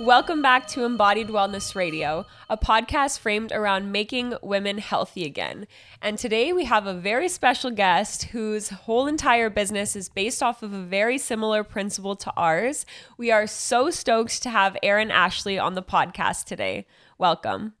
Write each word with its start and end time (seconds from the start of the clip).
Welcome 0.00 0.42
back 0.42 0.68
to 0.68 0.84
Embodied 0.84 1.26
Wellness 1.26 1.74
Radio, 1.74 2.24
a 2.48 2.56
podcast 2.56 3.18
framed 3.18 3.50
around 3.50 3.90
making 3.90 4.34
women 4.42 4.78
healthy 4.78 5.24
again. 5.24 5.66
And 6.00 6.16
today 6.16 6.52
we 6.52 6.66
have 6.66 6.86
a 6.86 6.94
very 6.94 7.28
special 7.28 7.72
guest 7.72 8.24
whose 8.24 8.68
whole 8.68 9.08
entire 9.08 9.50
business 9.50 9.96
is 9.96 10.08
based 10.08 10.40
off 10.40 10.62
of 10.62 10.72
a 10.72 10.82
very 10.82 11.18
similar 11.18 11.64
principle 11.64 12.14
to 12.14 12.32
ours. 12.36 12.86
We 13.16 13.32
are 13.32 13.48
so 13.48 13.90
stoked 13.90 14.40
to 14.44 14.50
have 14.50 14.76
Erin 14.84 15.10
Ashley 15.10 15.58
on 15.58 15.74
the 15.74 15.82
podcast 15.82 16.44
today. 16.44 16.86
Welcome. 17.18 17.74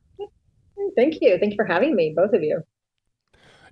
Thank 0.96 1.18
you. 1.20 1.38
Thank 1.38 1.52
you 1.52 1.56
for 1.56 1.66
having 1.66 1.94
me, 1.94 2.12
both 2.16 2.32
of 2.32 2.42
you. 2.42 2.64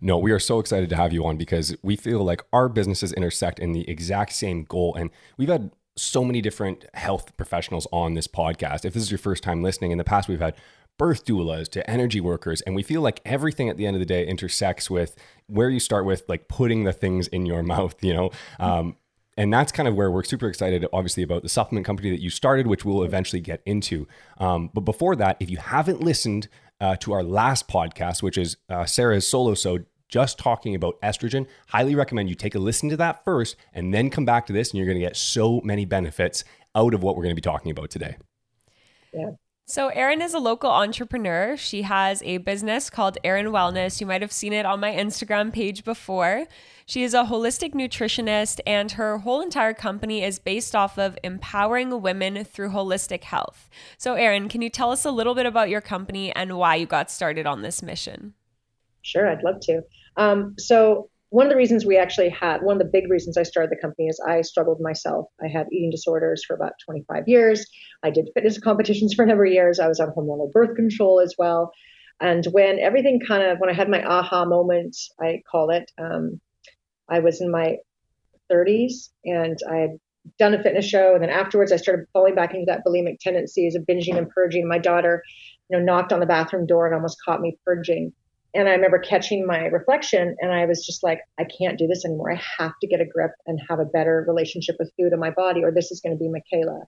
No, 0.00 0.18
we 0.18 0.30
are 0.30 0.38
so 0.38 0.60
excited 0.60 0.88
to 0.90 0.96
have 0.96 1.12
you 1.12 1.26
on 1.26 1.36
because 1.36 1.76
we 1.82 1.96
feel 1.96 2.22
like 2.22 2.42
our 2.52 2.68
businesses 2.68 3.12
intersect 3.12 3.58
in 3.58 3.72
the 3.72 3.88
exact 3.90 4.34
same 4.34 4.62
goal. 4.62 4.94
And 4.94 5.10
we've 5.36 5.48
had 5.48 5.72
so 5.96 6.24
many 6.24 6.40
different 6.40 6.84
health 6.94 7.36
professionals 7.36 7.86
on 7.92 8.14
this 8.14 8.26
podcast. 8.26 8.84
If 8.84 8.94
this 8.94 9.02
is 9.02 9.10
your 9.10 9.18
first 9.18 9.42
time 9.42 9.62
listening, 9.62 9.92
in 9.92 9.98
the 9.98 10.04
past 10.04 10.28
we've 10.28 10.40
had 10.40 10.54
birth 10.98 11.24
doulas 11.24 11.68
to 11.68 11.88
energy 11.90 12.20
workers 12.20 12.62
and 12.62 12.74
we 12.74 12.82
feel 12.82 13.00
like 13.00 13.20
everything 13.24 13.68
at 13.68 13.76
the 13.76 13.86
end 13.86 13.94
of 13.96 14.00
the 14.00 14.06
day 14.06 14.26
intersects 14.26 14.88
with 14.88 15.14
where 15.46 15.68
you 15.68 15.80
start 15.80 16.04
with 16.04 16.22
like 16.28 16.48
putting 16.48 16.84
the 16.84 16.92
things 16.92 17.28
in 17.28 17.44
your 17.44 17.62
mouth 17.74 18.02
you 18.02 18.14
know 18.14 18.30
um, 18.58 18.96
and 19.36 19.52
that's 19.52 19.70
kind 19.70 19.86
of 19.86 19.94
where 19.94 20.10
we're 20.10 20.24
super 20.24 20.48
excited 20.48 20.86
obviously 20.92 21.22
about 21.22 21.42
the 21.42 21.48
supplement 21.48 21.84
company 21.84 22.10
that 22.10 22.22
you 22.22 22.30
started 22.30 22.66
which 22.66 22.84
we'll 22.84 23.02
eventually 23.02 23.40
get 23.40 23.60
into 23.66 24.06
um, 24.38 24.70
but 24.72 24.82
before 24.82 25.14
that 25.14 25.36
if 25.38 25.50
you 25.50 25.58
haven't 25.58 26.00
listened 26.00 26.48
uh, 26.80 26.96
to 26.96 27.12
our 27.12 27.22
last 27.22 27.68
podcast 27.68 28.22
which 28.22 28.38
is 28.38 28.56
uh, 28.70 28.86
sarah's 28.86 29.28
solo 29.28 29.52
so 29.52 29.80
just 30.08 30.38
talking 30.38 30.74
about 30.74 31.00
estrogen. 31.02 31.46
Highly 31.68 31.94
recommend 31.94 32.28
you 32.28 32.34
take 32.34 32.54
a 32.54 32.58
listen 32.58 32.88
to 32.90 32.96
that 32.98 33.24
first 33.24 33.56
and 33.72 33.92
then 33.92 34.10
come 34.10 34.24
back 34.24 34.46
to 34.46 34.52
this, 34.52 34.70
and 34.70 34.78
you're 34.78 34.86
going 34.86 34.98
to 34.98 35.04
get 35.04 35.16
so 35.16 35.60
many 35.62 35.84
benefits 35.84 36.44
out 36.74 36.94
of 36.94 37.02
what 37.02 37.16
we're 37.16 37.22
going 37.22 37.34
to 37.34 37.40
be 37.40 37.40
talking 37.40 37.70
about 37.70 37.90
today. 37.90 38.16
Yeah. 39.12 39.30
So, 39.68 39.88
Erin 39.88 40.22
is 40.22 40.32
a 40.32 40.38
local 40.38 40.70
entrepreneur. 40.70 41.56
She 41.56 41.82
has 41.82 42.22
a 42.22 42.38
business 42.38 42.88
called 42.88 43.18
Erin 43.24 43.46
Wellness. 43.46 44.00
You 44.00 44.06
might 44.06 44.22
have 44.22 44.30
seen 44.30 44.52
it 44.52 44.64
on 44.64 44.78
my 44.78 44.92
Instagram 44.92 45.52
page 45.52 45.82
before. 45.82 46.46
She 46.86 47.02
is 47.02 47.14
a 47.14 47.24
holistic 47.24 47.74
nutritionist, 47.74 48.60
and 48.64 48.92
her 48.92 49.18
whole 49.18 49.40
entire 49.40 49.74
company 49.74 50.22
is 50.22 50.38
based 50.38 50.76
off 50.76 51.00
of 51.00 51.18
empowering 51.24 52.00
women 52.00 52.44
through 52.44 52.70
holistic 52.70 53.24
health. 53.24 53.68
So, 53.98 54.14
Erin, 54.14 54.48
can 54.48 54.62
you 54.62 54.70
tell 54.70 54.92
us 54.92 55.04
a 55.04 55.10
little 55.10 55.34
bit 55.34 55.46
about 55.46 55.68
your 55.68 55.80
company 55.80 56.32
and 56.36 56.56
why 56.56 56.76
you 56.76 56.86
got 56.86 57.10
started 57.10 57.44
on 57.44 57.62
this 57.62 57.82
mission? 57.82 58.34
Sure, 59.02 59.28
I'd 59.28 59.42
love 59.42 59.58
to. 59.62 59.82
Um, 60.16 60.54
so 60.58 61.10
one 61.30 61.46
of 61.46 61.50
the 61.50 61.56
reasons 61.56 61.84
we 61.84 61.98
actually 61.98 62.28
had 62.28 62.62
one 62.62 62.76
of 62.76 62.78
the 62.78 62.90
big 62.90 63.10
reasons 63.10 63.36
I 63.36 63.42
started 63.42 63.70
the 63.70 63.80
company 63.80 64.08
is 64.08 64.20
I 64.26 64.42
struggled 64.42 64.80
myself. 64.80 65.26
I 65.42 65.48
had 65.48 65.66
eating 65.72 65.90
disorders 65.90 66.44
for 66.46 66.54
about 66.54 66.72
25 66.84 67.24
years. 67.26 67.66
I 68.02 68.10
did 68.10 68.30
fitness 68.34 68.58
competitions 68.58 69.14
for 69.16 69.24
a 69.24 69.26
number 69.26 69.44
of 69.44 69.52
years. 69.52 69.80
I 69.80 69.88
was 69.88 70.00
on 70.00 70.12
hormonal 70.16 70.52
birth 70.52 70.76
control 70.76 71.20
as 71.20 71.34
well. 71.38 71.72
And 72.20 72.44
when 72.46 72.78
everything 72.78 73.20
kind 73.20 73.42
of 73.42 73.58
when 73.58 73.68
I 73.68 73.74
had 73.74 73.90
my 73.90 74.02
aha 74.02 74.44
moment, 74.46 74.96
I 75.20 75.42
call 75.50 75.70
it, 75.70 75.90
um, 75.98 76.40
I 77.08 77.18
was 77.18 77.40
in 77.40 77.50
my 77.50 77.76
30s 78.50 79.10
and 79.24 79.58
I 79.70 79.76
had 79.76 79.90
done 80.38 80.54
a 80.54 80.62
fitness 80.62 80.86
show, 80.86 81.14
and 81.14 81.22
then 81.22 81.30
afterwards 81.30 81.72
I 81.72 81.76
started 81.76 82.06
falling 82.12 82.34
back 82.34 82.54
into 82.54 82.66
that 82.66 82.84
bulimic 82.86 83.18
tendencies 83.20 83.74
of 83.74 83.82
binging 83.82 84.16
and 84.16 84.30
purging. 84.30 84.66
My 84.66 84.78
daughter, 84.78 85.22
you 85.68 85.78
know, 85.78 85.84
knocked 85.84 86.12
on 86.12 86.20
the 86.20 86.26
bathroom 86.26 86.66
door 86.66 86.86
and 86.86 86.94
almost 86.94 87.18
caught 87.24 87.40
me 87.40 87.58
purging 87.64 88.12
and 88.54 88.68
I 88.68 88.72
remember 88.72 88.98
catching 88.98 89.46
my 89.46 89.66
reflection 89.66 90.34
and 90.40 90.52
I 90.52 90.64
was 90.66 90.84
just 90.84 91.02
like, 91.02 91.20
I 91.38 91.44
can't 91.44 91.78
do 91.78 91.86
this 91.86 92.04
anymore. 92.04 92.32
I 92.32 92.40
have 92.58 92.72
to 92.80 92.88
get 92.88 93.00
a 93.00 93.06
grip 93.06 93.32
and 93.46 93.60
have 93.68 93.80
a 93.80 93.84
better 93.84 94.24
relationship 94.26 94.76
with 94.78 94.92
food 94.98 95.12
in 95.12 95.20
my 95.20 95.30
body, 95.30 95.62
or 95.62 95.70
this 95.70 95.90
is 95.90 96.00
going 96.00 96.16
to 96.16 96.18
be 96.18 96.30
Michaela. 96.30 96.82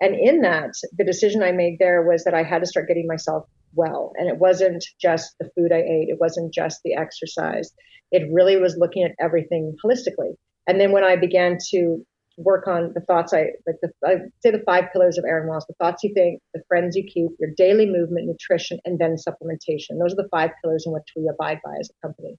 And 0.00 0.14
in 0.14 0.42
that, 0.42 0.70
the 0.96 1.04
decision 1.04 1.42
I 1.42 1.52
made 1.52 1.76
there 1.78 2.02
was 2.02 2.24
that 2.24 2.34
I 2.34 2.42
had 2.42 2.60
to 2.60 2.66
start 2.66 2.88
getting 2.88 3.06
myself 3.06 3.46
well. 3.74 4.12
And 4.16 4.28
it 4.28 4.38
wasn't 4.38 4.84
just 5.00 5.34
the 5.38 5.50
food 5.56 5.72
I 5.72 5.78
ate, 5.78 6.08
it 6.08 6.18
wasn't 6.20 6.52
just 6.52 6.80
the 6.84 6.94
exercise. 6.94 7.72
It 8.10 8.28
really 8.32 8.56
was 8.56 8.76
looking 8.78 9.04
at 9.04 9.12
everything 9.20 9.74
holistically. 9.84 10.34
And 10.66 10.80
then 10.80 10.92
when 10.92 11.04
I 11.04 11.16
began 11.16 11.58
to 11.70 12.04
work 12.36 12.68
on 12.68 12.92
the 12.94 13.00
thoughts 13.00 13.32
I 13.32 13.52
like 13.66 13.76
the 13.82 13.90
I 14.04 14.16
say 14.42 14.50
the 14.50 14.62
five 14.66 14.84
pillars 14.92 15.18
of 15.18 15.24
Erin 15.24 15.48
Wellness, 15.48 15.66
the 15.66 15.74
thoughts 15.80 16.04
you 16.04 16.12
think, 16.14 16.40
the 16.54 16.62
friends 16.68 16.96
you 16.96 17.04
keep, 17.04 17.30
your 17.38 17.50
daily 17.56 17.86
movement, 17.86 18.26
nutrition, 18.26 18.78
and 18.84 18.98
then 18.98 19.16
supplementation. 19.16 19.98
Those 19.98 20.12
are 20.12 20.22
the 20.22 20.28
five 20.30 20.50
pillars 20.62 20.84
in 20.86 20.92
which 20.92 21.08
we 21.16 21.28
abide 21.28 21.60
by 21.64 21.76
as 21.80 21.90
a 21.90 22.06
company. 22.06 22.36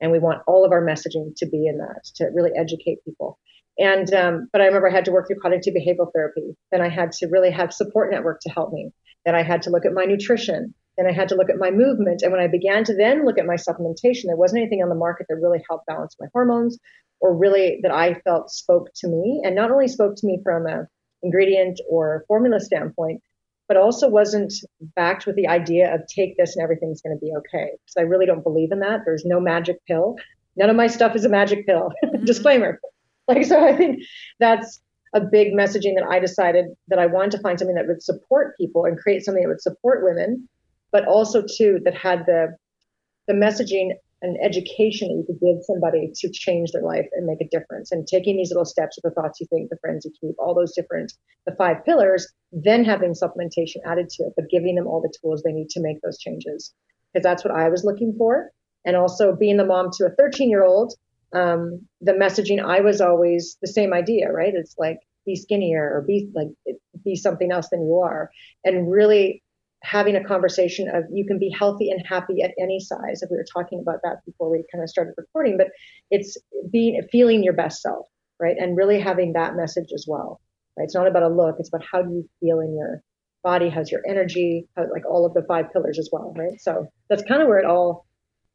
And 0.00 0.12
we 0.12 0.18
want 0.18 0.42
all 0.46 0.64
of 0.64 0.72
our 0.72 0.84
messaging 0.84 1.34
to 1.36 1.46
be 1.46 1.66
in 1.66 1.78
that, 1.78 2.04
to 2.16 2.26
really 2.34 2.52
educate 2.56 3.04
people. 3.04 3.38
And 3.78 4.12
um, 4.14 4.48
but 4.52 4.60
I 4.60 4.66
remember 4.66 4.88
I 4.88 4.94
had 4.94 5.04
to 5.06 5.12
work 5.12 5.28
through 5.28 5.40
cognitive 5.40 5.74
behavioral 5.74 6.12
therapy. 6.12 6.56
Then 6.72 6.80
I 6.80 6.88
had 6.88 7.12
to 7.12 7.28
really 7.28 7.50
have 7.50 7.72
support 7.72 8.10
network 8.10 8.40
to 8.42 8.50
help 8.50 8.72
me. 8.72 8.92
Then 9.24 9.34
I 9.34 9.42
had 9.42 9.62
to 9.62 9.70
look 9.70 9.84
at 9.84 9.92
my 9.92 10.04
nutrition. 10.04 10.74
Then 10.98 11.06
I 11.06 11.12
had 11.12 11.28
to 11.28 11.36
look 11.36 11.48
at 11.48 11.58
my 11.58 11.70
movement. 11.70 12.22
And 12.22 12.32
when 12.32 12.40
I 12.40 12.48
began 12.48 12.84
to 12.84 12.94
then 12.94 13.24
look 13.24 13.38
at 13.38 13.46
my 13.46 13.54
supplementation, 13.54 14.24
there 14.26 14.36
wasn't 14.36 14.60
anything 14.60 14.82
on 14.82 14.88
the 14.88 14.94
market 14.96 15.26
that 15.28 15.36
really 15.36 15.62
helped 15.68 15.86
balance 15.86 16.16
my 16.20 16.26
hormones 16.34 16.76
or 17.20 17.36
really 17.36 17.78
that 17.82 17.92
I 17.92 18.14
felt 18.24 18.50
spoke 18.50 18.88
to 18.96 19.08
me, 19.08 19.42
and 19.44 19.54
not 19.54 19.70
only 19.70 19.88
spoke 19.88 20.14
to 20.16 20.26
me 20.26 20.40
from 20.44 20.66
a 20.66 20.86
ingredient 21.22 21.80
or 21.88 22.24
formula 22.28 22.60
standpoint, 22.60 23.20
but 23.66 23.76
also 23.76 24.08
wasn't 24.08 24.52
backed 24.96 25.26
with 25.26 25.36
the 25.36 25.48
idea 25.48 25.94
of 25.94 26.06
take 26.06 26.36
this 26.36 26.56
and 26.56 26.62
everything's 26.62 27.02
going 27.02 27.16
to 27.16 27.20
be 27.20 27.32
okay. 27.38 27.70
Because 27.72 27.94
I 27.98 28.02
really 28.02 28.26
don't 28.26 28.42
believe 28.42 28.72
in 28.72 28.80
that. 28.80 29.00
There's 29.04 29.24
no 29.24 29.40
magic 29.40 29.84
pill. 29.86 30.16
None 30.56 30.70
of 30.70 30.76
my 30.76 30.86
stuff 30.86 31.14
is 31.14 31.24
a 31.24 31.28
magic 31.28 31.66
pill. 31.66 31.90
Mm-hmm. 32.04 32.24
Disclaimer. 32.24 32.80
Like 33.28 33.44
so, 33.44 33.62
I 33.62 33.76
think 33.76 34.00
that's 34.40 34.80
a 35.14 35.20
big 35.20 35.52
messaging 35.52 35.94
that 35.96 36.06
I 36.08 36.18
decided 36.18 36.66
that 36.88 36.98
I 36.98 37.06
wanted 37.06 37.32
to 37.32 37.40
find 37.40 37.58
something 37.58 37.76
that 37.76 37.86
would 37.86 38.02
support 38.02 38.56
people 38.56 38.86
and 38.86 38.96
create 38.98 39.24
something 39.24 39.42
that 39.42 39.48
would 39.48 39.60
support 39.60 40.02
women, 40.02 40.48
but 40.90 41.06
also 41.06 41.42
too 41.42 41.80
that 41.84 41.94
had 41.94 42.24
the 42.26 42.56
the 43.26 43.34
messaging 43.34 43.92
and 44.22 44.36
education 44.42 45.08
that 45.08 45.14
you 45.14 45.24
could 45.26 45.40
give 45.40 45.64
somebody 45.64 46.10
to 46.12 46.30
change 46.30 46.72
their 46.72 46.82
life 46.82 47.06
and 47.12 47.26
make 47.26 47.40
a 47.40 47.48
difference. 47.48 47.92
And 47.92 48.06
taking 48.06 48.36
these 48.36 48.50
little 48.50 48.64
steps 48.64 48.96
with 48.96 49.14
the 49.14 49.20
thoughts 49.20 49.40
you 49.40 49.46
think, 49.46 49.70
the 49.70 49.78
friends 49.80 50.04
you 50.04 50.12
keep, 50.20 50.34
all 50.38 50.54
those 50.54 50.74
different, 50.74 51.12
the 51.46 51.54
five 51.54 51.84
pillars, 51.84 52.26
then 52.50 52.84
having 52.84 53.12
supplementation 53.14 53.76
added 53.86 54.08
to 54.10 54.24
it, 54.24 54.32
but 54.34 54.50
giving 54.50 54.74
them 54.74 54.86
all 54.86 55.00
the 55.00 55.12
tools 55.22 55.42
they 55.42 55.52
need 55.52 55.68
to 55.70 55.80
make 55.80 56.00
those 56.02 56.18
changes. 56.18 56.74
Because 57.12 57.22
that's 57.22 57.44
what 57.44 57.54
I 57.54 57.68
was 57.68 57.84
looking 57.84 58.14
for. 58.18 58.50
And 58.84 58.96
also 58.96 59.36
being 59.36 59.56
the 59.56 59.64
mom 59.64 59.90
to 59.98 60.06
a 60.06 60.10
13 60.10 60.50
year 60.50 60.64
old, 60.64 60.94
um, 61.32 61.86
the 62.00 62.12
messaging 62.12 62.64
I 62.64 62.80
was 62.80 63.00
always 63.00 63.56
the 63.60 63.68
same 63.68 63.92
idea, 63.92 64.32
right? 64.32 64.52
It's 64.54 64.74
like 64.78 64.98
be 65.26 65.36
skinnier 65.36 65.84
or 65.84 66.02
be 66.06 66.30
like 66.34 66.48
be 67.04 67.14
something 67.14 67.52
else 67.52 67.68
than 67.68 67.82
you 67.82 68.00
are. 68.00 68.30
And 68.64 68.90
really 68.90 69.42
having 69.82 70.16
a 70.16 70.24
conversation 70.24 70.88
of 70.88 71.04
you 71.12 71.26
can 71.26 71.38
be 71.38 71.50
healthy 71.56 71.90
and 71.90 72.04
happy 72.06 72.42
at 72.42 72.52
any 72.60 72.80
size. 72.80 73.22
If 73.22 73.30
we 73.30 73.36
were 73.36 73.46
talking 73.52 73.80
about 73.80 74.00
that 74.02 74.24
before 74.26 74.50
we 74.50 74.64
kind 74.72 74.82
of 74.82 74.90
started 74.90 75.14
recording, 75.16 75.56
but 75.56 75.68
it's 76.10 76.36
being 76.70 77.00
feeling 77.12 77.44
your 77.44 77.52
best 77.52 77.82
self, 77.82 78.06
right? 78.40 78.56
And 78.58 78.76
really 78.76 79.00
having 79.00 79.34
that 79.34 79.54
message 79.54 79.90
as 79.94 80.04
well. 80.08 80.40
Right? 80.76 80.84
It's 80.84 80.94
not 80.94 81.06
about 81.06 81.22
a 81.22 81.28
look, 81.28 81.56
it's 81.58 81.68
about 81.68 81.86
how 81.90 82.02
do 82.02 82.10
you 82.10 82.28
feel 82.40 82.60
in 82.60 82.76
your 82.76 83.02
body, 83.44 83.68
how's 83.68 83.90
your 83.90 84.02
energy, 84.08 84.66
how, 84.76 84.86
like 84.92 85.06
all 85.08 85.24
of 85.24 85.34
the 85.34 85.44
five 85.46 85.72
pillars 85.72 85.98
as 85.98 86.08
well, 86.12 86.34
right? 86.36 86.60
So 86.60 86.86
that's 87.08 87.22
kind 87.22 87.40
of 87.40 87.48
where 87.48 87.58
it 87.58 87.64
all 87.64 88.06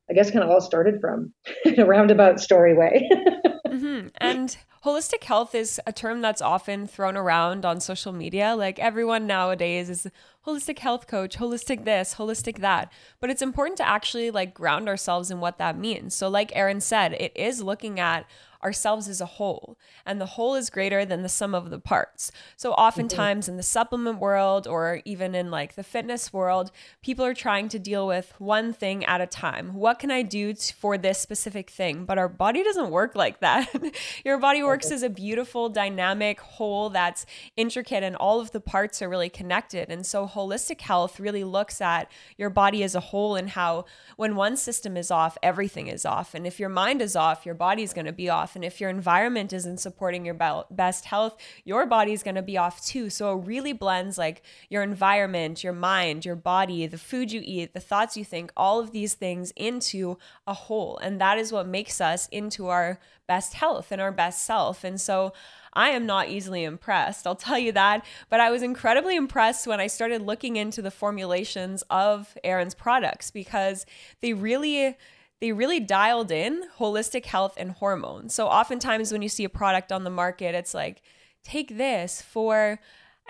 I 0.10 0.14
guess 0.14 0.32
kind 0.32 0.44
of 0.44 0.50
all 0.50 0.62
started 0.62 1.00
from 1.00 1.34
in 1.66 1.80
a 1.80 1.86
roundabout 1.86 2.40
story 2.40 2.76
way. 2.76 3.10
mm-hmm. 3.68 4.08
And 4.18 4.58
holistic 4.86 5.24
health 5.24 5.56
is 5.56 5.80
a 5.88 5.94
term 5.94 6.22
that's 6.22 6.42
often 6.42 6.88
thrown 6.88 7.16
around 7.16 7.66
on 7.66 7.80
social 7.80 8.12
media. 8.12 8.56
Like 8.56 8.80
everyone 8.80 9.26
nowadays 9.26 9.90
is 9.90 10.08
holistic 10.46 10.80
health 10.80 11.08
coach, 11.08 11.38
holistic 11.38 11.86
this, 11.86 12.16
holistic 12.16 12.60
that. 12.60 12.92
But 13.20 13.30
it's 13.30 13.42
important 13.42 13.78
to 13.78 13.88
actually 13.88 14.30
like 14.30 14.54
ground 14.54 14.90
ourselves 14.90 15.32
in 15.32 15.40
what 15.40 15.58
that 15.58 15.78
means. 15.78 16.14
So, 16.16 16.28
like 16.28 16.52
Erin 16.56 16.82
said, 16.82 17.14
it 17.14 17.32
is 17.36 17.64
looking 17.64 18.00
at 18.00 18.26
ourselves 18.64 19.08
as 19.08 19.22
a 19.22 19.26
whole, 19.26 19.78
and 20.06 20.20
the 20.20 20.26
whole 20.26 20.56
is 20.56 20.70
greater 20.70 21.06
than 21.06 21.22
the 21.22 21.30
sum 21.30 21.54
of 21.54 21.70
the 21.70 21.80
parts. 21.80 22.32
So, 22.56 22.74
oftentimes 22.74 23.46
mm-hmm. 23.46 23.54
in 23.54 23.58
the 23.58 23.64
supplement 23.64 24.20
world 24.20 24.68
or 24.68 25.02
even 25.06 25.36
in 25.36 25.52
like 25.52 25.76
the 25.76 25.84
fitness 25.84 26.32
world, 26.32 26.72
people 27.02 27.26
are 27.26 27.34
trying 27.34 27.70
to 27.70 27.80
deal 27.80 28.08
with 28.08 28.34
one 28.40 28.74
thing 28.74 29.04
at 29.06 29.22
a 29.22 29.28
time. 29.28 29.74
What 29.74 30.00
can 30.00 30.12
I 30.12 30.22
do 30.22 30.54
t- 30.54 30.74
for 30.78 30.98
this 30.98 31.20
specific 31.20 31.70
thing? 31.70 32.06
But 32.06 32.18
our 32.18 32.30
body 32.30 32.64
doesn't 32.64 32.90
work 32.90 33.16
like 33.16 33.40
that. 33.42 33.70
Your 34.26 34.38
body 34.38 34.64
works 34.64 34.92
as 34.92 35.04
a 35.04 35.10
beautiful, 35.10 35.70
dynamic 35.70 36.40
whole 36.40 36.90
that's 36.90 37.26
intricate, 37.56 38.04
and 38.04 38.16
all 38.16 38.40
of 38.40 38.52
the 38.52 38.62
parts 38.62 39.02
are 39.02 39.10
really 39.10 39.30
connected. 39.30 39.90
And 39.90 40.06
so, 40.06 40.28
holistic 40.28 40.82
health 40.82 41.20
really 41.20 41.44
looks 41.44 41.82
at 41.82 42.12
your 42.38 42.50
body 42.50 42.84
as 42.84 42.96
a 42.96 43.00
whole 43.00 43.36
and 43.36 43.50
how 43.50 43.86
when 44.16 44.36
one 44.36 44.58
system 44.58 44.98
is 44.98 45.12
off, 45.12 45.38
everything 45.42 45.88
is 45.88 46.06
off. 46.06 46.34
And 46.34 46.46
if 46.48 46.60
your 46.60 46.70
mind 46.70 47.02
is 47.02 47.16
off, 47.16 47.46
your 47.46 47.56
body 47.56 47.84
is 47.84 47.94
going 47.94 48.06
to 48.06 48.14
be 48.14 48.30
off 48.30 48.53
off. 48.54 48.56
And 48.56 48.66
if 48.66 48.80
your 48.80 48.90
environment 48.90 49.54
isn't 49.54 49.80
supporting 49.80 50.26
your 50.26 50.38
best 50.72 51.06
health, 51.06 51.38
your 51.64 51.86
body's 51.86 52.24
going 52.24 52.36
to 52.36 52.42
be 52.42 52.58
off 52.58 52.84
too. 52.86 53.10
So 53.10 53.38
it 53.38 53.46
really 53.46 53.74
blends 53.74 54.18
like 54.18 54.44
your 54.70 54.84
environment, 54.84 55.64
your 55.64 55.74
mind, 55.74 56.26
your 56.26 56.36
body, 56.36 56.88
the 56.88 56.98
food 56.98 57.32
you 57.32 57.42
eat, 57.44 57.74
the 57.74 57.80
thoughts 57.80 58.18
you 58.18 58.26
think, 58.26 58.52
all 58.56 58.80
of 58.80 58.92
these 58.92 59.16
things 59.16 59.52
into 59.56 60.18
a 60.48 60.54
whole. 60.54 60.98
And 60.98 61.20
that 61.20 61.38
is 61.38 61.52
what 61.52 61.68
makes 61.68 62.00
us 62.00 62.28
into 62.30 62.68
our 62.68 63.00
best 63.28 63.54
health 63.54 63.92
and 63.92 64.02
our 64.02 64.12
best 64.12 64.46
self. 64.46 64.84
And 64.84 65.00
so 65.00 65.34
I 65.76 65.90
am 65.90 66.06
not 66.06 66.28
easily 66.28 66.64
impressed, 66.64 67.26
I'll 67.26 67.36
tell 67.36 67.58
you 67.58 67.72
that. 67.72 68.06
But 68.30 68.40
I 68.40 68.52
was 68.52 68.62
incredibly 68.62 69.16
impressed 69.16 69.66
when 69.66 69.80
I 69.80 69.88
started 69.88 70.22
looking 70.22 70.56
into 70.56 70.82
the 70.82 70.92
formulations 70.92 71.84
of 71.90 72.38
Erin's 72.44 72.76
products 72.76 73.32
because 73.32 73.86
they 74.22 74.34
really 74.34 74.96
they 75.44 75.52
really 75.52 75.82
dialed 75.82 76.32
in 76.32 76.64
holistic 76.80 77.26
health 77.26 77.56
and 77.58 77.72
hormones. 77.72 78.34
So 78.34 78.48
oftentimes 78.48 79.12
when 79.12 79.22
you 79.22 79.28
see 79.28 79.44
a 79.44 79.50
product 79.50 79.92
on 79.92 80.06
the 80.06 80.10
market, 80.10 80.56
it's 80.56 80.74
like, 80.74 81.02
take 81.44 81.78
this 81.78 82.22
for 82.22 82.80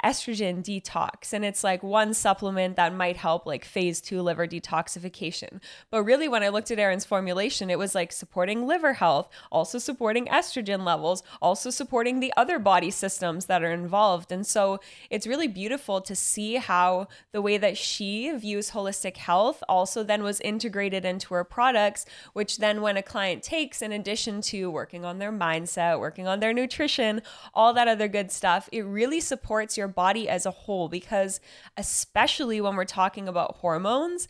estrogen 0.04 0.64
detox. 0.64 1.34
And 1.34 1.46
it's 1.46 1.64
like 1.64 1.84
one 1.84 2.14
supplement 2.14 2.76
that 2.76 2.94
might 2.94 3.18
help 3.18 3.46
like 3.46 3.64
phase 3.64 4.02
2 4.02 4.22
liver 4.22 4.48
detoxification. 4.48 5.62
But 5.90 6.04
really 6.04 6.28
when 6.28 6.44
i 6.44 6.50
looked 6.50 6.72
at 6.72 6.80
erin's 6.80 7.06
formulation 7.06 7.70
it 7.70 7.80
was 7.80 7.96
like 7.96 8.12
supporting 8.12 8.68
liver 8.68 8.94
health 8.94 9.30
also 9.52 9.78
supporting 9.78 10.26
estrogen 10.26 10.84
levels 10.84 11.24
also 11.42 11.70
supporting 11.70 12.20
the 12.20 12.34
other 12.36 12.60
body 12.60 12.92
systems 12.92 13.46
that 13.46 13.64
are 13.64 13.72
involved. 13.72 14.32
And 14.32 14.46
so 14.46 14.80
it's 15.10 15.28
really 15.28 15.48
beautiful 15.48 16.02
to 16.02 16.16
see 16.16 16.56
how 16.56 17.08
the 17.32 17.42
way 17.42 17.58
that 17.58 17.78
she 17.78 18.32
views 18.32 18.72
holistic 18.72 19.18
health 19.18 19.64
also 19.70 20.04
then 20.04 20.24
was 20.24 20.42
integrated 20.42 21.06
into 21.06 21.34
her 21.34 21.44
products 21.44 22.06
which 22.34 22.58
then 22.58 22.82
when 22.82 22.98
a 22.98 23.04
client 23.04 23.44
takes 23.44 23.82
in 23.82 23.92
addition 23.92 24.42
to 24.42 24.70
working 24.70 25.06
on 25.06 25.20
their 25.20 25.32
mindset 25.32 26.00
working 26.00 26.28
on 26.28 26.40
their 26.40 26.54
nutrition 26.54 27.22
all 27.54 27.74
that 27.74 27.88
other 27.88 28.08
good 28.08 28.32
stuff 28.32 28.68
it 28.72 28.82
really 28.82 29.20
supports 29.20 29.78
your 29.78 29.83
your 29.84 29.90
body 29.90 30.30
as 30.30 30.46
a 30.46 30.52
whole 30.52 30.88
because 30.88 31.42
especially 31.76 32.62
when 32.62 32.78
we're 32.78 32.86
talking 32.86 33.28
about 33.28 33.58
hormones, 33.58 34.30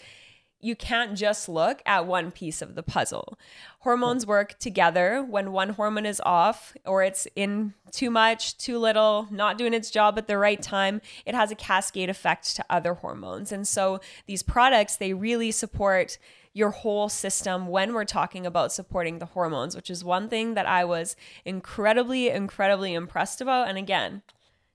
you 0.59 0.75
can't 0.75 1.15
just 1.15 1.47
look 1.47 1.81
at 1.85 2.07
one 2.07 2.31
piece 2.31 2.61
of 2.61 2.73
the 2.73 2.81
puzzle. 2.81 3.37
Hormones 3.79 4.25
work 4.25 4.57
together. 4.57 5.21
When 5.21 5.51
one 5.51 5.69
hormone 5.69 6.05
is 6.05 6.21
off 6.25 6.73
or 6.85 7.03
it's 7.03 7.27
in 7.35 7.73
too 7.91 8.09
much, 8.09 8.57
too 8.57 8.79
little, 8.79 9.27
not 9.29 9.57
doing 9.57 9.73
its 9.73 9.91
job 9.91 10.17
at 10.17 10.27
the 10.27 10.37
right 10.37 10.61
time, 10.61 11.01
it 11.25 11.35
has 11.35 11.51
a 11.51 11.55
cascade 11.55 12.09
effect 12.09 12.55
to 12.55 12.65
other 12.69 12.95
hormones. 12.95 13.51
And 13.51 13.67
so 13.67 13.99
these 14.25 14.41
products, 14.41 14.95
they 14.95 15.13
really 15.13 15.51
support 15.51 16.17
your 16.53 16.69
whole 16.69 17.09
system 17.09 17.67
when 17.67 17.93
we're 17.93 18.05
talking 18.05 18.45
about 18.45 18.71
supporting 18.71 19.19
the 19.19 19.25
hormones, 19.25 19.75
which 19.75 19.89
is 19.89 20.03
one 20.03 20.29
thing 20.29 20.53
that 20.53 20.65
I 20.65 20.85
was 20.85 21.15
incredibly, 21.43 22.29
incredibly 22.29 22.93
impressed 22.93 23.41
about. 23.41 23.67
And 23.67 23.77
again, 23.77 24.21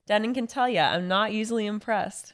Denon 0.09 0.33
can 0.33 0.47
tell 0.47 0.67
you, 0.67 0.79
I'm 0.79 1.07
not 1.07 1.31
easily 1.31 1.67
impressed. 1.67 2.33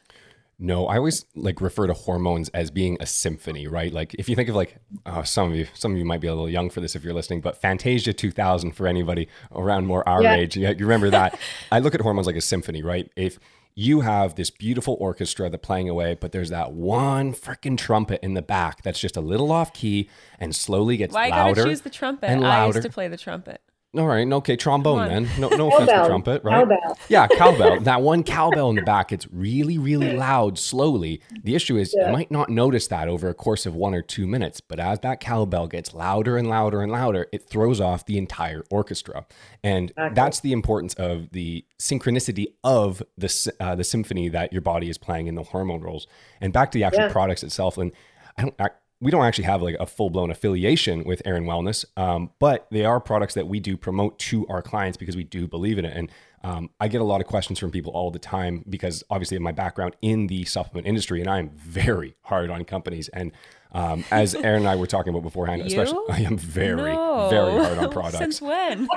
No, 0.58 0.86
I 0.86 0.96
always 0.96 1.26
like 1.34 1.60
refer 1.60 1.86
to 1.86 1.92
hormones 1.92 2.48
as 2.48 2.70
being 2.70 2.96
a 3.00 3.06
symphony, 3.06 3.66
right? 3.66 3.92
Like 3.92 4.14
if 4.14 4.30
you 4.30 4.34
think 4.34 4.48
of 4.48 4.54
like 4.54 4.78
uh, 5.04 5.22
some 5.24 5.50
of 5.50 5.56
you, 5.56 5.66
some 5.74 5.92
of 5.92 5.98
you 5.98 6.06
might 6.06 6.22
be 6.22 6.26
a 6.26 6.32
little 6.32 6.48
young 6.48 6.70
for 6.70 6.80
this 6.80 6.96
if 6.96 7.04
you're 7.04 7.12
listening, 7.12 7.42
but 7.42 7.60
Fantasia 7.60 8.14
2000 8.14 8.72
for 8.72 8.86
anybody 8.86 9.28
around 9.54 9.84
more 9.84 10.08
our 10.08 10.22
yeah. 10.22 10.36
age, 10.36 10.56
you 10.56 10.66
remember 10.66 11.10
that? 11.10 11.38
I 11.70 11.80
look 11.80 11.94
at 11.94 12.00
hormones 12.00 12.26
like 12.26 12.36
a 12.36 12.40
symphony, 12.40 12.82
right? 12.82 13.10
If 13.14 13.38
you 13.74 14.00
have 14.00 14.36
this 14.36 14.48
beautiful 14.48 14.96
orchestra 14.98 15.50
that's 15.50 15.62
playing 15.62 15.90
away, 15.90 16.16
but 16.18 16.32
there's 16.32 16.48
that 16.48 16.72
one 16.72 17.34
freaking 17.34 17.76
trumpet 17.76 18.20
in 18.22 18.32
the 18.32 18.40
back 18.40 18.82
that's 18.84 18.98
just 18.98 19.18
a 19.18 19.20
little 19.20 19.52
off 19.52 19.74
key 19.74 20.08
and 20.40 20.56
slowly 20.56 20.96
gets 20.96 21.12
Why 21.12 21.28
louder. 21.28 21.42
Why 21.42 21.54
gotta 21.54 21.68
choose 21.68 21.82
the 21.82 21.90
trumpet? 21.90 22.30
And 22.30 22.40
louder. 22.40 22.62
I 22.62 22.66
used 22.68 22.82
to 22.82 22.88
play 22.88 23.08
the 23.08 23.18
trumpet. 23.18 23.60
All 23.98 24.06
right, 24.06 24.30
okay, 24.30 24.56
trombone 24.56 25.08
then. 25.08 25.28
No, 25.38 25.48
no 25.48 25.68
offense 25.72 25.90
to 25.90 26.06
trumpet, 26.06 26.44
right? 26.44 26.68
Cowbell. 26.68 26.98
Yeah, 27.08 27.26
cowbell. 27.28 27.80
that 27.80 28.02
one 28.02 28.22
cowbell 28.22 28.70
in 28.70 28.76
the 28.76 28.82
back, 28.82 29.12
it's 29.12 29.26
really, 29.32 29.78
really 29.78 30.16
loud 30.16 30.58
slowly. 30.58 31.20
The 31.44 31.54
issue 31.54 31.76
is 31.76 31.94
yeah. 31.96 32.06
you 32.06 32.12
might 32.12 32.30
not 32.30 32.48
notice 32.48 32.86
that 32.88 33.08
over 33.08 33.28
a 33.28 33.34
course 33.34 33.66
of 33.66 33.74
one 33.74 33.94
or 33.94 34.02
two 34.02 34.26
minutes, 34.26 34.60
but 34.60 34.78
as 34.80 35.00
that 35.00 35.20
cowbell 35.20 35.66
gets 35.66 35.94
louder 35.94 36.36
and 36.36 36.48
louder 36.48 36.82
and 36.82 36.92
louder, 36.92 37.26
it 37.32 37.48
throws 37.48 37.80
off 37.80 38.04
the 38.06 38.18
entire 38.18 38.64
orchestra. 38.70 39.26
And 39.62 39.92
that's 40.14 40.40
the 40.40 40.52
importance 40.52 40.94
of 40.94 41.30
the 41.30 41.64
synchronicity 41.78 42.46
of 42.64 43.02
the 43.16 43.54
uh, 43.60 43.74
the 43.74 43.84
symphony 43.84 44.28
that 44.28 44.52
your 44.52 44.62
body 44.62 44.88
is 44.88 44.98
playing 44.98 45.26
in 45.26 45.34
the 45.34 45.42
hormone 45.42 45.80
roles. 45.80 46.06
And 46.40 46.52
back 46.52 46.70
to 46.72 46.78
the 46.78 46.84
actual 46.84 47.04
yeah. 47.04 47.12
products 47.12 47.42
itself, 47.42 47.78
and 47.78 47.92
I 48.36 48.42
don't. 48.42 48.54
I, 48.60 48.68
we 49.00 49.10
don't 49.10 49.24
actually 49.24 49.44
have 49.44 49.62
like 49.62 49.76
a 49.78 49.86
full 49.86 50.10
blown 50.10 50.30
affiliation 50.30 51.04
with 51.04 51.20
Erin 51.24 51.44
Wellness, 51.44 51.84
um, 51.96 52.30
but 52.38 52.66
they 52.70 52.84
are 52.84 52.98
products 52.98 53.34
that 53.34 53.46
we 53.46 53.60
do 53.60 53.76
promote 53.76 54.18
to 54.20 54.46
our 54.48 54.62
clients 54.62 54.96
because 54.96 55.16
we 55.16 55.24
do 55.24 55.46
believe 55.46 55.78
in 55.78 55.84
it. 55.84 55.96
And 55.96 56.10
um, 56.42 56.70
I 56.80 56.88
get 56.88 57.00
a 57.00 57.04
lot 57.04 57.20
of 57.20 57.26
questions 57.26 57.58
from 57.58 57.70
people 57.70 57.92
all 57.92 58.10
the 58.10 58.18
time 58.18 58.64
because 58.68 59.02
obviously 59.10 59.36
of 59.36 59.42
my 59.42 59.52
background 59.52 59.96
in 60.00 60.28
the 60.28 60.44
supplement 60.44 60.86
industry, 60.86 61.20
and 61.20 61.28
I'm 61.28 61.50
very 61.50 62.14
hard 62.22 62.50
on 62.50 62.64
companies. 62.64 63.08
And 63.08 63.32
um, 63.72 64.04
as 64.10 64.34
Erin 64.34 64.60
and 64.60 64.68
I 64.68 64.76
were 64.76 64.86
talking 64.86 65.10
about 65.10 65.22
beforehand, 65.22 65.62
especially 65.66 65.98
I 66.08 66.20
am 66.20 66.38
very, 66.38 66.94
no. 66.94 67.28
very 67.28 67.64
hard 67.64 67.78
on 67.78 67.90
products. 67.92 68.18
Since 68.18 68.40
when? 68.40 68.88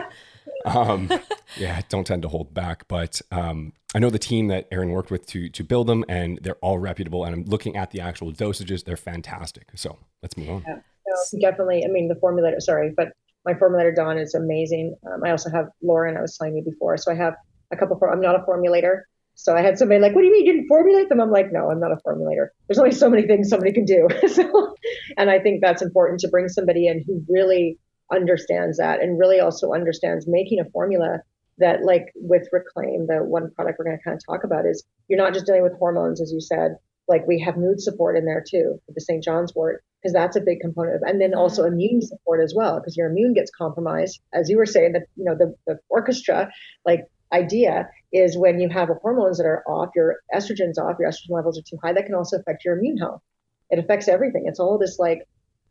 Um, 0.66 1.10
yeah, 1.58 1.82
don't 1.90 2.06
tend 2.06 2.22
to 2.24 2.28
hold 2.28 2.54
back. 2.54 2.88
But 2.88 3.22
um, 3.32 3.74
I 3.96 4.00
know 4.00 4.10
the 4.10 4.20
team 4.20 4.48
that 4.48 4.68
Erin 4.72 4.92
worked 4.92 5.12
with 5.12 5.26
to 5.28 5.50
to 5.50 5.64
build 5.64 5.88
them, 5.88 6.06
and 6.10 6.40
they're 6.42 6.56
all 6.56 6.80
reputable. 6.80 7.26
And 7.26 7.36
I'm 7.36 7.44
looking 7.46 7.76
at 7.76 7.92
the 7.92 8.02
actual 8.02 8.32
dosages; 8.32 8.84
they're 8.84 8.98
fantastic. 8.98 9.70
So 9.76 9.98
let's 10.22 10.38
move 10.38 10.50
on. 10.50 10.64
Yeah, 10.68 10.80
so 11.26 11.40
definitely. 11.40 11.84
I 11.86 11.88
mean, 11.88 12.08
the 12.08 12.16
formulator. 12.16 12.60
Sorry, 12.62 12.94
but 12.96 13.10
my 13.46 13.54
formulator 13.54 13.96
Dawn 13.96 14.18
is 14.18 14.36
amazing. 14.36 14.96
Um, 15.08 15.22
I 15.24 15.32
also 15.32 15.50
have 15.50 15.68
Lauren. 15.82 16.18
I 16.18 16.22
was 16.22 16.38
telling 16.38 16.56
you 16.56 16.64
before, 16.64 16.98
so 16.98 17.12
I 17.12 17.16
have 17.16 17.36
a 17.72 17.78
couple. 17.78 17.98
For, 17.98 18.12
I'm 18.12 18.22
not 18.22 18.36
a 18.36 18.40
formulator. 18.40 19.02
So 19.36 19.56
I 19.56 19.62
had 19.62 19.78
somebody 19.78 20.02
like, 20.02 20.14
"What 20.14 20.22
do 20.22 20.28
you 20.28 20.34
mean 20.34 20.46
you 20.46 20.54
didn't 20.54 20.68
formulate 20.68 21.08
them?" 21.08 21.22
I'm 21.22 21.32
like, 21.32 21.52
"No, 21.52 21.72
I'm 21.72 21.80
not 21.80 21.92
a 21.92 21.98
formulator. 22.06 22.50
There's 22.68 22.78
only 22.78 22.92
so 22.92 23.10
many 23.10 23.26
things 23.26 23.50
somebody 23.50 23.72
can 23.72 23.86
do." 23.86 24.08
so, 24.28 24.76
and 25.18 25.30
I 25.30 25.40
think 25.40 25.62
that's 25.62 25.82
important 25.82 26.20
to 26.22 26.28
bring 26.28 26.50
somebody 26.50 26.88
in 26.88 27.04
who 27.08 27.24
really 27.30 27.80
understands 28.12 28.78
that 28.78 29.02
and 29.02 29.20
really 29.20 29.40
also 29.40 29.74
understands 29.74 30.26
making 30.28 30.60
a 30.60 30.70
formula 30.72 31.20
that 31.60 31.84
like 31.84 32.12
with 32.16 32.48
reclaim 32.52 33.06
the 33.08 33.18
one 33.18 33.52
product 33.52 33.78
we're 33.78 33.86
going 33.86 33.98
to 33.98 34.04
kind 34.04 34.16
of 34.18 34.22
talk 34.26 34.44
about 34.44 34.66
is 34.66 34.84
you're 35.08 35.20
not 35.20 35.34
just 35.34 35.46
dealing 35.46 35.64
with 35.64 35.78
hormones 35.78 36.22
as 36.22 36.32
you 36.32 36.42
said. 36.42 36.76
Like 37.08 37.28
we 37.28 37.40
have 37.42 37.58
mood 37.58 37.82
support 37.82 38.18
in 38.18 38.26
there 38.26 38.44
too 38.48 38.80
with 38.88 38.96
the 38.96 39.02
st 39.02 39.24
john's 39.24 39.54
wort 39.56 39.84
because 40.02 40.14
that's 40.14 40.36
a 40.36 40.42
big 40.42 40.60
component 40.60 40.98
of 40.98 41.02
and 41.06 41.20
then 41.20 41.34
also 41.34 41.64
mm-hmm. 41.64 41.74
immune 41.74 42.02
support 42.02 42.42
as 42.44 42.54
well 42.56 42.80
because 42.80 42.96
your 42.96 43.10
immune 43.10 43.34
gets 43.34 43.52
compromised. 43.52 44.20
As 44.34 44.50
you 44.50 44.58
were 44.58 44.66
saying 44.66 44.94
that 44.94 45.04
you 45.16 45.26
know 45.26 45.36
the, 45.36 45.56
the 45.68 45.80
orchestra 45.90 46.52
like 46.86 47.06
idea 47.34 47.90
is 48.12 48.38
when 48.38 48.60
you 48.60 48.70
have 48.70 48.90
hormones 49.02 49.38
that 49.38 49.46
are 49.46 49.64
off 49.68 49.90
your 49.96 50.18
estrogens 50.34 50.78
off 50.78 50.98
your 51.00 51.10
estrogen 51.10 51.32
levels 51.32 51.60
are 51.60 51.64
too 51.70 51.78
high 51.84 51.94
that 51.94 52.06
can 52.06 52.16
also 52.16 52.38
affect 52.38 52.64
your 52.64 52.78
immune 52.78 52.98
health. 52.98 53.22
It 53.70 53.80
affects 53.80 54.08
everything. 54.08 54.44
It's 54.46 54.60
all 54.60 54.78
this 54.80 54.98
like 54.98 55.28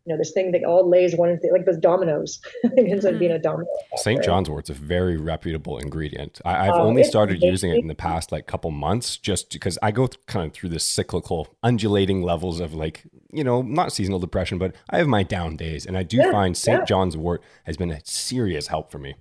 you 0.08 0.14
know, 0.14 0.18
this 0.18 0.32
thing 0.32 0.52
that 0.52 0.64
all 0.64 0.88
lays 0.88 1.14
one 1.14 1.38
thing, 1.38 1.52
like 1.52 1.66
those 1.66 1.76
dominoes. 1.76 2.40
it 2.62 2.90
ends 2.90 3.04
up 3.04 3.18
being 3.18 3.30
a 3.30 3.34
mm-hmm. 3.34 3.42
domino. 3.42 3.66
St. 3.96 4.24
John's 4.24 4.48
wort's 4.48 4.70
a 4.70 4.74
very 4.74 5.18
reputable 5.18 5.76
ingredient. 5.76 6.40
I, 6.46 6.64
have 6.64 6.76
uh, 6.76 6.82
only 6.82 7.04
started 7.04 7.42
using 7.42 7.70
it 7.70 7.78
in 7.78 7.88
the 7.88 7.94
past 7.94 8.32
like 8.32 8.46
couple 8.46 8.70
months, 8.70 9.18
just 9.18 9.52
because 9.52 9.78
I 9.82 9.90
go 9.90 10.06
th- 10.06 10.24
kind 10.24 10.46
of 10.46 10.54
through 10.54 10.70
this 10.70 10.86
cyclical, 10.86 11.48
undulating 11.62 12.22
levels 12.22 12.58
of 12.58 12.72
like, 12.72 13.04
you 13.30 13.44
know, 13.44 13.60
not 13.60 13.92
seasonal 13.92 14.18
depression, 14.18 14.56
but 14.56 14.74
I 14.88 14.96
have 14.96 15.08
my 15.08 15.24
down 15.24 15.56
days, 15.56 15.84
and 15.84 15.98
I 15.98 16.04
do 16.04 16.16
yeah, 16.16 16.32
find 16.32 16.56
St. 16.56 16.78
Yeah. 16.78 16.84
John's 16.86 17.16
wort 17.16 17.42
has 17.64 17.76
been 17.76 17.90
a 17.90 18.00
serious 18.04 18.68
help 18.68 18.90
for 18.90 18.98
me. 18.98 19.14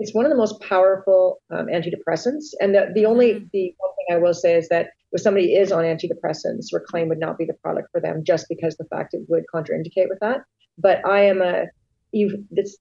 It's 0.00 0.14
one 0.14 0.24
of 0.24 0.30
the 0.30 0.36
most 0.36 0.60
powerful 0.62 1.40
um, 1.50 1.66
antidepressants, 1.66 2.54
and 2.60 2.74
the, 2.74 2.90
the 2.94 3.06
only 3.06 3.34
mm-hmm. 3.34 3.46
the 3.52 3.74
one 3.78 3.92
thing 3.96 4.16
I 4.16 4.18
will 4.18 4.34
say 4.34 4.56
is 4.56 4.68
that 4.68 4.88
if 5.12 5.20
somebody 5.20 5.54
is 5.54 5.72
on 5.72 5.84
antidepressants, 5.84 6.72
Reclaim 6.72 7.08
would 7.08 7.18
not 7.18 7.36
be 7.36 7.44
the 7.44 7.54
product 7.54 7.88
for 7.92 8.00
them 8.00 8.24
just 8.24 8.46
because 8.48 8.76
the 8.76 8.86
fact 8.86 9.14
it 9.14 9.22
would 9.28 9.44
contraindicate 9.54 10.08
with 10.08 10.18
that. 10.20 10.40
But 10.78 11.06
I 11.06 11.22
am 11.26 11.42
a 11.42 11.66
you 12.12 12.44
this 12.50 12.76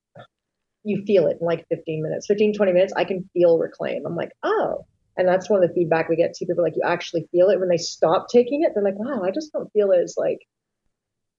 you 0.83 1.03
feel 1.05 1.27
it 1.27 1.37
in 1.39 1.45
like 1.45 1.67
15 1.69 2.01
minutes, 2.01 2.27
15, 2.27 2.53
20 2.53 2.71
minutes, 2.71 2.93
I 2.95 3.03
can 3.03 3.29
feel 3.33 3.57
Reclaim. 3.57 4.05
I'm 4.05 4.15
like, 4.15 4.31
oh. 4.43 4.85
And 5.17 5.27
that's 5.27 5.49
one 5.49 5.61
of 5.61 5.67
the 5.67 5.75
feedback 5.75 6.07
we 6.07 6.15
get 6.15 6.33
to 6.33 6.45
people 6.45 6.63
like 6.63 6.77
you 6.77 6.83
actually 6.85 7.27
feel 7.31 7.49
it 7.49 7.59
when 7.59 7.67
they 7.67 7.77
stop 7.77 8.27
taking 8.31 8.63
it. 8.63 8.71
They're 8.73 8.83
like, 8.83 8.97
wow, 8.97 9.21
I 9.23 9.31
just 9.31 9.51
don't 9.51 9.69
feel 9.73 9.91
as 9.91 10.15
like 10.17 10.39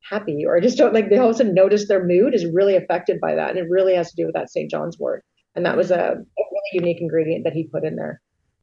happy 0.09 0.45
or 0.47 0.57
I 0.57 0.61
just 0.61 0.77
don't 0.77 0.93
like 0.93 1.09
they 1.09 1.17
all 1.17 1.31
of 1.31 1.35
a 1.35 1.39
sudden 1.39 1.55
notice 1.55 1.89
their 1.89 2.05
mood 2.05 2.35
is 2.35 2.47
really 2.47 2.77
affected 2.77 3.21
by 3.21 3.37
that. 3.37 3.51
And 3.51 3.59
it 3.59 3.67
really 3.71 3.95
has 3.95 4.11
to 4.11 4.17
do 4.17 4.27
with 4.27 4.35
that 4.35 4.51
St. 4.51 4.71
John's 4.71 4.99
wort. 4.99 5.25
And 5.55 5.67
that 5.67 5.77
was 5.77 5.91
a, 5.91 5.95
a 5.97 6.17
really 6.17 6.71
unique 6.73 7.01
ingredient 7.01 7.45
that 7.45 7.53
he 7.53 7.65
put 7.65 7.85
in 7.85 7.97
there. 7.97 8.21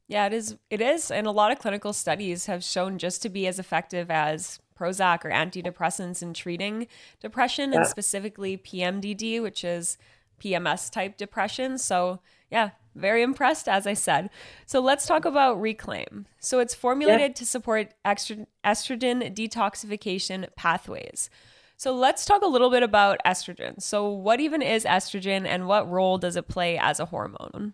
Yeah, 0.07 0.25
it 0.25 0.33
is. 0.33 0.57
It 0.69 0.81
is. 0.81 1.11
And 1.11 1.27
a 1.27 1.31
lot 1.31 1.51
of 1.51 1.59
clinical 1.59 1.91
studies 1.93 2.45
have 2.45 2.63
shown 2.63 2.97
just 2.97 3.21
to 3.23 3.29
be 3.29 3.45
as 3.45 3.59
effective 3.59 4.09
as 4.09 4.59
Prozac 4.77 5.25
or 5.25 5.31
antidepressants 5.31 6.21
in 6.21 6.33
treating 6.33 6.87
depression 7.19 7.73
yeah. 7.73 7.79
and 7.79 7.87
specifically 7.87 8.57
PMDD, 8.57 9.41
which 9.41 9.63
is 9.63 9.97
PMS 10.41 10.89
type 10.91 11.17
depression. 11.17 11.77
So, 11.77 12.19
yeah, 12.49 12.71
very 12.95 13.21
impressed, 13.21 13.67
as 13.67 13.85
I 13.85 13.93
said. 13.93 14.29
So, 14.65 14.79
let's 14.79 15.05
talk 15.05 15.25
about 15.25 15.59
Reclaim. 15.59 16.25
So, 16.39 16.59
it's 16.59 16.75
formulated 16.75 17.31
yeah. 17.31 17.33
to 17.33 17.45
support 17.45 17.93
estrogen 18.05 18.45
detoxification 18.63 20.47
pathways. 20.55 21.29
So 21.77 21.93
let's 21.93 22.25
talk 22.25 22.41
a 22.41 22.47
little 22.47 22.71
bit 22.71 22.81
about 22.81 23.19
estrogen. 23.23 23.79
So, 23.81 24.09
what 24.09 24.39
even 24.39 24.63
is 24.63 24.83
estrogen 24.83 25.45
and 25.45 25.67
what 25.67 25.89
role 25.89 26.17
does 26.17 26.35
it 26.35 26.47
play 26.47 26.79
as 26.79 26.99
a 26.99 27.05
hormone? 27.05 27.73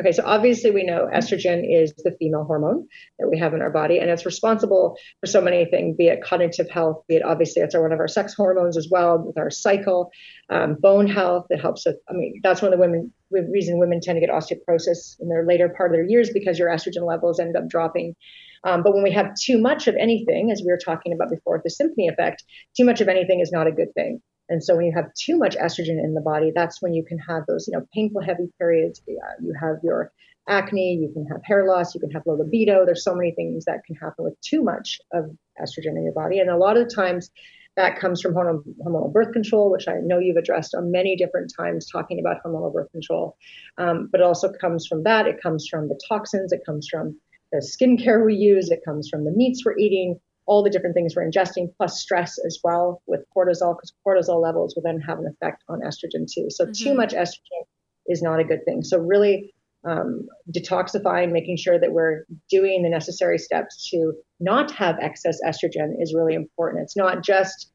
Okay, 0.00 0.10
so 0.10 0.24
obviously 0.26 0.72
we 0.72 0.82
know 0.82 1.08
estrogen 1.14 1.62
is 1.64 1.94
the 1.98 2.10
female 2.18 2.42
hormone 2.42 2.88
that 3.20 3.28
we 3.28 3.38
have 3.38 3.54
in 3.54 3.62
our 3.62 3.70
body, 3.70 4.00
and 4.00 4.10
it's 4.10 4.26
responsible 4.26 4.96
for 5.20 5.28
so 5.28 5.40
many 5.40 5.64
things, 5.66 5.96
be 5.96 6.08
it 6.08 6.24
cognitive 6.24 6.68
health, 6.68 7.04
be 7.06 7.14
it 7.14 7.22
obviously 7.22 7.62
it's 7.62 7.76
one 7.76 7.92
of 7.92 8.00
our 8.00 8.08
sex 8.08 8.34
hormones 8.34 8.76
as 8.76 8.88
well, 8.90 9.18
with 9.18 9.38
our 9.38 9.50
cycle, 9.50 10.10
um, 10.50 10.74
bone 10.74 11.06
health. 11.06 11.46
It 11.50 11.60
helps 11.60 11.86
with, 11.86 11.98
I 12.10 12.14
mean, 12.14 12.40
that's 12.42 12.60
one 12.60 12.72
of 12.72 12.78
the 12.78 12.84
women 12.84 13.12
reason 13.30 13.78
women 13.78 14.00
tend 14.00 14.16
to 14.16 14.26
get 14.26 14.34
osteoporosis 14.34 15.20
in 15.20 15.28
their 15.28 15.46
later 15.46 15.68
part 15.68 15.92
of 15.92 15.94
their 15.94 16.04
years 16.04 16.30
because 16.30 16.58
your 16.58 16.68
estrogen 16.68 17.06
levels 17.06 17.38
end 17.38 17.56
up 17.56 17.68
dropping. 17.68 18.16
Um, 18.64 18.82
but 18.82 18.94
when 18.94 19.02
we 19.02 19.12
have 19.12 19.34
too 19.34 19.58
much 19.58 19.88
of 19.88 19.96
anything, 19.96 20.50
as 20.50 20.62
we 20.62 20.70
were 20.70 20.80
talking 20.82 21.12
about 21.12 21.30
before, 21.30 21.60
the 21.62 21.70
symphony 21.70 22.08
effect, 22.08 22.44
too 22.76 22.84
much 22.84 23.00
of 23.00 23.08
anything 23.08 23.40
is 23.40 23.52
not 23.52 23.66
a 23.66 23.72
good 23.72 23.92
thing. 23.94 24.20
And 24.48 24.64
so 24.64 24.76
when 24.76 24.86
you 24.86 24.92
have 24.94 25.12
too 25.14 25.36
much 25.36 25.56
estrogen 25.56 26.02
in 26.02 26.14
the 26.14 26.22
body, 26.22 26.52
that's 26.54 26.80
when 26.80 26.94
you 26.94 27.04
can 27.04 27.18
have 27.18 27.44
those, 27.46 27.68
you 27.68 27.78
know, 27.78 27.86
painful, 27.94 28.22
heavy 28.22 28.48
periods. 28.58 29.02
You 29.06 29.54
have 29.60 29.76
your 29.82 30.10
acne, 30.48 30.94
you 30.94 31.12
can 31.12 31.26
have 31.26 31.42
hair 31.44 31.66
loss, 31.66 31.94
you 31.94 32.00
can 32.00 32.10
have 32.12 32.22
low 32.26 32.34
libido. 32.34 32.86
There's 32.86 33.04
so 33.04 33.14
many 33.14 33.32
things 33.32 33.66
that 33.66 33.84
can 33.86 33.96
happen 33.96 34.24
with 34.24 34.40
too 34.40 34.62
much 34.62 34.98
of 35.12 35.26
estrogen 35.60 35.96
in 35.96 36.04
your 36.04 36.14
body. 36.14 36.38
And 36.38 36.48
a 36.48 36.56
lot 36.56 36.78
of 36.78 36.88
the 36.88 36.94
times 36.94 37.30
that 37.76 37.98
comes 38.00 38.20
from 38.20 38.34
hormonal, 38.34 38.64
hormonal 38.84 39.12
birth 39.12 39.32
control, 39.32 39.70
which 39.70 39.86
I 39.86 39.98
know 40.02 40.18
you've 40.18 40.36
addressed 40.36 40.74
on 40.74 40.90
many 40.90 41.14
different 41.14 41.52
times 41.56 41.88
talking 41.88 42.18
about 42.18 42.42
hormonal 42.42 42.72
birth 42.72 42.90
control. 42.90 43.36
Um, 43.76 44.08
but 44.10 44.20
it 44.20 44.24
also 44.24 44.50
comes 44.50 44.86
from 44.86 45.04
that. 45.04 45.26
It 45.26 45.40
comes 45.40 45.68
from 45.70 45.88
the 45.88 46.00
toxins. 46.08 46.52
It 46.52 46.64
comes 46.66 46.88
from 46.90 47.20
the 47.52 47.58
skincare 47.58 48.24
we 48.24 48.34
use. 48.34 48.70
It 48.70 48.80
comes 48.84 49.08
from 49.08 49.24
the 49.24 49.32
meats 49.32 49.64
we're 49.64 49.78
eating 49.78 50.18
all 50.46 50.62
the 50.62 50.70
different 50.70 50.94
things 50.94 51.14
we're 51.14 51.28
ingesting, 51.28 51.68
plus 51.76 52.00
stress 52.00 52.38
as 52.44 52.58
well 52.64 53.02
with 53.06 53.20
cortisol, 53.36 53.76
because 53.76 53.92
cortisol 54.06 54.42
levels 54.42 54.74
will 54.74 54.82
then 54.82 54.98
have 54.98 55.18
an 55.18 55.26
effect 55.26 55.62
on 55.68 55.80
estrogen 55.80 56.26
too. 56.26 56.46
So 56.48 56.64
mm-hmm. 56.64 56.72
too 56.72 56.94
much 56.94 57.12
estrogen 57.12 57.66
is 58.06 58.22
not 58.22 58.40
a 58.40 58.44
good 58.44 58.64
thing. 58.64 58.82
So 58.82 58.98
really 58.98 59.52
um, 59.84 60.26
detoxifying, 60.50 61.32
making 61.32 61.58
sure 61.58 61.78
that 61.78 61.92
we're 61.92 62.24
doing 62.50 62.82
the 62.82 62.88
necessary 62.88 63.38
steps 63.38 63.90
to 63.90 64.14
not 64.40 64.70
have 64.72 64.96
excess 65.00 65.38
estrogen 65.46 65.92
is 66.00 66.14
really 66.16 66.34
important. 66.34 66.82
It's 66.82 66.96
not 66.96 67.22
just 67.22 67.70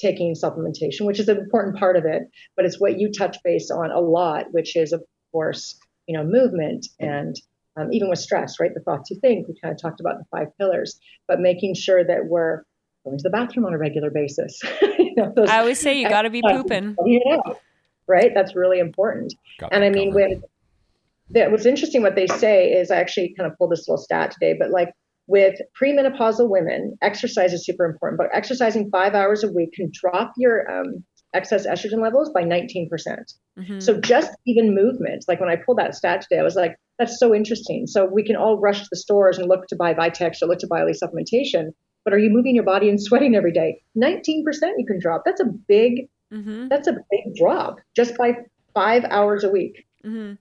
taking 0.00 0.34
supplementation, 0.34 1.02
which 1.02 1.20
is 1.20 1.28
an 1.28 1.38
important 1.38 1.76
part 1.76 1.96
of 1.96 2.04
it, 2.04 2.22
but 2.56 2.64
it's 2.64 2.80
what 2.80 2.98
you 2.98 3.10
touch 3.10 3.36
base 3.44 3.70
on 3.70 3.90
a 3.90 4.00
lot, 4.00 4.46
which 4.52 4.76
is 4.76 4.92
of 4.92 5.02
course, 5.32 5.78
you 6.06 6.16
know, 6.16 6.24
movement 6.24 6.86
and 6.98 7.36
um, 7.76 7.92
even 7.92 8.08
with 8.08 8.18
stress, 8.18 8.60
right? 8.60 8.72
The 8.74 8.80
thoughts 8.80 9.10
you 9.10 9.18
think, 9.20 9.48
we 9.48 9.54
kind 9.60 9.72
of 9.72 9.80
talked 9.80 10.00
about 10.00 10.18
the 10.18 10.24
five 10.30 10.48
pillars, 10.58 10.98
but 11.26 11.40
making 11.40 11.74
sure 11.74 12.04
that 12.04 12.26
we're 12.26 12.62
going 13.04 13.18
to 13.18 13.22
the 13.22 13.30
bathroom 13.30 13.66
on 13.66 13.72
a 13.72 13.78
regular 13.78 14.10
basis. 14.10 14.60
you 14.82 15.14
know, 15.16 15.32
I 15.48 15.58
always 15.58 15.80
say 15.80 15.98
you 15.98 16.08
got 16.08 16.22
to 16.22 16.30
be 16.30 16.42
pooping. 16.48 16.96
Yeah, 17.06 17.40
right? 18.06 18.32
That's 18.34 18.54
really 18.54 18.78
important. 18.78 19.34
Got 19.58 19.72
and 19.72 19.84
I 19.84 19.90
mean, 19.90 20.12
with 20.12 20.42
that, 21.30 21.50
what's 21.50 21.66
interesting, 21.66 22.02
what 22.02 22.14
they 22.14 22.26
say 22.26 22.70
is 22.70 22.90
I 22.90 22.96
actually 22.96 23.34
kind 23.36 23.50
of 23.50 23.56
pulled 23.58 23.72
this 23.72 23.88
little 23.88 24.02
stat 24.02 24.32
today, 24.32 24.54
but 24.58 24.70
like 24.70 24.92
with 25.26 25.54
premenopausal 25.80 26.48
women, 26.48 26.96
exercise 27.00 27.52
is 27.52 27.64
super 27.64 27.84
important, 27.84 28.18
but 28.18 28.28
exercising 28.32 28.90
five 28.90 29.14
hours 29.14 29.42
a 29.42 29.50
week 29.50 29.72
can 29.72 29.90
drop 29.92 30.32
your 30.36 30.70
um, 30.70 31.04
excess 31.34 31.66
estrogen 31.66 32.02
levels 32.02 32.30
by 32.30 32.42
19%. 32.42 32.88
percent 32.90 33.32
mm 33.58 33.66
hmm 33.66 33.78
So 33.80 34.00
just 34.00 34.30
even 34.46 34.74
movement, 34.74 35.24
like 35.28 35.40
when 35.40 35.48
I 35.48 35.56
pulled 35.56 35.78
that 35.78 35.94
stat 35.94 36.22
today, 36.22 36.40
I 36.40 36.42
was 36.42 36.56
like, 36.56 36.76
that's 37.02 37.18
so 37.18 37.34
interesting. 37.34 37.86
So 37.86 38.04
we 38.04 38.22
can 38.22 38.36
all 38.36 38.58
rush 38.58 38.80
to 38.82 38.88
the 38.90 38.96
stores 38.96 39.38
and 39.38 39.48
look 39.48 39.66
to 39.68 39.76
buy 39.76 39.92
Vitex 39.92 40.40
or 40.40 40.46
look 40.46 40.60
to 40.60 40.68
buy 40.68 40.82
Elite 40.82 40.96
supplementation, 41.02 41.72
but 42.04 42.14
are 42.14 42.18
you 42.18 42.30
moving 42.30 42.54
your 42.54 42.64
body 42.64 42.88
and 42.88 43.02
sweating 43.02 43.34
every 43.34 43.52
day? 43.52 43.82
19% 44.00 44.44
you 44.78 44.86
can 44.86 45.00
drop. 45.00 45.22
That's 45.24 45.40
a 45.40 45.46
big, 45.46 46.08
mm-hmm. 46.32 46.68
that's 46.68 46.86
a 46.86 46.92
big 46.92 47.34
drop 47.36 47.78
just 47.96 48.16
by 48.16 48.36
five 48.72 49.04
hours 49.04 49.42
a 49.42 49.50
week. 49.50 49.84
Mm-hmm. 50.04 50.34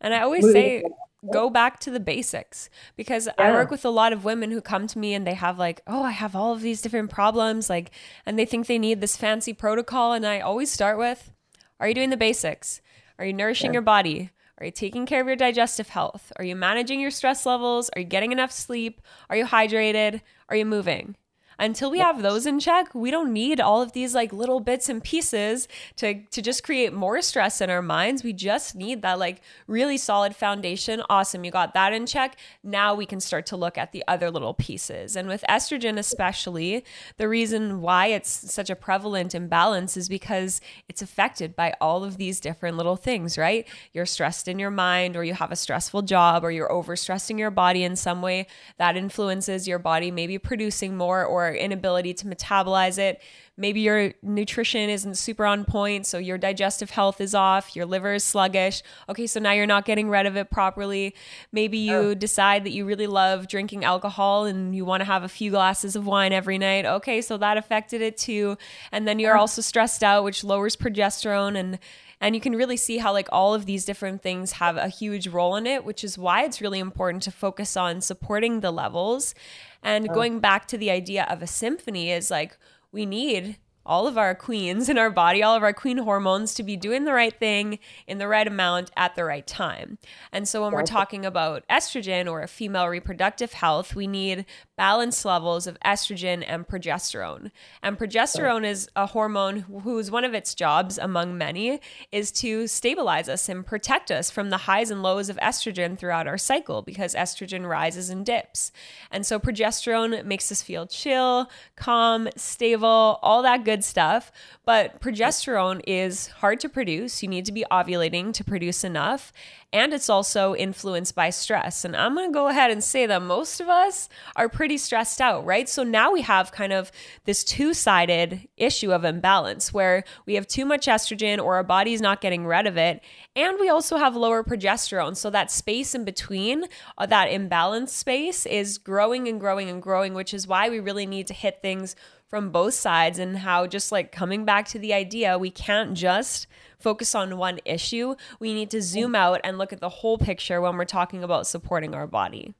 And 0.00 0.14
I 0.14 0.20
always 0.20 0.44
Moving 0.44 0.62
say, 0.62 0.84
go 1.30 1.50
back 1.50 1.78
to 1.80 1.90
the 1.90 2.00
basics 2.00 2.70
because 2.96 3.26
yeah. 3.26 3.32
I 3.36 3.52
work 3.52 3.70
with 3.70 3.84
a 3.84 3.90
lot 3.90 4.14
of 4.14 4.24
women 4.24 4.50
who 4.50 4.62
come 4.62 4.86
to 4.86 4.98
me 4.98 5.12
and 5.12 5.26
they 5.26 5.34
have 5.34 5.58
like, 5.58 5.82
oh, 5.86 6.02
I 6.02 6.12
have 6.12 6.34
all 6.34 6.52
of 6.52 6.62
these 6.62 6.80
different 6.80 7.10
problems, 7.10 7.68
like, 7.68 7.90
and 8.24 8.38
they 8.38 8.46
think 8.46 8.66
they 8.66 8.78
need 8.78 9.02
this 9.02 9.16
fancy 9.16 9.52
protocol. 9.52 10.14
And 10.14 10.26
I 10.26 10.40
always 10.40 10.70
start 10.70 10.96
with, 10.96 11.32
are 11.80 11.88
you 11.88 11.94
doing 11.94 12.10
the 12.10 12.16
basics? 12.16 12.80
Are 13.18 13.26
you 13.26 13.34
nourishing 13.34 13.70
yeah. 13.70 13.74
your 13.74 13.82
body? 13.82 14.30
Are 14.58 14.66
you 14.66 14.72
taking 14.72 15.06
care 15.06 15.20
of 15.20 15.26
your 15.26 15.36
digestive 15.36 15.88
health? 15.88 16.32
Are 16.36 16.44
you 16.44 16.56
managing 16.56 17.00
your 17.00 17.12
stress 17.12 17.46
levels? 17.46 17.90
Are 17.94 18.00
you 18.00 18.06
getting 18.06 18.32
enough 18.32 18.50
sleep? 18.50 19.00
Are 19.30 19.36
you 19.36 19.44
hydrated? 19.44 20.20
Are 20.48 20.56
you 20.56 20.66
moving? 20.66 21.16
Until 21.58 21.90
we 21.90 21.98
have 21.98 22.22
those 22.22 22.46
in 22.46 22.60
check, 22.60 22.94
we 22.94 23.10
don't 23.10 23.32
need 23.32 23.60
all 23.60 23.82
of 23.82 23.92
these 23.92 24.14
like 24.14 24.32
little 24.32 24.60
bits 24.60 24.88
and 24.88 25.02
pieces 25.02 25.66
to 25.96 26.22
to 26.26 26.40
just 26.40 26.62
create 26.62 26.92
more 26.92 27.20
stress 27.20 27.60
in 27.60 27.70
our 27.70 27.82
minds. 27.82 28.22
We 28.22 28.32
just 28.32 28.74
need 28.74 29.02
that 29.02 29.18
like 29.18 29.40
really 29.66 29.98
solid 29.98 30.36
foundation. 30.36 31.02
Awesome, 31.10 31.44
you 31.44 31.50
got 31.50 31.74
that 31.74 31.92
in 31.92 32.06
check. 32.06 32.36
Now 32.62 32.94
we 32.94 33.06
can 33.06 33.20
start 33.20 33.46
to 33.46 33.56
look 33.56 33.76
at 33.76 33.92
the 33.92 34.04
other 34.06 34.30
little 34.30 34.54
pieces. 34.54 35.16
And 35.16 35.28
with 35.28 35.44
estrogen 35.48 35.98
especially, 35.98 36.84
the 37.16 37.28
reason 37.28 37.80
why 37.80 38.06
it's 38.06 38.30
such 38.30 38.70
a 38.70 38.76
prevalent 38.76 39.34
imbalance 39.34 39.96
is 39.96 40.08
because 40.08 40.60
it's 40.88 41.02
affected 41.02 41.56
by 41.56 41.74
all 41.80 42.04
of 42.04 42.16
these 42.16 42.40
different 42.40 42.76
little 42.76 42.96
things, 42.96 43.36
right? 43.36 43.66
You're 43.92 44.06
stressed 44.06 44.48
in 44.48 44.58
your 44.58 44.70
mind 44.70 45.16
or 45.16 45.24
you 45.24 45.34
have 45.34 45.52
a 45.52 45.56
stressful 45.56 46.02
job 46.02 46.44
or 46.44 46.50
you're 46.50 46.68
overstressing 46.68 47.38
your 47.38 47.50
body 47.50 47.82
in 47.82 47.96
some 47.96 48.22
way 48.22 48.46
that 48.78 48.96
influences 48.96 49.66
your 49.66 49.78
body 49.78 50.10
maybe 50.10 50.38
producing 50.38 50.96
more 50.96 51.24
or 51.24 51.47
inability 51.54 52.14
to 52.14 52.26
metabolize 52.26 52.98
it. 52.98 53.20
Maybe 53.56 53.80
your 53.80 54.12
nutrition 54.22 54.88
isn't 54.88 55.16
super 55.16 55.44
on 55.44 55.64
point, 55.64 56.06
so 56.06 56.16
your 56.18 56.38
digestive 56.38 56.90
health 56.90 57.20
is 57.20 57.34
off, 57.34 57.74
your 57.74 57.86
liver 57.86 58.14
is 58.14 58.22
sluggish. 58.22 58.84
Okay, 59.08 59.26
so 59.26 59.40
now 59.40 59.50
you're 59.50 59.66
not 59.66 59.84
getting 59.84 60.08
rid 60.08 60.26
of 60.26 60.36
it 60.36 60.48
properly. 60.48 61.14
Maybe 61.50 61.78
you 61.78 61.96
oh. 61.96 62.14
decide 62.14 62.64
that 62.64 62.70
you 62.70 62.84
really 62.84 63.08
love 63.08 63.48
drinking 63.48 63.84
alcohol 63.84 64.44
and 64.44 64.76
you 64.76 64.84
want 64.84 65.00
to 65.00 65.04
have 65.06 65.24
a 65.24 65.28
few 65.28 65.50
glasses 65.50 65.96
of 65.96 66.06
wine 66.06 66.32
every 66.32 66.56
night. 66.56 66.86
Okay, 66.86 67.20
so 67.20 67.36
that 67.36 67.56
affected 67.56 68.00
it 68.00 68.16
too. 68.16 68.56
And 68.92 69.08
then 69.08 69.18
you're 69.18 69.36
oh. 69.36 69.40
also 69.40 69.60
stressed 69.60 70.04
out, 70.04 70.22
which 70.22 70.44
lowers 70.44 70.76
progesterone 70.76 71.58
and 71.58 71.80
and 72.20 72.34
you 72.34 72.40
can 72.40 72.54
really 72.56 72.76
see 72.76 72.98
how 72.98 73.12
like 73.12 73.28
all 73.30 73.54
of 73.54 73.66
these 73.66 73.84
different 73.84 74.22
things 74.22 74.52
have 74.52 74.76
a 74.76 74.88
huge 74.88 75.28
role 75.28 75.56
in 75.56 75.66
it 75.66 75.84
which 75.84 76.02
is 76.02 76.18
why 76.18 76.44
it's 76.44 76.60
really 76.60 76.78
important 76.78 77.22
to 77.22 77.30
focus 77.30 77.76
on 77.76 78.00
supporting 78.00 78.60
the 78.60 78.70
levels 78.70 79.34
and 79.82 80.08
oh. 80.10 80.14
going 80.14 80.40
back 80.40 80.66
to 80.66 80.78
the 80.78 80.90
idea 80.90 81.26
of 81.28 81.42
a 81.42 81.46
symphony 81.46 82.10
is 82.10 82.30
like 82.30 82.56
we 82.92 83.06
need 83.06 83.56
all 83.88 84.06
of 84.06 84.18
our 84.18 84.34
queens 84.34 84.88
in 84.90 84.98
our 84.98 85.10
body, 85.10 85.42
all 85.42 85.56
of 85.56 85.62
our 85.62 85.72
queen 85.72 85.96
hormones 85.96 86.54
to 86.54 86.62
be 86.62 86.76
doing 86.76 87.04
the 87.04 87.12
right 87.12 87.36
thing 87.38 87.78
in 88.06 88.18
the 88.18 88.28
right 88.28 88.46
amount 88.46 88.90
at 88.96 89.16
the 89.16 89.24
right 89.24 89.46
time. 89.46 89.98
And 90.30 90.46
so 90.46 90.62
when 90.62 90.72
we're 90.72 90.82
talking 90.82 91.24
about 91.24 91.64
estrogen 91.70 92.30
or 92.30 92.42
a 92.42 92.48
female 92.48 92.86
reproductive 92.86 93.54
health, 93.54 93.96
we 93.96 94.06
need 94.06 94.44
balanced 94.78 95.24
levels 95.24 95.66
of 95.66 95.76
estrogen 95.84 96.44
and 96.46 96.66
progesterone. 96.66 97.50
And 97.82 97.98
progesterone 97.98 98.64
is 98.64 98.88
a 98.94 99.06
hormone 99.06 99.58
whose 99.82 100.08
one 100.08 100.24
of 100.24 100.34
its 100.34 100.54
jobs, 100.54 100.98
among 100.98 101.36
many, 101.36 101.80
is 102.12 102.30
to 102.32 102.68
stabilize 102.68 103.28
us 103.28 103.48
and 103.48 103.66
protect 103.66 104.12
us 104.12 104.30
from 104.30 104.50
the 104.50 104.56
highs 104.56 104.92
and 104.92 105.02
lows 105.02 105.28
of 105.28 105.36
estrogen 105.38 105.98
throughout 105.98 106.28
our 106.28 106.38
cycle 106.38 106.82
because 106.82 107.16
estrogen 107.16 107.68
rises 107.68 108.08
and 108.08 108.24
dips. 108.24 108.70
And 109.10 109.26
so 109.26 109.40
progesterone 109.40 110.24
makes 110.24 110.50
us 110.52 110.62
feel 110.62 110.86
chill, 110.86 111.50
calm, 111.74 112.28
stable, 112.36 113.18
all 113.20 113.42
that 113.42 113.64
good 113.64 113.82
stuff. 113.82 114.30
But 114.64 115.00
progesterone 115.00 115.80
is 115.88 116.28
hard 116.28 116.60
to 116.60 116.68
produce. 116.68 117.20
You 117.20 117.28
need 117.28 117.46
to 117.46 117.52
be 117.52 117.64
ovulating 117.68 118.32
to 118.34 118.44
produce 118.44 118.84
enough 118.84 119.32
and 119.72 119.92
it's 119.92 120.08
also 120.08 120.54
influenced 120.54 121.14
by 121.14 121.28
stress. 121.28 121.84
And 121.84 121.94
I'm 121.94 122.14
going 122.14 122.30
to 122.30 122.34
go 122.34 122.48
ahead 122.48 122.70
and 122.70 122.82
say 122.82 123.04
that 123.04 123.20
most 123.20 123.60
of 123.60 123.68
us 123.68 124.08
are 124.34 124.48
pretty 124.48 124.78
stressed 124.78 125.20
out, 125.20 125.44
right? 125.44 125.68
So 125.68 125.82
now 125.82 126.10
we 126.10 126.22
have 126.22 126.52
kind 126.52 126.72
of 126.72 126.90
this 127.24 127.44
two 127.44 127.74
sided 127.74 128.48
issue 128.56 128.92
of 128.92 129.04
imbalance 129.04 129.72
where 129.72 130.04
we 130.24 130.34
have 130.34 130.46
too 130.46 130.64
much 130.64 130.86
estrogen 130.86 131.38
or 131.38 131.56
our 131.56 131.64
body's 131.64 132.00
not 132.00 132.22
getting 132.22 132.46
rid 132.46 132.66
of 132.66 132.78
it. 132.78 133.02
And 133.36 133.58
we 133.60 133.68
also 133.68 133.98
have 133.98 134.16
lower 134.16 134.42
progesterone. 134.42 135.16
So 135.16 135.28
that 135.30 135.50
space 135.50 135.94
in 135.94 136.04
between, 136.04 136.64
uh, 136.96 137.04
that 137.06 137.30
imbalance 137.30 137.92
space, 137.92 138.46
is 138.46 138.78
growing 138.78 139.28
and 139.28 139.38
growing 139.38 139.68
and 139.68 139.82
growing, 139.82 140.14
which 140.14 140.32
is 140.32 140.48
why 140.48 140.70
we 140.70 140.80
really 140.80 141.06
need 141.06 141.26
to 141.26 141.34
hit 141.34 141.60
things 141.60 141.94
from 142.26 142.50
both 142.50 142.74
sides 142.74 143.18
and 143.18 143.38
how 143.38 143.66
just 143.66 143.90
like 143.90 144.12
coming 144.12 144.44
back 144.44 144.68
to 144.68 144.78
the 144.78 144.92
idea 144.92 145.38
we 145.38 145.50
can't 145.50 145.94
just 145.94 146.46
focus 146.78 147.14
on 147.14 147.36
one 147.36 147.60
issue. 147.64 148.14
We 148.40 148.54
need 148.54 148.70
to 148.70 148.82
zoom 148.82 149.14
out 149.14 149.40
and 149.44 149.58
look 149.58 149.72
at 149.72 149.80
the 149.80 149.88
whole 149.88 150.18
picture 150.18 150.60
when 150.60 150.76
we're 150.76 150.84
talking 150.84 151.24
about 151.24 151.46
supporting 151.46 151.94
our 151.94 152.06
body. 152.06 152.54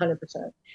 100%. 0.00 0.16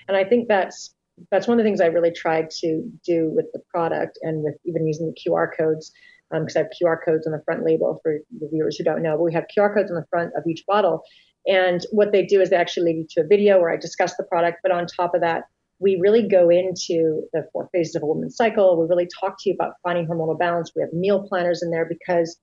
And 0.08 0.18
I 0.18 0.24
think 0.24 0.48
that's 0.48 0.94
that's 1.32 1.48
one 1.48 1.58
of 1.58 1.64
the 1.64 1.68
things 1.68 1.80
I 1.80 1.86
really 1.86 2.12
tried 2.12 2.50
to 2.60 2.84
do 3.06 3.32
with 3.34 3.46
the 3.54 3.62
product 3.70 4.20
and 4.22 4.44
with 4.44 4.56
even 4.66 4.86
using 4.86 5.08
the 5.08 5.16
QR 5.16 5.48
codes 5.58 5.94
because 6.30 6.56
um, 6.56 6.62
I 6.62 6.64
have 6.64 6.72
QR 6.82 6.98
codes 7.04 7.25
on 7.25 7.32
the 7.32 7.42
front 7.46 7.64
label 7.64 8.00
for 8.04 8.18
the 8.40 8.50
viewers 8.52 8.75
who 8.78 8.84
don't 8.84 9.02
know. 9.02 9.16
But 9.16 9.24
we 9.24 9.34
have 9.34 9.46
QR 9.58 9.74
codes 9.74 9.90
on 9.90 9.96
the 9.96 10.06
front 10.10 10.34
of 10.36 10.44
each 10.48 10.66
bottle, 10.68 11.04
and 11.48 11.86
what 11.92 12.12
they 12.12 12.25
do 12.25 12.42
is 12.42 12.50
they 12.50 12.56
actually 12.56 12.94
lead 12.94 12.98
you 12.98 13.06
to 13.12 13.22
a 13.22 13.28
video 13.28 13.60
where 13.60 13.72
I 13.72 13.78
discuss 13.78 14.16
the 14.18 14.24
product. 14.24 14.60
But 14.64 14.72
on 14.72 14.88
top 14.88 15.14
of 15.16 15.22
that, 15.22 15.44
we 15.86 16.00
really 16.01 16.27
go 16.27 16.50
into 16.50 17.22
the 17.32 17.48
four 17.54 17.70
phases 17.72 17.94
of 17.94 18.01
a 18.01 18.08
woman's 18.08 18.36
cycle. 18.36 18.82
We 18.82 18.88
really 18.88 19.08
talk 19.20 19.36
to 19.39 19.50
you 19.50 19.54
about 19.54 19.75
finding 19.84 20.08
hormonal 20.08 20.38
balance. 20.38 20.72
We 20.75 20.82
have 20.82 20.92
meal 20.92 21.27
planners 21.30 21.62
in 21.62 21.70
there 21.70 21.86
because, 21.86 22.39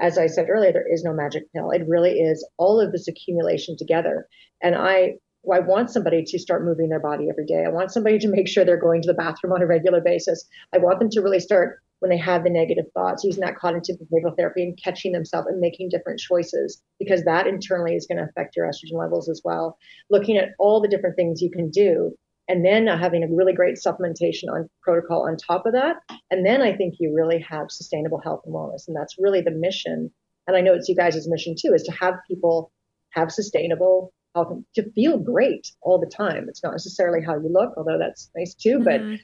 as 0.00 0.16
I 0.16 0.28
said 0.28 0.46
earlier, 0.48 0.72
there 0.72 0.86
is 0.88 1.02
no 1.02 1.12
magic 1.12 1.52
pill. 1.52 1.72
It 1.72 1.82
really 1.88 2.12
is 2.12 2.48
all 2.56 2.80
of 2.80 2.92
this 2.92 3.08
accumulation 3.08 3.76
together. 3.76 4.28
And 4.62 4.76
I, 4.76 5.14
I 5.52 5.58
want 5.58 5.90
somebody 5.90 6.22
to 6.24 6.38
start 6.38 6.64
moving 6.64 6.88
their 6.88 7.00
body 7.00 7.26
every 7.28 7.46
day. 7.46 7.64
I 7.66 7.70
want 7.70 7.90
somebody 7.90 8.20
to 8.20 8.28
make 8.28 8.46
sure 8.46 8.64
they're 8.64 8.76
going 8.76 9.02
to 9.02 9.08
the 9.08 9.14
bathroom 9.14 9.54
on 9.54 9.62
a 9.62 9.66
regular 9.66 10.00
basis. 10.00 10.46
I 10.72 10.78
want 10.78 11.00
them 11.00 11.10
to 11.10 11.20
really 11.20 11.40
start 11.40 11.80
when 11.98 12.10
they 12.10 12.18
have 12.18 12.44
the 12.44 12.50
negative 12.50 12.84
thoughts, 12.94 13.24
using 13.24 13.40
that 13.40 13.56
cognitive 13.56 13.96
behavioral 13.96 14.36
therapy 14.36 14.62
and 14.62 14.78
catching 14.82 15.10
themselves 15.10 15.48
and 15.48 15.58
making 15.58 15.88
different 15.88 16.20
choices, 16.20 16.80
because 17.00 17.24
that 17.24 17.48
internally 17.48 17.96
is 17.96 18.06
going 18.06 18.18
to 18.18 18.24
affect 18.24 18.54
your 18.54 18.66
estrogen 18.66 18.98
levels 19.00 19.28
as 19.28 19.40
well. 19.44 19.78
Looking 20.10 20.36
at 20.36 20.50
all 20.60 20.80
the 20.80 20.88
different 20.88 21.16
things 21.16 21.42
you 21.42 21.50
can 21.50 21.70
do 21.70 22.16
and 22.48 22.64
then 22.64 22.86
having 22.86 23.22
a 23.22 23.34
really 23.34 23.52
great 23.52 23.76
supplementation 23.76 24.50
on 24.52 24.68
protocol 24.82 25.26
on 25.26 25.36
top 25.36 25.66
of 25.66 25.72
that. 25.72 25.96
And 26.30 26.44
then 26.44 26.62
i 26.62 26.74
think 26.74 26.94
you 26.98 27.14
really 27.14 27.44
have 27.48 27.70
sustainable 27.70 28.20
health 28.20 28.42
and 28.44 28.54
wellness. 28.54 28.86
And 28.86 28.96
that's 28.96 29.16
really 29.18 29.40
the 29.40 29.50
mission. 29.50 30.10
And 30.46 30.56
i 30.56 30.60
know 30.60 30.74
it's 30.74 30.88
you 30.88 30.96
guys' 30.96 31.28
mission 31.28 31.54
too 31.58 31.72
is 31.74 31.82
to 31.84 31.92
have 31.92 32.14
people 32.28 32.70
have 33.10 33.30
sustainable 33.30 34.12
health 34.34 34.52
to 34.74 34.90
feel 34.92 35.18
great 35.18 35.70
all 35.82 35.98
the 35.98 36.10
time. 36.10 36.46
It's 36.48 36.62
not 36.62 36.72
necessarily 36.72 37.24
how 37.24 37.34
you 37.34 37.48
look 37.48 37.74
although 37.76 37.98
that's 37.98 38.30
nice 38.36 38.54
too 38.54 38.80
but 38.84 39.00
mm-hmm. 39.00 39.16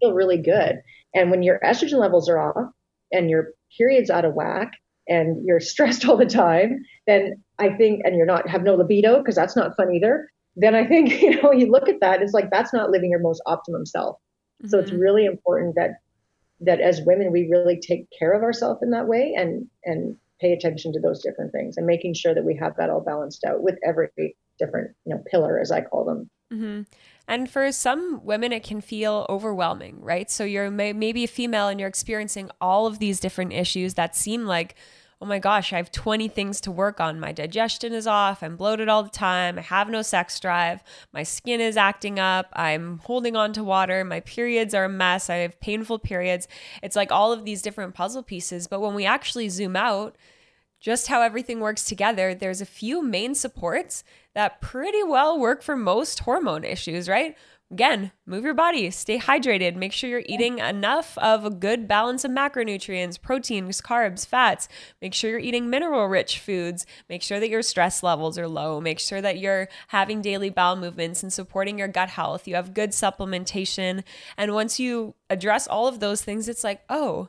feel 0.00 0.12
really 0.12 0.38
good. 0.38 0.76
And 1.14 1.30
when 1.30 1.42
your 1.42 1.60
estrogen 1.64 2.00
levels 2.00 2.28
are 2.28 2.38
off 2.38 2.72
and 3.12 3.30
your 3.30 3.52
period's 3.76 4.10
out 4.10 4.24
of 4.24 4.34
whack 4.34 4.72
and 5.08 5.44
you're 5.44 5.60
stressed 5.72 6.06
all 6.06 6.16
the 6.16 6.26
time 6.26 6.82
then 7.06 7.34
i 7.58 7.68
think 7.68 8.00
and 8.04 8.16
you're 8.16 8.26
not 8.26 8.48
have 8.48 8.62
no 8.62 8.74
libido 8.74 9.18
because 9.18 9.34
that's 9.34 9.56
not 9.56 9.76
fun 9.76 9.92
either 9.94 10.30
then 10.56 10.74
I 10.74 10.86
think, 10.86 11.10
you 11.22 11.42
know, 11.42 11.52
you 11.52 11.70
look 11.70 11.88
at 11.88 12.00
that, 12.00 12.22
it's 12.22 12.32
like 12.32 12.50
that's 12.50 12.72
not 12.72 12.90
living 12.90 13.10
your 13.10 13.20
most 13.20 13.42
optimum 13.46 13.86
self. 13.86 14.16
Mm-hmm. 14.16 14.68
So 14.68 14.78
it's 14.78 14.90
mm-hmm. 14.90 15.00
really 15.00 15.24
important 15.26 15.74
that 15.76 16.00
that 16.60 16.80
as 16.80 17.00
women 17.04 17.32
we 17.32 17.48
really 17.50 17.78
take 17.80 18.06
care 18.16 18.32
of 18.32 18.42
ourselves 18.42 18.80
in 18.80 18.90
that 18.90 19.08
way 19.08 19.34
and 19.36 19.66
and 19.84 20.16
pay 20.40 20.52
attention 20.52 20.92
to 20.92 21.00
those 21.00 21.22
different 21.22 21.52
things 21.52 21.76
and 21.76 21.86
making 21.86 22.14
sure 22.14 22.34
that 22.34 22.44
we 22.44 22.56
have 22.56 22.76
that 22.76 22.90
all 22.90 23.00
balanced 23.00 23.44
out 23.44 23.62
with 23.62 23.76
every 23.86 24.08
different, 24.58 24.92
you 25.04 25.14
know, 25.14 25.22
pillar 25.30 25.58
as 25.58 25.70
I 25.70 25.80
call 25.80 26.04
them. 26.04 26.30
Mm-hmm. 26.52 26.82
And 27.26 27.50
for 27.50 27.72
some 27.72 28.24
women, 28.24 28.52
it 28.52 28.62
can 28.62 28.80
feel 28.80 29.26
overwhelming, 29.28 30.00
right? 30.00 30.30
So 30.30 30.44
you're 30.44 30.70
may- 30.70 30.92
maybe 30.92 31.24
a 31.24 31.28
female 31.28 31.68
and 31.68 31.80
you're 31.80 31.88
experiencing 31.88 32.50
all 32.60 32.86
of 32.86 32.98
these 32.98 33.18
different 33.18 33.52
issues 33.52 33.94
that 33.94 34.14
seem 34.14 34.44
like 34.44 34.76
oh 35.24 35.26
my 35.26 35.38
gosh, 35.38 35.72
I 35.72 35.78
have 35.78 35.90
20 35.90 36.28
things 36.28 36.60
to 36.60 36.70
work 36.70 37.00
on. 37.00 37.18
My 37.18 37.32
digestion 37.32 37.94
is 37.94 38.06
off. 38.06 38.42
I'm 38.42 38.56
bloated 38.56 38.90
all 38.90 39.02
the 39.02 39.08
time. 39.08 39.58
I 39.58 39.62
have 39.62 39.88
no 39.88 40.02
sex 40.02 40.38
drive. 40.38 40.82
My 41.14 41.22
skin 41.22 41.62
is 41.62 41.78
acting 41.78 42.18
up. 42.18 42.48
I'm 42.52 42.98
holding 42.98 43.34
on 43.34 43.54
to 43.54 43.64
water. 43.64 44.04
My 44.04 44.20
periods 44.20 44.74
are 44.74 44.84
a 44.84 44.88
mess. 44.90 45.30
I 45.30 45.36
have 45.36 45.58
painful 45.60 46.00
periods. 46.00 46.46
It's 46.82 46.94
like 46.94 47.10
all 47.10 47.32
of 47.32 47.46
these 47.46 47.62
different 47.62 47.94
puzzle 47.94 48.22
pieces. 48.22 48.66
But 48.66 48.80
when 48.80 48.94
we 48.94 49.06
actually 49.06 49.48
zoom 49.48 49.76
out, 49.76 50.14
just 50.78 51.06
how 51.06 51.22
everything 51.22 51.60
works 51.60 51.84
together, 51.84 52.34
there's 52.34 52.60
a 52.60 52.66
few 52.66 53.02
main 53.02 53.34
supports 53.34 54.04
that 54.34 54.60
pretty 54.60 55.02
well 55.02 55.40
work 55.40 55.62
for 55.62 55.74
most 55.74 56.18
hormone 56.20 56.64
issues, 56.64 57.08
right? 57.08 57.34
Again, 57.74 58.12
move 58.24 58.44
your 58.44 58.54
body, 58.54 58.88
stay 58.92 59.18
hydrated, 59.18 59.74
make 59.74 59.92
sure 59.92 60.08
you're 60.08 60.22
eating 60.26 60.60
enough 60.60 61.18
of 61.18 61.44
a 61.44 61.50
good 61.50 61.88
balance 61.88 62.24
of 62.24 62.30
macronutrients, 62.30 63.20
proteins, 63.20 63.80
carbs, 63.80 64.24
fats. 64.24 64.68
Make 65.02 65.12
sure 65.12 65.30
you're 65.30 65.40
eating 65.40 65.68
mineral 65.68 66.06
rich 66.06 66.38
foods. 66.38 66.86
Make 67.08 67.20
sure 67.20 67.40
that 67.40 67.48
your 67.48 67.62
stress 67.62 68.04
levels 68.04 68.38
are 68.38 68.46
low. 68.46 68.80
Make 68.80 69.00
sure 69.00 69.20
that 69.20 69.40
you're 69.40 69.68
having 69.88 70.22
daily 70.22 70.50
bowel 70.50 70.76
movements 70.76 71.24
and 71.24 71.32
supporting 71.32 71.76
your 71.76 71.88
gut 71.88 72.10
health. 72.10 72.46
You 72.46 72.54
have 72.54 72.74
good 72.74 72.90
supplementation. 72.90 74.04
And 74.36 74.54
once 74.54 74.78
you 74.78 75.16
address 75.28 75.66
all 75.66 75.88
of 75.88 75.98
those 75.98 76.22
things, 76.22 76.48
it's 76.48 76.62
like, 76.62 76.82
oh, 76.88 77.28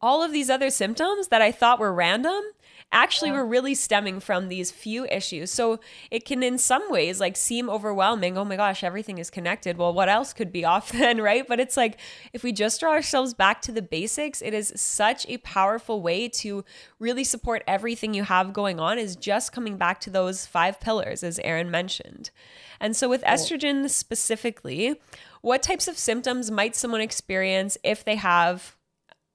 all 0.00 0.22
of 0.22 0.32
these 0.32 0.48
other 0.48 0.70
symptoms 0.70 1.28
that 1.28 1.42
I 1.42 1.52
thought 1.52 1.78
were 1.78 1.92
random 1.92 2.42
actually 2.92 3.30
yeah. 3.30 3.36
were 3.36 3.46
really 3.46 3.74
stemming 3.74 4.20
from 4.20 4.48
these 4.48 4.70
few 4.70 5.06
issues. 5.06 5.50
So 5.50 5.80
it 6.10 6.24
can, 6.24 6.42
in 6.42 6.58
some 6.58 6.90
ways, 6.90 7.18
like 7.18 7.36
seem 7.36 7.68
overwhelming. 7.68 8.36
Oh 8.36 8.44
my 8.44 8.56
gosh, 8.56 8.84
everything 8.84 9.18
is 9.18 9.30
connected. 9.30 9.78
Well, 9.78 9.92
what 9.92 10.08
else 10.08 10.32
could 10.32 10.52
be 10.52 10.64
off 10.72 10.92
then, 10.92 11.20
right? 11.20 11.46
But 11.46 11.58
it's 11.58 11.76
like 11.76 11.98
if 12.32 12.42
we 12.42 12.52
just 12.52 12.80
draw 12.80 12.92
ourselves 12.92 13.34
back 13.34 13.62
to 13.62 13.72
the 13.72 13.82
basics, 13.82 14.42
it 14.42 14.54
is 14.54 14.72
such 14.76 15.26
a 15.28 15.38
powerful 15.38 16.02
way 16.02 16.28
to 16.28 16.64
really 16.98 17.24
support 17.24 17.64
everything 17.66 18.14
you 18.14 18.24
have 18.24 18.52
going 18.52 18.78
on, 18.78 18.98
is 18.98 19.16
just 19.16 19.52
coming 19.52 19.76
back 19.76 20.00
to 20.00 20.10
those 20.10 20.46
five 20.46 20.78
pillars, 20.80 21.22
as 21.22 21.40
Erin 21.40 21.70
mentioned. 21.70 22.30
And 22.80 22.94
so 22.96 23.08
with 23.08 23.22
estrogen 23.22 23.88
specifically, 23.88 25.00
what 25.40 25.62
types 25.62 25.88
of 25.88 25.96
symptoms 25.96 26.50
might 26.50 26.76
someone 26.76 27.00
experience 27.00 27.78
if 27.82 28.04
they 28.04 28.16
have 28.16 28.76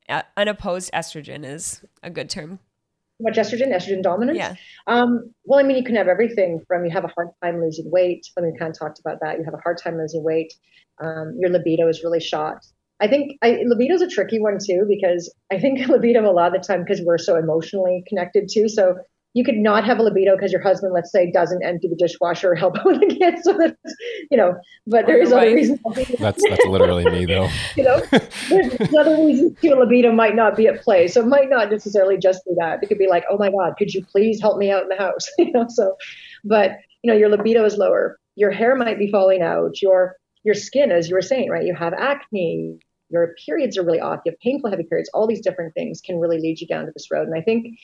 uh, 0.09 0.23
unopposed 0.35 0.91
estrogen 0.93 1.43
is 1.45 1.81
a 2.03 2.09
good 2.09 2.29
term 2.29 2.59
much 3.19 3.35
estrogen, 3.35 3.73
estrogen 3.73 4.03
dominance. 4.03 4.37
Yeah. 4.37 4.55
Um, 4.87 5.33
well, 5.45 5.59
I 5.59 5.63
mean, 5.63 5.77
you 5.77 5.83
can 5.83 5.95
have 5.95 6.07
everything 6.07 6.61
from 6.67 6.85
you 6.85 6.91
have 6.91 7.03
a 7.03 7.11
hard 7.15 7.29
time 7.43 7.61
losing 7.61 7.89
weight. 7.91 8.27
I 8.37 8.41
mean, 8.41 8.53
we 8.53 8.59
kind 8.59 8.71
of 8.71 8.77
talked 8.77 8.99
about 8.99 9.19
that. 9.21 9.37
You 9.37 9.45
have 9.45 9.53
a 9.53 9.61
hard 9.63 9.79
time 9.81 9.97
losing 9.97 10.23
weight. 10.23 10.53
Um, 11.01 11.35
your 11.39 11.49
libido 11.49 11.87
is 11.87 12.03
really 12.03 12.19
shot. 12.19 12.65
I 12.99 13.07
think 13.07 13.37
I, 13.43 13.59
libido 13.65 13.93
is 13.93 14.01
a 14.01 14.07
tricky 14.07 14.39
one 14.39 14.57
too 14.63 14.85
because 14.87 15.33
I 15.51 15.59
think 15.59 15.87
libido 15.87 16.29
a 16.29 16.31
lot 16.31 16.55
of 16.55 16.61
the 16.61 16.67
time 16.67 16.83
because 16.83 17.01
we're 17.01 17.17
so 17.17 17.35
emotionally 17.35 18.03
connected 18.07 18.49
too. 18.51 18.67
So 18.69 18.95
you 19.37 19.43
could 19.43 19.57
not 19.57 19.85
have 19.85 19.99
a 19.99 20.01
libido 20.01 20.35
because 20.35 20.51
your 20.51 20.63
husband, 20.63 20.93
let's 20.93 21.11
say, 21.11 21.29
doesn't 21.29 21.63
empty 21.63 21.87
the 21.87 21.95
dishwasher 21.95 22.53
or 22.53 22.55
help 22.55 22.75
out 22.79 22.85
with 22.85 23.01
the 23.01 23.15
kids. 23.15 23.43
So 23.43 23.55
that's, 23.55 23.95
you 24.31 24.35
know, 24.35 24.55
but 24.87 25.05
there 25.05 25.21
is 25.21 25.31
other 25.31 25.53
reasons. 25.53 25.79
That's 26.17 26.41
that's 26.49 26.65
literally 26.65 27.05
me 27.05 27.25
though. 27.25 27.47
you 27.75 27.83
know, 27.83 28.01
there's 28.49 28.95
other 28.95 29.15
reasons 29.15 29.55
your 29.61 29.77
libido 29.77 30.11
might 30.11 30.35
not 30.35 30.57
be 30.57 30.65
at 30.65 30.81
play. 30.81 31.07
So 31.07 31.21
it 31.21 31.27
might 31.27 31.51
not 31.51 31.69
necessarily 31.69 32.17
just 32.17 32.43
be 32.45 32.53
that. 32.57 32.79
It 32.81 32.87
could 32.87 32.97
be 32.97 33.07
like, 33.07 33.25
oh 33.29 33.37
my 33.37 33.51
God, 33.51 33.75
could 33.77 33.93
you 33.93 34.03
please 34.03 34.41
help 34.41 34.57
me 34.57 34.71
out 34.71 34.81
in 34.81 34.89
the 34.89 34.97
house? 34.97 35.27
you 35.37 35.51
know, 35.51 35.67
so, 35.69 35.95
but 36.43 36.71
you 37.03 37.11
know, 37.11 37.17
your 37.17 37.29
libido 37.29 37.63
is 37.63 37.77
lower. 37.77 38.17
Your 38.35 38.49
hair 38.49 38.75
might 38.75 38.97
be 38.97 39.11
falling 39.11 39.43
out. 39.43 39.83
Your 39.83 40.15
your 40.43 40.55
skin, 40.55 40.91
as 40.91 41.09
you 41.09 41.15
were 41.15 41.21
saying, 41.21 41.51
right? 41.51 41.65
You 41.65 41.75
have 41.75 41.93
acne. 41.93 42.79
Your 43.09 43.35
periods 43.45 43.77
are 43.77 43.83
really 43.83 43.99
off. 43.99 44.21
You 44.25 44.31
have 44.31 44.39
painful, 44.39 44.71
heavy 44.71 44.83
periods. 44.83 45.11
All 45.13 45.27
these 45.27 45.41
different 45.41 45.75
things 45.75 46.01
can 46.01 46.19
really 46.19 46.39
lead 46.39 46.59
you 46.59 46.65
down 46.65 46.85
to 46.85 46.91
this 46.91 47.07
road. 47.11 47.27
And 47.27 47.37
I 47.37 47.41
think 47.41 47.77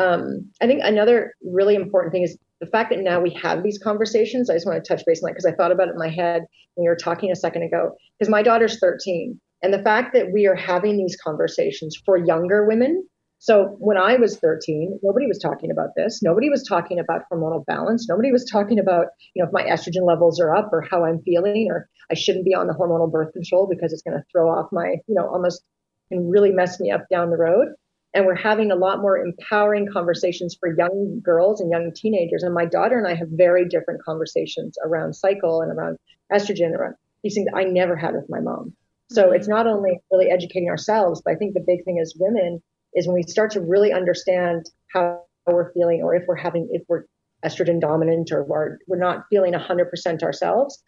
um, 0.00 0.50
I 0.62 0.66
think 0.66 0.80
another 0.82 1.34
really 1.42 1.74
important 1.74 2.12
thing 2.12 2.22
is 2.22 2.38
the 2.60 2.66
fact 2.66 2.90
that 2.90 3.00
now 3.00 3.20
we 3.20 3.30
have 3.42 3.62
these 3.62 3.78
conversations. 3.78 4.48
I 4.48 4.54
just 4.54 4.66
want 4.66 4.82
to 4.82 4.88
touch 4.88 5.04
base 5.06 5.22
on 5.22 5.28
that 5.28 5.34
because 5.34 5.46
I 5.46 5.54
thought 5.54 5.72
about 5.72 5.88
it 5.88 5.92
in 5.92 5.98
my 5.98 6.08
head 6.08 6.42
when 6.74 6.84
you 6.84 6.90
were 6.90 6.96
talking 6.96 7.30
a 7.30 7.36
second 7.36 7.62
ago. 7.62 7.92
Because 8.18 8.30
my 8.30 8.42
daughter's 8.42 8.78
13, 8.78 9.38
and 9.62 9.74
the 9.74 9.82
fact 9.82 10.14
that 10.14 10.32
we 10.32 10.46
are 10.46 10.54
having 10.54 10.96
these 10.96 11.16
conversations 11.22 12.00
for 12.04 12.16
younger 12.16 12.66
women. 12.66 13.06
So 13.42 13.76
when 13.78 13.96
I 13.96 14.16
was 14.16 14.38
13, 14.38 15.00
nobody 15.02 15.26
was 15.26 15.38
talking 15.38 15.70
about 15.70 15.90
this. 15.96 16.20
Nobody 16.22 16.50
was 16.50 16.66
talking 16.66 16.98
about 16.98 17.22
hormonal 17.32 17.64
balance. 17.64 18.06
Nobody 18.06 18.32
was 18.32 18.44
talking 18.50 18.78
about, 18.78 19.06
you 19.34 19.42
know, 19.42 19.48
if 19.48 19.52
my 19.52 19.62
estrogen 19.62 20.06
levels 20.06 20.38
are 20.40 20.54
up 20.54 20.70
or 20.72 20.82
how 20.82 21.04
I'm 21.06 21.22
feeling, 21.22 21.68
or 21.70 21.88
I 22.10 22.14
shouldn't 22.14 22.44
be 22.44 22.54
on 22.54 22.66
the 22.66 22.74
hormonal 22.74 23.10
birth 23.10 23.32
control 23.32 23.66
because 23.66 23.94
it's 23.94 24.02
going 24.02 24.16
to 24.16 24.24
throw 24.30 24.50
off 24.50 24.68
my, 24.72 24.96
you 25.06 25.14
know, 25.14 25.26
almost 25.26 25.62
and 26.10 26.30
really 26.30 26.52
mess 26.52 26.80
me 26.80 26.90
up 26.90 27.06
down 27.10 27.30
the 27.30 27.38
road 27.38 27.68
and 28.14 28.26
we're 28.26 28.34
having 28.34 28.72
a 28.72 28.76
lot 28.76 29.00
more 29.00 29.18
empowering 29.18 29.86
conversations 29.92 30.56
for 30.58 30.74
young 30.76 31.20
girls 31.22 31.60
and 31.60 31.70
young 31.70 31.92
teenagers 31.94 32.42
and 32.42 32.54
my 32.54 32.64
daughter 32.64 32.98
and 32.98 33.06
i 33.06 33.14
have 33.14 33.28
very 33.30 33.68
different 33.68 34.02
conversations 34.02 34.76
around 34.84 35.14
cycle 35.14 35.60
and 35.60 35.72
around 35.72 35.96
estrogen 36.32 36.72
around 36.72 36.94
these 37.22 37.34
things 37.34 37.48
i 37.54 37.64
never 37.64 37.96
had 37.96 38.14
with 38.14 38.26
my 38.28 38.40
mom 38.40 38.72
so 39.10 39.24
mm-hmm. 39.24 39.34
it's 39.34 39.48
not 39.48 39.66
only 39.66 39.98
really 40.10 40.30
educating 40.30 40.68
ourselves 40.68 41.22
but 41.24 41.32
i 41.32 41.36
think 41.36 41.54
the 41.54 41.64
big 41.66 41.84
thing 41.84 41.98
as 42.00 42.14
women 42.18 42.62
is 42.94 43.06
when 43.06 43.14
we 43.14 43.22
start 43.22 43.50
to 43.50 43.60
really 43.60 43.92
understand 43.92 44.66
how 44.92 45.22
we're 45.46 45.72
feeling 45.72 46.02
or 46.02 46.14
if 46.14 46.24
we're 46.26 46.36
having 46.36 46.68
if 46.72 46.82
we're 46.88 47.04
estrogen 47.44 47.80
dominant 47.80 48.30
or 48.32 48.44
we're, 48.44 48.78
we're 48.86 48.98
not 48.98 49.24
feeling 49.30 49.54
100% 49.54 50.22
ourselves 50.22 50.82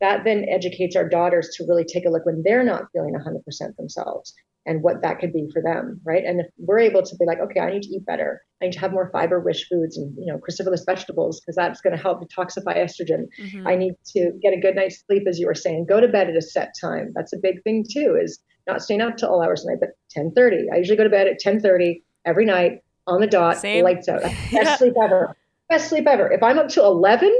that 0.00 0.24
then 0.24 0.46
educates 0.48 0.96
our 0.96 1.08
daughters 1.08 1.50
to 1.56 1.64
really 1.66 1.84
take 1.84 2.04
a 2.04 2.10
look 2.10 2.26
when 2.26 2.42
they're 2.44 2.64
not 2.64 2.84
feeling 2.92 3.14
100% 3.14 3.76
themselves 3.76 4.34
and 4.66 4.82
what 4.82 5.00
that 5.02 5.20
could 5.20 5.32
be 5.32 5.48
for 5.52 5.62
them, 5.62 6.00
right? 6.04 6.24
And 6.24 6.40
if 6.40 6.46
we're 6.58 6.80
able 6.80 7.02
to 7.02 7.16
be 7.16 7.24
like, 7.24 7.38
okay, 7.38 7.60
I 7.60 7.70
need 7.70 7.82
to 7.82 7.88
eat 7.88 8.04
better, 8.04 8.42
I 8.60 8.66
need 8.66 8.72
to 8.72 8.80
have 8.80 8.92
more 8.92 9.10
fiber-rich 9.12 9.66
foods 9.70 9.96
and 9.96 10.12
you 10.18 10.32
know 10.32 10.38
cruciferous 10.38 10.84
vegetables 10.84 11.40
because 11.40 11.54
that's 11.56 11.80
going 11.80 11.96
to 11.96 12.02
help 12.02 12.20
detoxify 12.20 12.76
estrogen. 12.76 13.26
Mm-hmm. 13.40 13.66
I 13.66 13.76
need 13.76 13.94
to 14.14 14.32
get 14.42 14.52
a 14.52 14.60
good 14.60 14.74
night's 14.74 15.04
sleep, 15.06 15.22
as 15.28 15.38
you 15.38 15.46
were 15.46 15.54
saying. 15.54 15.86
Go 15.88 16.00
to 16.00 16.08
bed 16.08 16.28
at 16.28 16.36
a 16.36 16.42
set 16.42 16.74
time. 16.80 17.12
That's 17.14 17.32
a 17.32 17.38
big 17.40 17.62
thing 17.62 17.84
too. 17.88 18.18
Is 18.20 18.40
not 18.66 18.82
staying 18.82 19.02
up 19.02 19.16
till 19.16 19.28
all 19.28 19.42
hours 19.42 19.64
of 19.64 19.70
night, 19.70 19.78
but 19.80 19.90
10:30. 20.20 20.72
I 20.72 20.78
usually 20.78 20.96
go 20.96 21.04
to 21.04 21.10
bed 21.10 21.28
at 21.28 21.38
10:30 21.38 22.02
every 22.24 22.44
night 22.44 22.82
on 23.06 23.20
the 23.20 23.26
dot, 23.26 23.58
Same. 23.58 23.84
lights 23.84 24.08
out. 24.08 24.22
Best 24.22 24.36
yeah. 24.52 24.76
sleep 24.76 24.94
ever. 25.00 25.36
Best 25.68 25.88
sleep 25.88 26.06
ever. 26.08 26.30
If 26.30 26.42
I'm 26.42 26.58
up 26.58 26.68
till 26.68 26.86
11, 26.86 27.32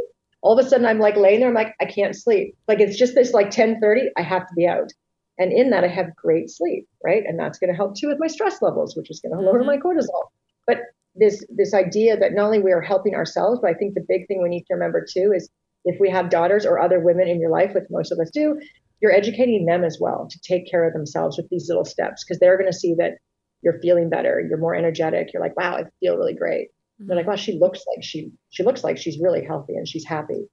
all 0.46 0.56
of 0.56 0.64
a 0.64 0.68
sudden 0.68 0.86
I'm 0.86 1.00
like 1.00 1.16
laying 1.16 1.40
there. 1.40 1.48
I'm 1.48 1.54
like, 1.54 1.74
I 1.80 1.86
can't 1.86 2.14
sleep. 2.14 2.56
Like 2.68 2.78
it's 2.78 2.96
just 2.96 3.16
this 3.16 3.32
like 3.32 3.50
10:30. 3.50 4.10
I 4.16 4.22
have 4.22 4.46
to 4.46 4.54
be 4.54 4.66
out. 4.66 4.92
And 5.38 5.52
in 5.52 5.70
that, 5.70 5.82
I 5.82 5.88
have 5.88 6.14
great 6.14 6.48
sleep, 6.50 6.86
right? 7.04 7.24
And 7.26 7.38
that's 7.38 7.58
going 7.58 7.68
to 7.70 7.76
help 7.76 7.96
too 7.96 8.08
with 8.08 8.20
my 8.20 8.28
stress 8.28 8.62
levels, 8.62 8.96
which 8.96 9.10
is 9.10 9.20
going 9.20 9.36
to 9.36 9.42
lower 9.42 9.58
mm-hmm. 9.58 9.66
my 9.66 9.78
cortisol. 9.78 10.30
But 10.68 10.78
this 11.16 11.44
this 11.48 11.74
idea 11.74 12.16
that 12.16 12.32
not 12.32 12.44
only 12.46 12.60
we 12.60 12.72
are 12.72 12.80
helping 12.80 13.16
ourselves, 13.16 13.58
but 13.60 13.70
I 13.70 13.74
think 13.74 13.94
the 13.94 14.06
big 14.06 14.28
thing 14.28 14.40
we 14.40 14.48
need 14.48 14.66
to 14.66 14.74
remember 14.74 15.04
too 15.04 15.32
is 15.34 15.50
if 15.84 15.98
we 16.00 16.10
have 16.10 16.30
daughters 16.30 16.64
or 16.64 16.78
other 16.78 17.00
women 17.00 17.26
in 17.26 17.40
your 17.40 17.50
life, 17.50 17.74
which 17.74 17.84
most 17.90 18.12
of 18.12 18.18
us 18.20 18.30
do, 18.30 18.60
you're 19.00 19.12
educating 19.12 19.66
them 19.66 19.82
as 19.82 19.98
well 20.00 20.28
to 20.30 20.40
take 20.40 20.70
care 20.70 20.86
of 20.86 20.92
themselves 20.92 21.36
with 21.36 21.48
these 21.48 21.68
little 21.68 21.84
steps 21.84 22.24
because 22.24 22.38
they're 22.38 22.58
going 22.58 22.70
to 22.70 22.78
see 22.78 22.94
that 22.94 23.14
you're 23.62 23.80
feeling 23.80 24.08
better, 24.08 24.40
you're 24.48 24.58
more 24.58 24.76
energetic, 24.76 25.32
you're 25.32 25.42
like, 25.42 25.56
wow, 25.56 25.76
I 25.76 25.84
feel 26.00 26.16
really 26.16 26.34
great. 26.34 26.68
They're 26.98 27.16
like, 27.16 27.26
wow, 27.26 27.36
she 27.36 27.58
looks 27.58 27.84
like 27.86 28.02
she 28.02 28.32
she 28.50 28.62
looks 28.62 28.82
like 28.82 28.96
she's 28.96 29.20
really 29.20 29.44
healthy 29.44 29.74
and 29.74 29.86
she's 29.86 30.06
happy. 30.06 30.48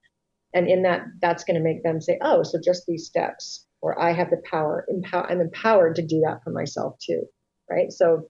And 0.52 0.68
in 0.68 0.82
that, 0.82 1.06
that's 1.20 1.42
going 1.42 1.56
to 1.56 1.62
make 1.62 1.82
them 1.82 2.00
say, 2.00 2.18
oh, 2.22 2.44
so 2.44 2.60
just 2.62 2.84
these 2.86 3.06
steps, 3.06 3.66
or 3.80 4.00
I 4.00 4.12
have 4.12 4.30
the 4.30 4.40
power, 4.48 4.86
empower, 4.88 5.28
I'm 5.28 5.40
empowered 5.40 5.96
to 5.96 6.06
do 6.06 6.20
that 6.20 6.44
for 6.44 6.50
myself 6.50 6.96
too, 7.04 7.24
right? 7.68 7.90
So 7.90 8.28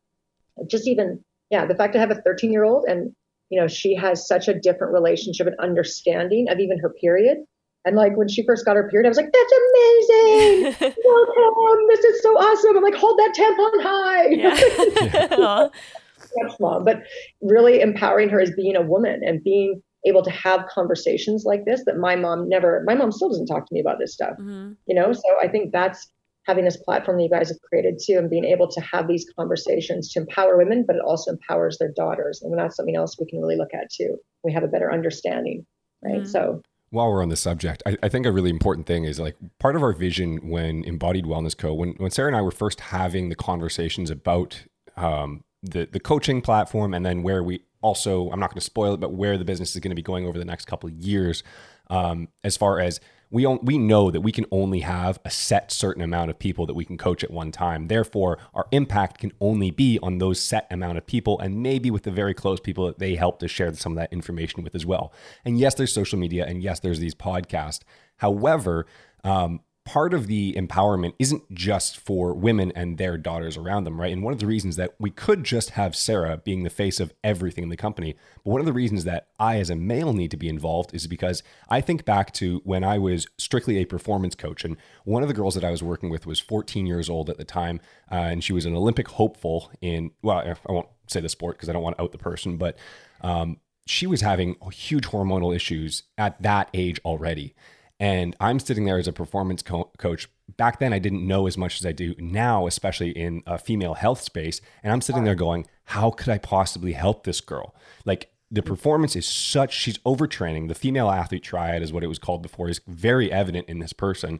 just 0.66 0.88
even, 0.88 1.22
yeah, 1.50 1.66
the 1.66 1.74
fact 1.74 1.92
to 1.92 1.98
have 1.98 2.10
a 2.10 2.22
13 2.22 2.50
year 2.50 2.64
old 2.64 2.84
and 2.88 3.14
you 3.50 3.60
know 3.60 3.68
she 3.68 3.94
has 3.94 4.26
such 4.26 4.48
a 4.48 4.58
different 4.58 4.92
relationship 4.92 5.46
and 5.46 5.56
understanding 5.60 6.48
of 6.48 6.58
even 6.60 6.78
her 6.78 6.90
period 6.90 7.38
and 7.84 7.96
like 7.96 8.16
when 8.16 8.28
she 8.28 8.44
first 8.46 8.64
got 8.64 8.76
her 8.76 8.88
period, 8.88 9.06
I 9.06 9.10
was 9.10 9.18
like, 9.18 9.30
"That's 9.30 9.52
amazing! 9.52 10.94
Welcome! 11.04 11.86
This 11.88 12.04
is 12.04 12.22
so 12.22 12.30
awesome!" 12.30 12.78
I'm 12.78 12.82
like, 12.82 12.94
"Hold 12.94 13.18
that 13.18 13.34
tampon 13.36 13.82
high!" 13.82 14.28
Yeah. 14.28 15.68
That's 16.40 16.58
mom, 16.60 16.84
but 16.84 17.02
really 17.40 17.80
empowering 17.80 18.28
her 18.30 18.40
as 18.40 18.50
being 18.52 18.76
a 18.76 18.82
woman 18.82 19.20
and 19.24 19.42
being 19.42 19.82
able 20.06 20.22
to 20.22 20.30
have 20.30 20.66
conversations 20.68 21.44
like 21.44 21.64
this 21.64 21.82
that 21.86 21.96
my 21.96 22.16
mom 22.16 22.48
never. 22.48 22.82
My 22.86 22.94
mom 22.94 23.12
still 23.12 23.28
doesn't 23.28 23.46
talk 23.46 23.66
to 23.66 23.74
me 23.74 23.80
about 23.80 23.98
this 23.98 24.12
stuff, 24.12 24.32
mm-hmm. 24.38 24.72
you 24.86 24.94
know. 24.94 25.12
So 25.12 25.28
I 25.42 25.48
think 25.48 25.72
that's 25.72 26.10
having 26.46 26.64
this 26.64 26.76
platform 26.76 27.16
that 27.16 27.22
you 27.22 27.30
guys 27.30 27.48
have 27.48 27.60
created 27.62 27.98
too, 28.04 28.18
and 28.18 28.28
being 28.28 28.44
able 28.44 28.68
to 28.68 28.80
have 28.80 29.08
these 29.08 29.26
conversations 29.38 30.12
to 30.12 30.20
empower 30.20 30.58
women, 30.58 30.84
but 30.86 30.96
it 30.96 31.02
also 31.04 31.32
empowers 31.32 31.78
their 31.78 31.92
daughters, 31.96 32.42
and 32.42 32.56
that's 32.58 32.76
something 32.76 32.96
else 32.96 33.18
we 33.18 33.26
can 33.26 33.40
really 33.40 33.56
look 33.56 33.72
at 33.74 33.90
too. 33.90 34.16
We 34.42 34.52
have 34.52 34.62
a 34.62 34.68
better 34.68 34.92
understanding, 34.92 35.66
right? 36.02 36.16
Mm-hmm. 36.16 36.26
So 36.26 36.62
while 36.90 37.10
we're 37.10 37.22
on 37.22 37.28
the 37.28 37.36
subject, 37.36 37.82
I, 37.86 37.96
I, 38.04 38.08
think 38.08 38.24
a 38.24 38.30
really 38.30 38.50
important 38.50 38.86
thing 38.86 39.04
is 39.04 39.18
like 39.18 39.36
part 39.58 39.74
of 39.74 39.82
our 39.82 39.92
vision 39.92 40.48
when 40.48 40.84
Embodied 40.84 41.24
Wellness 41.24 41.56
Co. 41.56 41.74
When 41.74 41.94
when 41.94 42.10
Sarah 42.10 42.28
and 42.28 42.36
I 42.36 42.42
were 42.42 42.52
first 42.52 42.80
having 42.80 43.30
the 43.30 43.34
conversations 43.34 44.10
about 44.10 44.64
um, 44.96 45.42
the 45.64 45.88
the 45.90 46.00
coaching 46.00 46.40
platform, 46.40 46.94
and 46.94 47.04
then 47.04 47.22
where 47.22 47.42
we 47.42 47.62
also 47.80 48.30
I'm 48.30 48.40
not 48.40 48.50
going 48.50 48.60
to 48.60 48.64
spoil 48.64 48.94
it, 48.94 49.00
but 49.00 49.12
where 49.12 49.38
the 49.38 49.44
business 49.44 49.74
is 49.74 49.80
going 49.80 49.90
to 49.90 49.96
be 49.96 50.02
going 50.02 50.26
over 50.26 50.38
the 50.38 50.44
next 50.44 50.66
couple 50.66 50.88
of 50.88 50.94
years, 50.94 51.42
um, 51.90 52.28
as 52.42 52.56
far 52.56 52.80
as 52.80 53.00
we 53.30 53.46
we 53.46 53.78
know 53.78 54.10
that 54.10 54.20
we 54.20 54.30
can 54.30 54.46
only 54.52 54.80
have 54.80 55.18
a 55.24 55.30
set 55.30 55.72
certain 55.72 56.02
amount 56.02 56.30
of 56.30 56.38
people 56.38 56.66
that 56.66 56.74
we 56.74 56.84
can 56.84 56.96
coach 56.96 57.24
at 57.24 57.30
one 57.30 57.50
time. 57.50 57.88
Therefore, 57.88 58.38
our 58.54 58.68
impact 58.70 59.18
can 59.18 59.32
only 59.40 59.72
be 59.72 59.98
on 60.02 60.18
those 60.18 60.40
set 60.40 60.68
amount 60.70 60.98
of 60.98 61.06
people 61.06 61.40
and 61.40 61.62
maybe 61.62 61.90
with 61.90 62.04
the 62.04 62.12
very 62.12 62.32
close 62.32 62.60
people 62.60 62.86
that 62.86 63.00
they 63.00 63.16
help 63.16 63.40
to 63.40 63.48
share 63.48 63.74
some 63.74 63.92
of 63.92 63.96
that 63.96 64.12
information 64.12 64.62
with 64.62 64.74
as 64.74 64.86
well. 64.86 65.12
And 65.44 65.58
yes, 65.58 65.74
there's 65.74 65.92
social 65.92 66.18
media 66.18 66.44
and 66.46 66.62
yes, 66.62 66.78
there's 66.78 67.00
these 67.00 67.14
podcasts. 67.14 67.80
However, 68.18 68.86
um, 69.24 69.60
part 69.84 70.14
of 70.14 70.28
the 70.28 70.54
empowerment 70.54 71.12
isn't 71.18 71.54
just 71.54 71.98
for 71.98 72.32
women 72.32 72.72
and 72.74 72.96
their 72.96 73.18
daughters 73.18 73.56
around 73.56 73.84
them, 73.84 74.00
right? 74.00 74.12
And 74.12 74.22
one 74.22 74.32
of 74.32 74.38
the 74.40 74.46
reasons 74.46 74.76
that 74.76 74.94
we 74.98 75.10
could 75.10 75.44
just 75.44 75.70
have 75.70 75.94
Sarah 75.94 76.38
being 76.38 76.62
the 76.62 76.70
face 76.70 77.00
of 77.00 77.12
everything 77.22 77.64
in 77.64 77.68
the 77.70 77.76
company, 77.76 78.16
but 78.42 78.50
one 78.50 78.60
of 78.60 78.66
the 78.66 78.72
reasons 78.72 79.04
that 79.04 79.28
I, 79.38 79.58
as 79.58 79.68
a 79.68 79.76
male, 79.76 80.14
need 80.14 80.30
to 80.30 80.38
be 80.38 80.48
involved 80.48 80.94
is 80.94 81.06
because 81.06 81.42
I 81.68 81.82
think 81.82 82.06
back 82.06 82.32
to 82.34 82.62
when 82.64 82.82
I 82.82 82.98
was 82.98 83.26
strictly 83.36 83.76
a 83.76 83.84
performance 83.84 84.34
coach. 84.34 84.64
And 84.64 84.78
one 85.04 85.22
of 85.22 85.28
the 85.28 85.34
girls 85.34 85.54
that 85.54 85.64
I 85.64 85.70
was 85.70 85.82
working 85.82 86.08
with 86.08 86.26
was 86.26 86.40
14 86.40 86.86
years 86.86 87.10
old 87.10 87.28
at 87.28 87.36
the 87.36 87.44
time, 87.44 87.80
uh, 88.10 88.14
and 88.14 88.42
she 88.42 88.54
was 88.54 88.64
an 88.64 88.74
Olympic 88.74 89.08
hopeful 89.08 89.70
in, 89.82 90.12
well, 90.22 90.38
I 90.38 90.72
won't 90.72 90.88
say 91.08 91.20
the 91.20 91.28
sport 91.28 91.56
because 91.56 91.68
I 91.68 91.72
don't 91.72 91.82
want 91.82 91.98
to 91.98 92.02
out 92.04 92.12
the 92.12 92.18
person, 92.18 92.56
but 92.56 92.78
um, 93.20 93.58
she 93.86 94.06
was 94.06 94.22
having 94.22 94.56
huge 94.72 95.04
hormonal 95.08 95.54
issues 95.54 96.04
at 96.16 96.40
that 96.42 96.70
age 96.72 96.98
already. 97.04 97.54
And 98.00 98.36
I'm 98.40 98.58
sitting 98.58 98.84
there 98.84 98.98
as 98.98 99.08
a 99.08 99.12
performance 99.12 99.62
co- 99.62 99.90
coach. 99.98 100.28
Back 100.56 100.78
then, 100.78 100.92
I 100.92 100.98
didn't 100.98 101.26
know 101.26 101.46
as 101.46 101.56
much 101.56 101.80
as 101.80 101.86
I 101.86 101.92
do 101.92 102.14
now, 102.18 102.66
especially 102.66 103.10
in 103.10 103.42
a 103.46 103.56
female 103.58 103.94
health 103.94 104.20
space. 104.20 104.60
And 104.82 104.92
I'm 104.92 105.00
sitting 105.00 105.24
there 105.24 105.34
going, 105.34 105.66
how 105.84 106.10
could 106.10 106.28
I 106.28 106.38
possibly 106.38 106.92
help 106.92 107.24
this 107.24 107.40
girl? 107.40 107.74
Like, 108.04 108.30
the 108.50 108.62
performance 108.62 109.16
is 109.16 109.26
such, 109.26 109.74
she's 109.74 109.98
overtraining. 109.98 110.68
The 110.68 110.74
female 110.74 111.10
athlete 111.10 111.42
triad 111.42 111.82
is 111.82 111.92
what 111.92 112.04
it 112.04 112.08
was 112.08 112.18
called 112.18 112.42
before, 112.42 112.68
is 112.68 112.80
very 112.86 113.32
evident 113.32 113.68
in 113.68 113.78
this 113.78 113.92
person, 113.92 114.38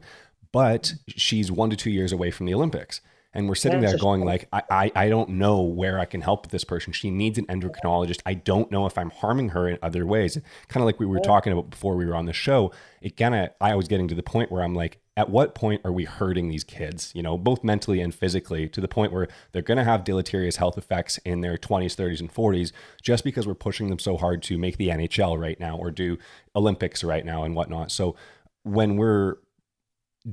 but 0.51 0.93
she's 1.07 1.51
one 1.51 1.69
to 1.69 1.75
two 1.75 1.91
years 1.91 2.11
away 2.11 2.31
from 2.31 2.45
the 2.45 2.53
Olympics. 2.53 3.01
And 3.35 3.49
we're 3.49 3.55
sitting 3.55 3.81
there 3.81 3.97
going 3.97 4.23
like, 4.23 4.47
I, 4.53 4.63
I, 4.69 4.91
I 4.95 5.09
don't 5.09 5.31
know 5.31 5.61
where 5.61 5.99
I 5.99 6.05
can 6.05 6.21
help 6.21 6.49
this 6.49 6.63
person. 6.63 6.93
She 6.93 7.11
needs 7.11 7.37
an 7.37 7.45
endocrinologist. 7.47 8.21
I 8.25 8.33
don't 8.33 8.71
know 8.71 8.85
if 8.85 8.97
I'm 8.97 9.09
harming 9.09 9.49
her 9.49 9.67
in 9.67 9.77
other 9.83 10.05
ways. 10.05 10.37
Kind 10.69 10.81
of 10.81 10.85
like 10.85 10.99
we 11.01 11.05
were 11.05 11.19
talking 11.19 11.51
about 11.51 11.69
before 11.69 11.97
we 11.97 12.05
were 12.05 12.15
on 12.15 12.25
the 12.25 12.33
show. 12.33 12.71
It 13.01 13.17
kind 13.17 13.35
of, 13.35 13.49
I 13.59 13.75
was 13.75 13.89
getting 13.89 14.07
to 14.07 14.15
the 14.15 14.23
point 14.23 14.51
where 14.51 14.63
I'm 14.63 14.73
like, 14.73 14.99
at 15.17 15.29
what 15.29 15.53
point 15.53 15.81
are 15.83 15.91
we 15.91 16.05
hurting 16.05 16.49
these 16.49 16.63
kids, 16.63 17.11
you 17.13 17.21
know, 17.21 17.37
both 17.37 17.63
mentally 17.63 18.01
and 18.01 18.15
physically 18.15 18.67
to 18.69 18.81
the 18.81 18.87
point 18.87 19.11
where 19.11 19.27
they're 19.51 19.61
going 19.61 19.77
to 19.77 19.83
have 19.83 20.03
deleterious 20.03 20.57
health 20.57 20.77
effects 20.77 21.17
in 21.19 21.41
their 21.41 21.57
20s, 21.57 21.95
30s, 21.95 22.19
and 22.21 22.33
40s 22.33 22.71
just 23.01 23.23
because 23.23 23.47
we're 23.47 23.53
pushing 23.53 23.89
them 23.89 23.99
so 23.99 24.17
hard 24.17 24.43
to 24.43 24.57
make 24.57 24.77
the 24.77 24.89
NHL 24.89 25.39
right 25.39 25.59
now 25.59 25.77
or 25.77 25.91
do 25.91 26.17
Olympics 26.55 27.03
right 27.03 27.25
now 27.25 27.43
and 27.43 27.55
whatnot. 27.55 27.91
So 27.91 28.15
when 28.63 28.97
we're 28.97 29.35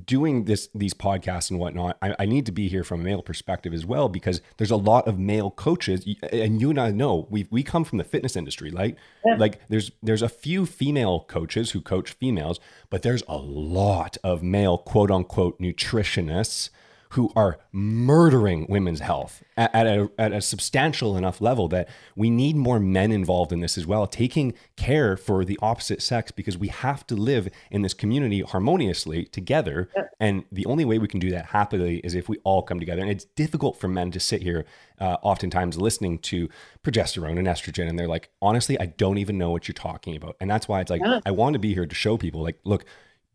doing 0.06 0.44
this 0.44 0.68
these 0.74 0.94
podcasts 0.94 1.50
and 1.50 1.60
whatnot 1.60 1.98
I, 2.00 2.14
I, 2.20 2.24
need 2.24 2.46
to 2.46 2.52
be 2.52 2.68
here 2.68 2.82
from 2.82 3.02
a 3.02 3.04
male 3.04 3.20
perspective 3.20 3.74
as 3.74 3.84
well 3.84 4.08
because 4.08 4.40
there's 4.56 4.70
a 4.70 4.76
lot 4.76 5.06
of 5.06 5.18
male 5.18 5.50
coaches 5.50 6.06
and 6.32 6.62
you 6.62 6.70
and 6.70 6.80
i 6.80 6.90
know 6.90 7.26
we 7.28 7.46
we 7.50 7.62
come 7.62 7.84
from 7.84 7.98
the 7.98 8.04
fitness 8.04 8.34
industry 8.34 8.70
right 8.70 8.96
yeah. 9.26 9.36
like 9.36 9.60
there's 9.68 9.90
there's 10.02 10.22
a 10.22 10.30
few 10.30 10.64
female 10.64 11.26
coaches 11.28 11.72
who 11.72 11.82
coach 11.82 12.12
females 12.12 12.58
but 12.88 13.02
there's 13.02 13.22
a 13.28 13.36
lot 13.36 14.16
of 14.24 14.42
male 14.42 14.78
quote 14.78 15.10
unquote 15.10 15.60
nutritionists 15.60 16.70
who 17.12 17.30
are 17.36 17.58
murdering 17.72 18.66
women's 18.70 19.00
health 19.00 19.42
at, 19.56 19.74
at, 19.74 19.86
a, 19.86 20.10
at 20.18 20.32
a 20.32 20.40
substantial 20.40 21.14
enough 21.16 21.42
level 21.42 21.68
that 21.68 21.86
we 22.16 22.30
need 22.30 22.56
more 22.56 22.80
men 22.80 23.12
involved 23.12 23.52
in 23.52 23.60
this 23.60 23.76
as 23.76 23.86
well, 23.86 24.06
taking 24.06 24.54
care 24.76 25.14
for 25.16 25.44
the 25.44 25.58
opposite 25.60 26.00
sex 26.00 26.30
because 26.30 26.56
we 26.56 26.68
have 26.68 27.06
to 27.06 27.14
live 27.14 27.48
in 27.70 27.82
this 27.82 27.92
community 27.92 28.40
harmoniously 28.40 29.26
together. 29.26 29.90
And 30.18 30.44
the 30.50 30.64
only 30.64 30.86
way 30.86 30.98
we 30.98 31.06
can 31.06 31.20
do 31.20 31.30
that 31.30 31.46
happily 31.46 31.98
is 31.98 32.14
if 32.14 32.30
we 32.30 32.38
all 32.44 32.62
come 32.62 32.80
together. 32.80 33.02
And 33.02 33.10
it's 33.10 33.26
difficult 33.26 33.78
for 33.78 33.88
men 33.88 34.10
to 34.12 34.20
sit 34.20 34.40
here, 34.40 34.64
uh, 34.98 35.18
oftentimes 35.22 35.76
listening 35.76 36.18
to 36.20 36.48
progesterone 36.82 37.38
and 37.38 37.46
estrogen, 37.46 37.90
and 37.90 37.98
they're 37.98 38.08
like, 38.08 38.30
honestly, 38.40 38.80
I 38.80 38.86
don't 38.86 39.18
even 39.18 39.36
know 39.36 39.50
what 39.50 39.68
you're 39.68 39.74
talking 39.74 40.16
about. 40.16 40.36
And 40.40 40.50
that's 40.50 40.66
why 40.66 40.80
it's 40.80 40.90
like, 40.90 41.02
yeah. 41.04 41.20
I 41.26 41.30
want 41.30 41.52
to 41.52 41.58
be 41.58 41.74
here 41.74 41.84
to 41.84 41.94
show 41.94 42.16
people, 42.16 42.42
like, 42.42 42.58
look, 42.64 42.86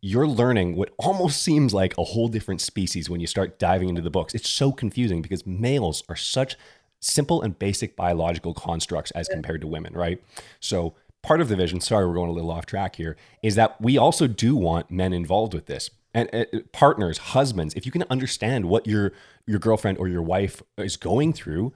you're 0.01 0.27
learning 0.27 0.75
what 0.75 0.93
almost 0.97 1.41
seems 1.41 1.73
like 1.73 1.97
a 1.97 2.03
whole 2.03 2.27
different 2.27 2.61
species 2.61 3.09
when 3.09 3.19
you 3.19 3.27
start 3.27 3.57
diving 3.57 3.89
into 3.89 4.01
the 4.01 4.09
books. 4.09 4.35
It's 4.35 4.49
so 4.49 4.71
confusing 4.71 5.21
because 5.21 5.45
males 5.45 6.03
are 6.07 6.15
such 6.15 6.55
simple 6.99 7.41
and 7.41 7.57
basic 7.57 7.95
biological 7.95 8.53
constructs 8.53 9.11
as 9.11 9.27
compared 9.27 9.61
to 9.61 9.67
women, 9.67 9.93
right? 9.93 10.21
So, 10.59 10.95
part 11.23 11.41
of 11.41 11.49
the 11.49 11.55
vision, 11.55 11.81
sorry, 11.81 12.07
we're 12.07 12.13
going 12.13 12.29
a 12.29 12.33
little 12.33 12.51
off 12.51 12.65
track 12.65 12.95
here, 12.95 13.17
is 13.41 13.55
that 13.55 13.79
we 13.81 13.97
also 13.97 14.27
do 14.27 14.55
want 14.55 14.91
men 14.91 15.13
involved 15.13 15.53
with 15.53 15.65
this. 15.65 15.89
And 16.13 16.33
uh, 16.33 16.45
partners, 16.71 17.17
husbands, 17.17 17.73
if 17.75 17.85
you 17.85 17.91
can 17.91 18.03
understand 18.09 18.65
what 18.65 18.87
your 18.87 19.13
your 19.45 19.59
girlfriend 19.59 19.97
or 19.97 20.07
your 20.07 20.21
wife 20.21 20.61
is 20.77 20.97
going 20.97 21.33
through, 21.33 21.73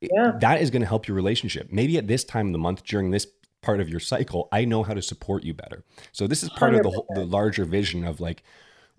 yeah. 0.00 0.32
that 0.40 0.60
is 0.60 0.70
going 0.70 0.82
to 0.82 0.88
help 0.88 1.06
your 1.06 1.14
relationship. 1.14 1.68
Maybe 1.70 1.96
at 1.98 2.06
this 2.06 2.24
time 2.24 2.48
of 2.48 2.52
the 2.52 2.58
month 2.58 2.84
during 2.84 3.10
this 3.10 3.26
part 3.62 3.80
of 3.80 3.88
your 3.88 4.00
cycle, 4.00 4.48
I 4.52 4.64
know 4.64 4.82
how 4.82 4.94
to 4.94 5.02
support 5.02 5.44
you 5.44 5.54
better. 5.54 5.84
So 6.12 6.26
this 6.26 6.42
is 6.42 6.50
part 6.50 6.72
100%. 6.72 6.78
of 6.78 6.84
the 6.84 7.02
the 7.14 7.24
larger 7.24 7.64
vision 7.64 8.04
of 8.04 8.20
like 8.20 8.42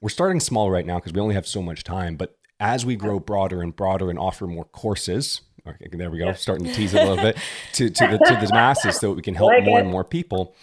we're 0.01 0.09
starting 0.09 0.39
small 0.39 0.71
right 0.71 0.85
now 0.85 0.97
because 0.97 1.13
we 1.13 1.19
only 1.19 1.35
have 1.35 1.47
so 1.47 1.61
much 1.61 1.83
time, 1.83 2.15
but 2.15 2.37
as 2.59 2.85
we 2.85 2.95
grow 2.95 3.19
broader 3.19 3.61
and 3.61 3.75
broader 3.75 4.09
and 4.09 4.19
offer 4.19 4.47
more 4.47 4.65
courses, 4.65 5.41
okay, 5.67 5.87
there 5.91 6.09
we 6.09 6.19
go, 6.19 6.33
starting 6.33 6.65
to 6.67 6.73
tease 6.73 6.93
it 6.93 7.01
a 7.01 7.05
little 7.05 7.23
bit 7.23 7.37
to 7.73 7.89
to 7.89 8.07
the 8.07 8.17
to 8.17 8.45
the 8.45 8.49
masses 8.53 8.97
so 8.97 9.09
that 9.09 9.15
we 9.15 9.21
can 9.21 9.35
help 9.35 9.51
like 9.51 9.63
more 9.63 9.79
it. 9.79 9.83
and 9.83 9.91
more 9.91 10.03
people. 10.03 10.55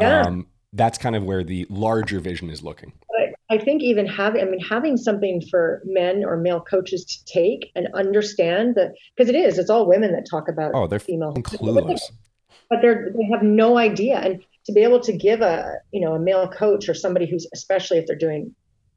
Yeah. 0.00 0.22
Um, 0.22 0.46
that's 0.72 0.98
kind 0.98 1.16
of 1.16 1.24
where 1.24 1.42
the 1.42 1.66
larger 1.68 2.20
vision 2.20 2.48
is 2.48 2.62
looking. 2.62 2.92
I 3.52 3.58
think 3.58 3.82
even 3.82 4.06
having, 4.06 4.42
I 4.42 4.44
mean, 4.44 4.60
having 4.60 4.96
something 4.96 5.42
for 5.50 5.82
men 5.84 6.24
or 6.24 6.36
male 6.36 6.60
coaches 6.60 7.04
to 7.04 7.24
take 7.24 7.72
and 7.74 7.88
understand 7.96 8.76
that, 8.76 8.92
because 9.16 9.28
it 9.28 9.34
is, 9.34 9.58
it's 9.58 9.68
all 9.68 9.88
women 9.88 10.12
that 10.12 10.24
talk 10.30 10.48
about. 10.48 10.70
Oh, 10.72 10.86
they're 10.86 11.00
female 11.00 11.34
clueless 11.34 12.00
but 12.70 12.80
they're 12.80 13.10
they 13.14 13.24
have 13.24 13.42
no 13.42 13.76
idea. 13.76 14.18
And 14.18 14.42
to 14.66 14.72
be 14.72 14.82
able 14.82 15.00
to 15.00 15.12
give 15.12 15.40
a 15.42 15.74
you 15.92 16.00
know 16.00 16.14
a 16.14 16.18
male 16.18 16.48
coach 16.48 16.88
or 16.88 16.94
somebody 16.94 17.28
who's 17.28 17.46
especially 17.52 17.98
if 17.98 18.06
they're 18.06 18.16
doing 18.16 18.54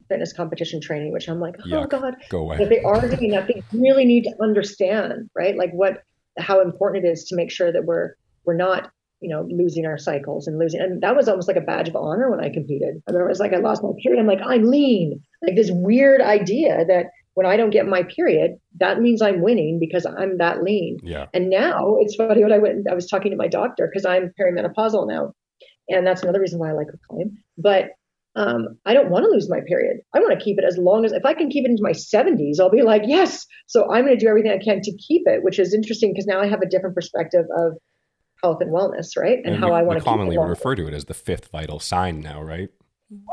fitness 0.10 0.34
competition 0.34 0.82
training 0.82 1.14
which 1.14 1.30
i'm 1.30 1.40
like 1.40 1.56
oh 1.64 1.70
Yuck. 1.70 1.90
god 1.90 2.16
go 2.30 2.40
away. 2.40 2.58
if 2.60 2.70
they 2.70 2.82
are 2.82 3.08
doing 3.08 3.32
that 3.32 3.48
they 3.48 3.64
really 3.72 4.06
need 4.06 4.24
to 4.24 4.36
understand 4.42 5.30
right? 5.36 5.58
Like 5.58 5.72
what 5.72 6.04
how 6.38 6.62
important 6.62 7.06
it 7.06 7.10
is 7.10 7.26
to 7.26 7.36
make 7.36 7.52
sure 7.52 7.72
that 7.72 7.86
we're 7.86 8.16
we're 8.46 8.56
not 8.56 8.92
you 9.22 9.30
know 9.30 9.48
losing 9.50 9.86
our 9.86 9.98
cycles 9.98 10.48
and 10.48 10.60
losing 10.60 10.82
and 10.82 11.02
that 11.02 11.16
was 11.16 11.30
almost 11.30 11.48
like 11.48 11.58
a 11.58 11.62
badge 11.62 11.88
of 11.88 11.96
honor 11.96 12.30
when 12.30 12.42
i 12.42 12.50
competed. 12.50 13.02
I 13.08 13.12
remember 13.12 13.28
it 13.28 13.32
was 13.32 13.40
like 13.40 13.54
i 13.54 13.58
lost 13.58 13.84
my 13.84 13.92
period. 14.02 14.20
I'm 14.20 14.28
like 14.28 14.42
i'm 14.46 14.64
lean. 14.64 15.22
Like 15.42 15.56
this 15.56 15.72
weird 15.72 16.22
idea 16.22 16.86
that 16.86 17.08
when 17.36 17.46
I 17.46 17.58
don't 17.58 17.72
get 17.72 17.88
my 17.88 18.04
period, 18.04 18.58
that 18.80 19.02
means 19.02 19.22
I'm 19.22 19.42
winning 19.42 19.80
because 19.80 20.06
I'm 20.06 20.38
that 20.38 20.64
lean. 20.64 21.00
Yeah. 21.04 21.28
And 21.34 21.50
now 21.50 21.98
it's 22.00 22.16
funny 22.16 22.44
when 22.44 22.54
I 22.54 22.60
went, 22.60 22.88
I 22.90 22.94
was 22.94 23.08
talking 23.08 23.32
to 23.32 23.38
my 23.38 23.48
doctor 23.48 23.90
because 23.92 24.06
I'm 24.06 24.34
perimenopausal 24.40 25.08
now. 25.08 25.34
And 25.90 26.06
that's 26.06 26.24
another 26.24 26.40
reason 26.40 26.60
why 26.60 26.70
I 26.70 26.74
like 26.74 26.88
Reclaim. 26.88 27.38
But 27.58 27.90
um, 28.36 28.80
I 28.86 28.94
don't 28.94 29.10
want 29.10 29.26
to 29.26 29.30
lose 29.30 29.50
my 29.50 29.60
period. 29.68 29.98
I 30.14 30.20
want 30.20 30.38
to 30.38 30.44
keep 30.44 30.58
it 30.58 30.66
as 30.66 30.78
long 30.78 31.06
as 31.06 31.12
if 31.12 31.26
I 31.26 31.34
can 31.34 31.50
keep 31.50 31.66
it 31.66 31.72
into 31.72 31.84
my 31.84 31.92
70s, 31.92 32.60
I'll 32.60 32.70
be 32.70 32.82
like, 32.82 33.04
yes. 33.06 33.46
So 33.68 33.92
I'm 33.92 34.06
going 34.06 34.18
to 34.18 34.24
do 34.24 34.28
everything 34.28 34.52
I 34.52 34.64
can 34.64 34.82
to 34.82 34.98
keep 34.98 35.24
it, 35.26 35.44
which 35.44 35.60
is 35.60 35.74
interesting 35.74 36.12
because 36.12 36.26
now 36.26 36.40
I 36.40 36.48
have 36.48 36.62
a 36.62 36.68
different 36.68 36.96
perspective 36.96 37.46
of 37.56 37.74
health 38.44 38.62
and 38.62 38.72
wellness, 38.72 39.18
right? 39.18 39.38
And, 39.44 39.56
and 39.56 39.58
how 39.58 39.70
we, 39.70 39.76
I 39.76 39.84
want 39.84 40.00
to 40.00 40.06
commonly 40.06 40.38
refer 40.38 40.76
to 40.76 40.88
it 40.88 40.94
as 40.94 41.06
the 41.06 41.14
fifth 41.14 41.50
vital 41.52 41.80
sign 41.80 42.22
now, 42.22 42.42
right? 42.42 42.70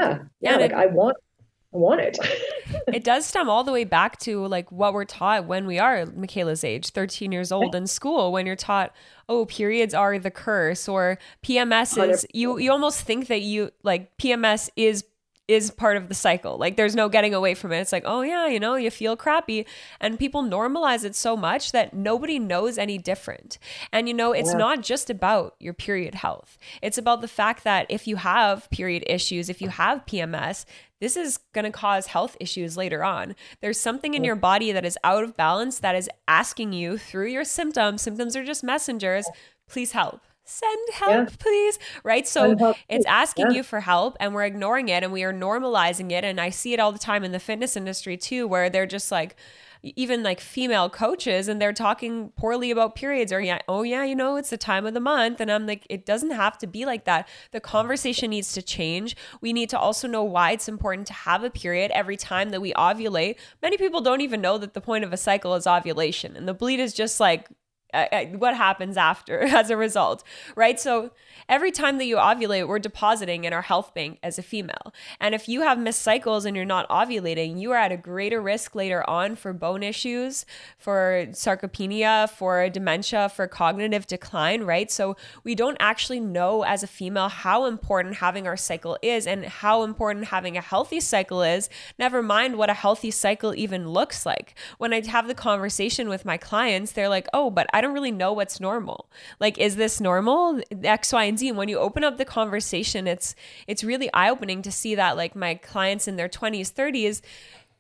Yeah, 0.01 0.19
yeah. 0.41 0.57
like 0.57 0.71
it, 0.71 0.75
I 0.75 0.87
want, 0.87 1.17
I 1.17 1.30
want 1.73 2.01
it. 2.01 2.19
it 2.89 3.05
does 3.05 3.27
stem 3.27 3.49
all 3.49 3.65
the 3.65 3.73
way 3.73 3.85
back 3.85 4.19
to 4.21 4.47
like 4.47 4.71
what 4.73 4.93
we're 4.93 5.05
taught 5.05 5.47
when 5.47 5.67
we 5.67 5.79
are 5.79 6.07
Michaela's 6.07 6.65
age, 6.65 6.91
13 6.91 7.33
years 7.33 7.53
old 7.53 7.75
in 7.75 7.87
school, 7.87 8.33
when 8.33 8.47
you're 8.47 8.57
taught, 8.57 8.93
oh, 9.29 9.47
periods 9.47 9.95
are 9.95 10.19
the 10.19 10.31
curse 10.31 10.89
or 10.89 11.19
PMS 11.43 12.11
is, 12.11 12.27
you, 12.35 12.59
you 12.59 12.71
almost 12.73 13.03
think 13.03 13.29
that 13.29 13.43
you 13.43 13.71
like 13.83 14.17
PMS 14.19 14.71
is 14.77 15.05
is 15.51 15.73
part 15.73 15.97
of 15.97 16.09
the 16.09 16.15
cycle. 16.15 16.57
Like 16.57 16.77
there's 16.77 16.95
no 16.95 17.09
getting 17.09 17.35
away 17.35 17.55
from 17.55 17.73
it. 17.73 17.81
It's 17.81 17.91
like, 17.91 18.05
oh 18.07 18.23
yeah, 18.23 18.47
you 18.47 18.61
know, 18.61 18.77
you 18.77 18.89
feel 18.89 19.17
crappy. 19.17 19.67
And 20.01 20.17
people 20.17 20.45
normalize 20.45 21.05
it 21.05 21.17
so 21.17 21.37
much 21.37 21.73
that 21.73 21.93
nobody 21.93 22.39
knows 22.39 22.79
any 22.79 22.99
different. 22.99 23.59
And 23.93 24.07
you 24.07 24.15
know, 24.15 24.33
it's 24.33 24.53
yeah. 24.53 24.59
not 24.59 24.83
just 24.83 25.11
about 25.11 25.57
your 25.59 25.75
period 25.75 26.15
health. 26.15 26.57
It's 26.83 26.99
about 26.99 27.21
the 27.21 27.29
fact 27.29 27.65
that 27.65 27.87
if 27.89 28.07
you 28.07 28.15
have 28.17 28.71
period 28.71 29.03
issues, 29.09 29.49
if 29.49 29.61
you 29.61 29.71
have 29.71 30.07
PMS, 30.07 30.65
this 31.01 31.17
is 31.17 31.39
going 31.53 31.65
to 31.65 31.71
cause 31.71 32.07
health 32.07 32.37
issues 32.41 32.77
later 32.77 33.03
on. 33.03 33.35
There's 33.61 33.81
something 33.81 34.15
in 34.15 34.25
your 34.25 34.37
body 34.37 34.73
that 34.73 34.85
is 34.85 34.99
out 35.03 35.25
of 35.25 35.37
balance 35.37 35.79
that 35.81 35.95
is 35.95 36.09
asking 36.29 36.73
you 36.73 36.99
through 36.99 37.29
your 37.29 37.45
symptoms. 37.45 38.03
Symptoms 38.03 38.37
are 38.37 38.45
just 38.45 38.63
messengers. 38.63 39.27
Please 39.69 39.93
help 39.93 40.21
send 40.51 40.89
help, 40.93 41.31
yeah. 41.31 41.37
please. 41.39 41.79
Right. 42.03 42.27
So 42.27 42.75
it's 42.89 43.07
asking 43.07 43.51
yeah. 43.51 43.59
you 43.59 43.63
for 43.63 43.81
help 43.81 44.17
and 44.19 44.35
we're 44.35 44.45
ignoring 44.45 44.89
it 44.89 45.05
and 45.05 45.13
we 45.13 45.23
are 45.23 45.33
normalizing 45.33 46.11
it. 46.11 46.25
And 46.25 46.41
I 46.41 46.51
see 46.51 46.73
it 46.73 46.81
all 46.81 46.93
the 46.93 46.99
time 46.99 47.23
in 47.23 47.33
the 47.33 47.39
fitness 47.39 47.77
industry 47.77 48.17
too, 48.17 48.49
where 48.49 48.69
they're 48.69 48.87
just 48.87 49.13
like, 49.13 49.37
even 49.83 50.23
like 50.23 50.41
female 50.41 50.89
coaches 50.89 51.49
and 51.49 51.61
they're 51.61 51.73
talking 51.73 52.31
poorly 52.37 52.71
about 52.71 52.95
periods 52.95 53.33
or 53.33 53.41
yeah 53.41 53.59
oh 53.69 53.83
yeah 53.83 54.05
you 54.05 54.15
know 54.15 54.37
it's 54.37 54.51
the 54.51 54.57
time 54.57 54.87
of 54.87 54.95
the 54.95 55.01
month 55.01 55.41
and 55.41 55.51
i'm 55.51 55.67
like 55.67 55.87
it 55.89 56.05
doesn't 56.07 56.31
have 56.31 56.57
to 56.59 56.67
be 56.67 56.87
like 56.87 57.05
that. 57.05 57.29
The 57.53 57.61
conversation 57.61 58.31
needs 58.31 58.53
to 58.55 58.63
change. 58.63 59.17
We 59.41 59.53
need 59.53 59.69
to 59.71 59.79
also 59.79 60.09
know 60.09 60.25
why 60.25 60.53
it's 60.53 60.69
important 60.69 61.07
to 61.09 61.13
have 61.13 61.45
a 61.45 61.51
period 61.51 61.91
every 61.93 62.17
time 62.17 62.51
that 62.51 62.61
we 62.61 62.73
ovulate. 62.75 63.37
Many 63.63 63.77
people 63.77 64.01
don't 64.01 64.21
even 64.21 64.41
know 64.41 64.59
that 64.59 64.75
the 64.75 64.81
point 64.81 65.05
of 65.05 65.13
a 65.13 65.17
cycle 65.17 65.55
is 65.55 65.67
ovulation 65.67 66.37
and 66.37 66.47
the 66.47 66.55
bleed 66.55 66.81
is 66.81 66.95
just 66.95 67.21
like 67.21 67.49
what 67.93 68.57
happens 68.57 68.97
after 68.97 69.41
as 69.41 69.71
a 69.71 69.77
result, 69.77 70.25
right? 70.57 70.79
So 70.79 71.11
every 71.49 71.73
time 71.73 71.99
that 71.99 72.05
you 72.05 72.17
ovulate, 72.17 72.69
we're 72.69 72.79
depositing 72.79 73.45
in 73.45 73.53
our 73.53 73.63
health 73.63 73.93
bank 73.95 74.19
as 74.23 74.39
a 74.39 74.43
female. 74.43 74.95
And 75.21 75.35
if 75.35 75.49
you 75.49 75.63
have 75.63 75.79
missed 75.79 76.03
cycles 76.03 76.45
and 76.45 76.57
you're 76.57 76.65
not 76.65 76.89
ovulating, 76.89 77.61
you 77.61 77.73
are 77.73 77.77
at 77.77 77.93
a 77.93 77.97
greater 77.97 78.41
risk 78.41 78.75
later 78.75 79.09
on 79.09 79.37
for 79.37 79.53
bone 79.53 79.83
issues, 79.83 80.47
for 80.79 81.27
sarcopenia, 81.31 82.31
for 82.31 82.69
dementia, 82.69 83.29
for 83.29 83.47
cognitive 83.47 84.07
decline, 84.07 84.63
right? 84.63 84.91
So 84.91 85.17
we 85.43 85.55
don't 85.55 85.77
actually 85.81 86.21
know 86.21 86.63
as 86.63 86.83
a 86.83 86.87
female 86.87 87.29
how 87.29 87.67
important 87.67 88.17
having 88.17 88.47
our 88.47 88.57
cycle 88.57 88.97
is 89.03 89.27
and 89.27 89.45
how 89.45 89.83
important 89.83 90.27
having 90.27 90.57
a 90.57 90.61
healthy 90.61 91.01
cycle 91.01 91.43
is, 91.43 91.69
never 91.99 92.23
mind 92.23 92.57
what 92.57 92.71
a 92.71 92.75
healthy 92.75 93.11
cycle 93.11 93.55
even 93.55 93.89
looks 93.89 94.25
like. 94.25 94.55
When 94.79 94.93
I 94.93 95.05
have 95.07 95.27
the 95.27 95.35
conversation 95.35 96.09
with 96.09 96.25
my 96.25 96.37
clients, 96.37 96.93
they're 96.93 97.09
like, 97.09 97.29
oh, 97.33 97.51
but 97.51 97.67
I 97.73 97.80
I 97.81 97.83
don't 97.83 97.95
really 97.95 98.11
know 98.11 98.35
what's 98.35 98.61
normal. 98.61 99.09
Like, 99.39 99.57
is 99.57 99.77
this 99.77 100.03
normal? 100.03 100.61
X, 100.85 101.15
Y, 101.15 101.25
and 101.25 101.39
Z. 101.39 101.49
And 101.49 101.57
when 101.57 101.71
you 101.71 101.79
open 101.79 102.05
up 102.05 102.19
the 102.19 102.27
conversation, 102.27 103.07
it's 103.07 103.35
it's 103.67 103.83
really 103.83 104.13
eye 104.13 104.29
opening 104.29 104.61
to 104.61 104.71
see 104.71 104.95
that 104.97 105.17
like 105.17 105.35
my 105.35 105.55
clients 105.55 106.07
in 106.07 106.17
their 106.17 106.29
20s, 106.29 106.71
30s, 106.71 107.23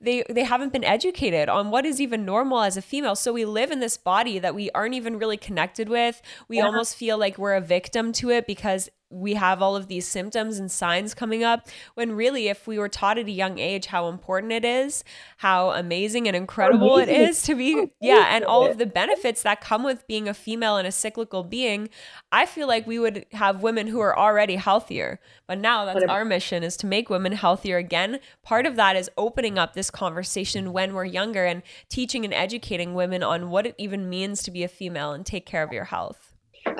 they 0.00 0.24
they 0.30 0.44
haven't 0.44 0.72
been 0.72 0.84
educated 0.84 1.50
on 1.50 1.70
what 1.70 1.84
is 1.84 2.00
even 2.00 2.24
normal 2.24 2.62
as 2.62 2.78
a 2.78 2.82
female 2.82 3.14
so 3.14 3.34
we 3.34 3.44
live 3.44 3.70
in 3.70 3.80
this 3.80 3.98
body 3.98 4.38
that 4.38 4.54
we 4.54 4.70
aren't 4.70 4.94
even 4.94 5.18
really 5.18 5.36
connected 5.36 5.90
with 5.90 6.22
we 6.48 6.56
yeah. 6.56 6.64
almost 6.64 6.96
feel 6.96 7.18
like 7.18 7.36
we're 7.36 7.54
a 7.54 7.60
victim 7.60 8.10
to 8.10 8.30
it 8.30 8.46
because 8.46 8.88
we 9.10 9.34
have 9.34 9.60
all 9.60 9.76
of 9.76 9.88
these 9.88 10.06
symptoms 10.06 10.58
and 10.58 10.70
signs 10.70 11.14
coming 11.14 11.42
up 11.42 11.68
when 11.94 12.12
really 12.12 12.48
if 12.48 12.66
we 12.66 12.78
were 12.78 12.88
taught 12.88 13.18
at 13.18 13.26
a 13.26 13.32
young 13.32 13.58
age 13.58 13.86
how 13.86 14.08
important 14.08 14.52
it 14.52 14.64
is 14.64 15.04
how 15.38 15.70
amazing 15.70 16.26
and 16.26 16.36
incredible 16.36 16.96
amazing. 16.96 17.14
it 17.14 17.28
is 17.28 17.42
to 17.42 17.54
be 17.54 17.90
yeah 18.00 18.34
and 18.34 18.44
all 18.44 18.66
of 18.66 18.78
the 18.78 18.86
benefits 18.86 19.42
that 19.42 19.60
come 19.60 19.82
with 19.82 20.06
being 20.06 20.28
a 20.28 20.34
female 20.34 20.76
and 20.76 20.86
a 20.86 20.92
cyclical 20.92 21.42
being 21.42 21.88
i 22.30 22.46
feel 22.46 22.68
like 22.68 22.86
we 22.86 22.98
would 22.98 23.26
have 23.32 23.62
women 23.62 23.86
who 23.86 24.00
are 24.00 24.16
already 24.18 24.56
healthier. 24.56 25.20
But 25.46 25.58
now 25.58 25.84
that's 25.84 26.04
our 26.04 26.24
mission 26.24 26.62
is 26.62 26.76
to 26.78 26.86
make 26.86 27.10
women 27.10 27.32
healthier 27.32 27.76
again. 27.78 28.20
Part 28.42 28.66
of 28.66 28.76
that 28.76 28.96
is 28.96 29.10
opening 29.16 29.58
up 29.58 29.74
this 29.74 29.90
conversation 29.90 30.72
when 30.72 30.94
we're 30.94 31.04
younger 31.04 31.44
and 31.44 31.62
teaching 31.88 32.24
and 32.24 32.32
educating 32.32 32.94
women 32.94 33.22
on 33.22 33.50
what 33.50 33.66
it 33.66 33.74
even 33.78 34.08
means 34.08 34.42
to 34.44 34.50
be 34.50 34.62
a 34.62 34.68
female 34.68 35.12
and 35.12 35.26
take 35.26 35.46
care 35.46 35.62
of 35.62 35.72
your 35.72 35.84
health 35.84 36.29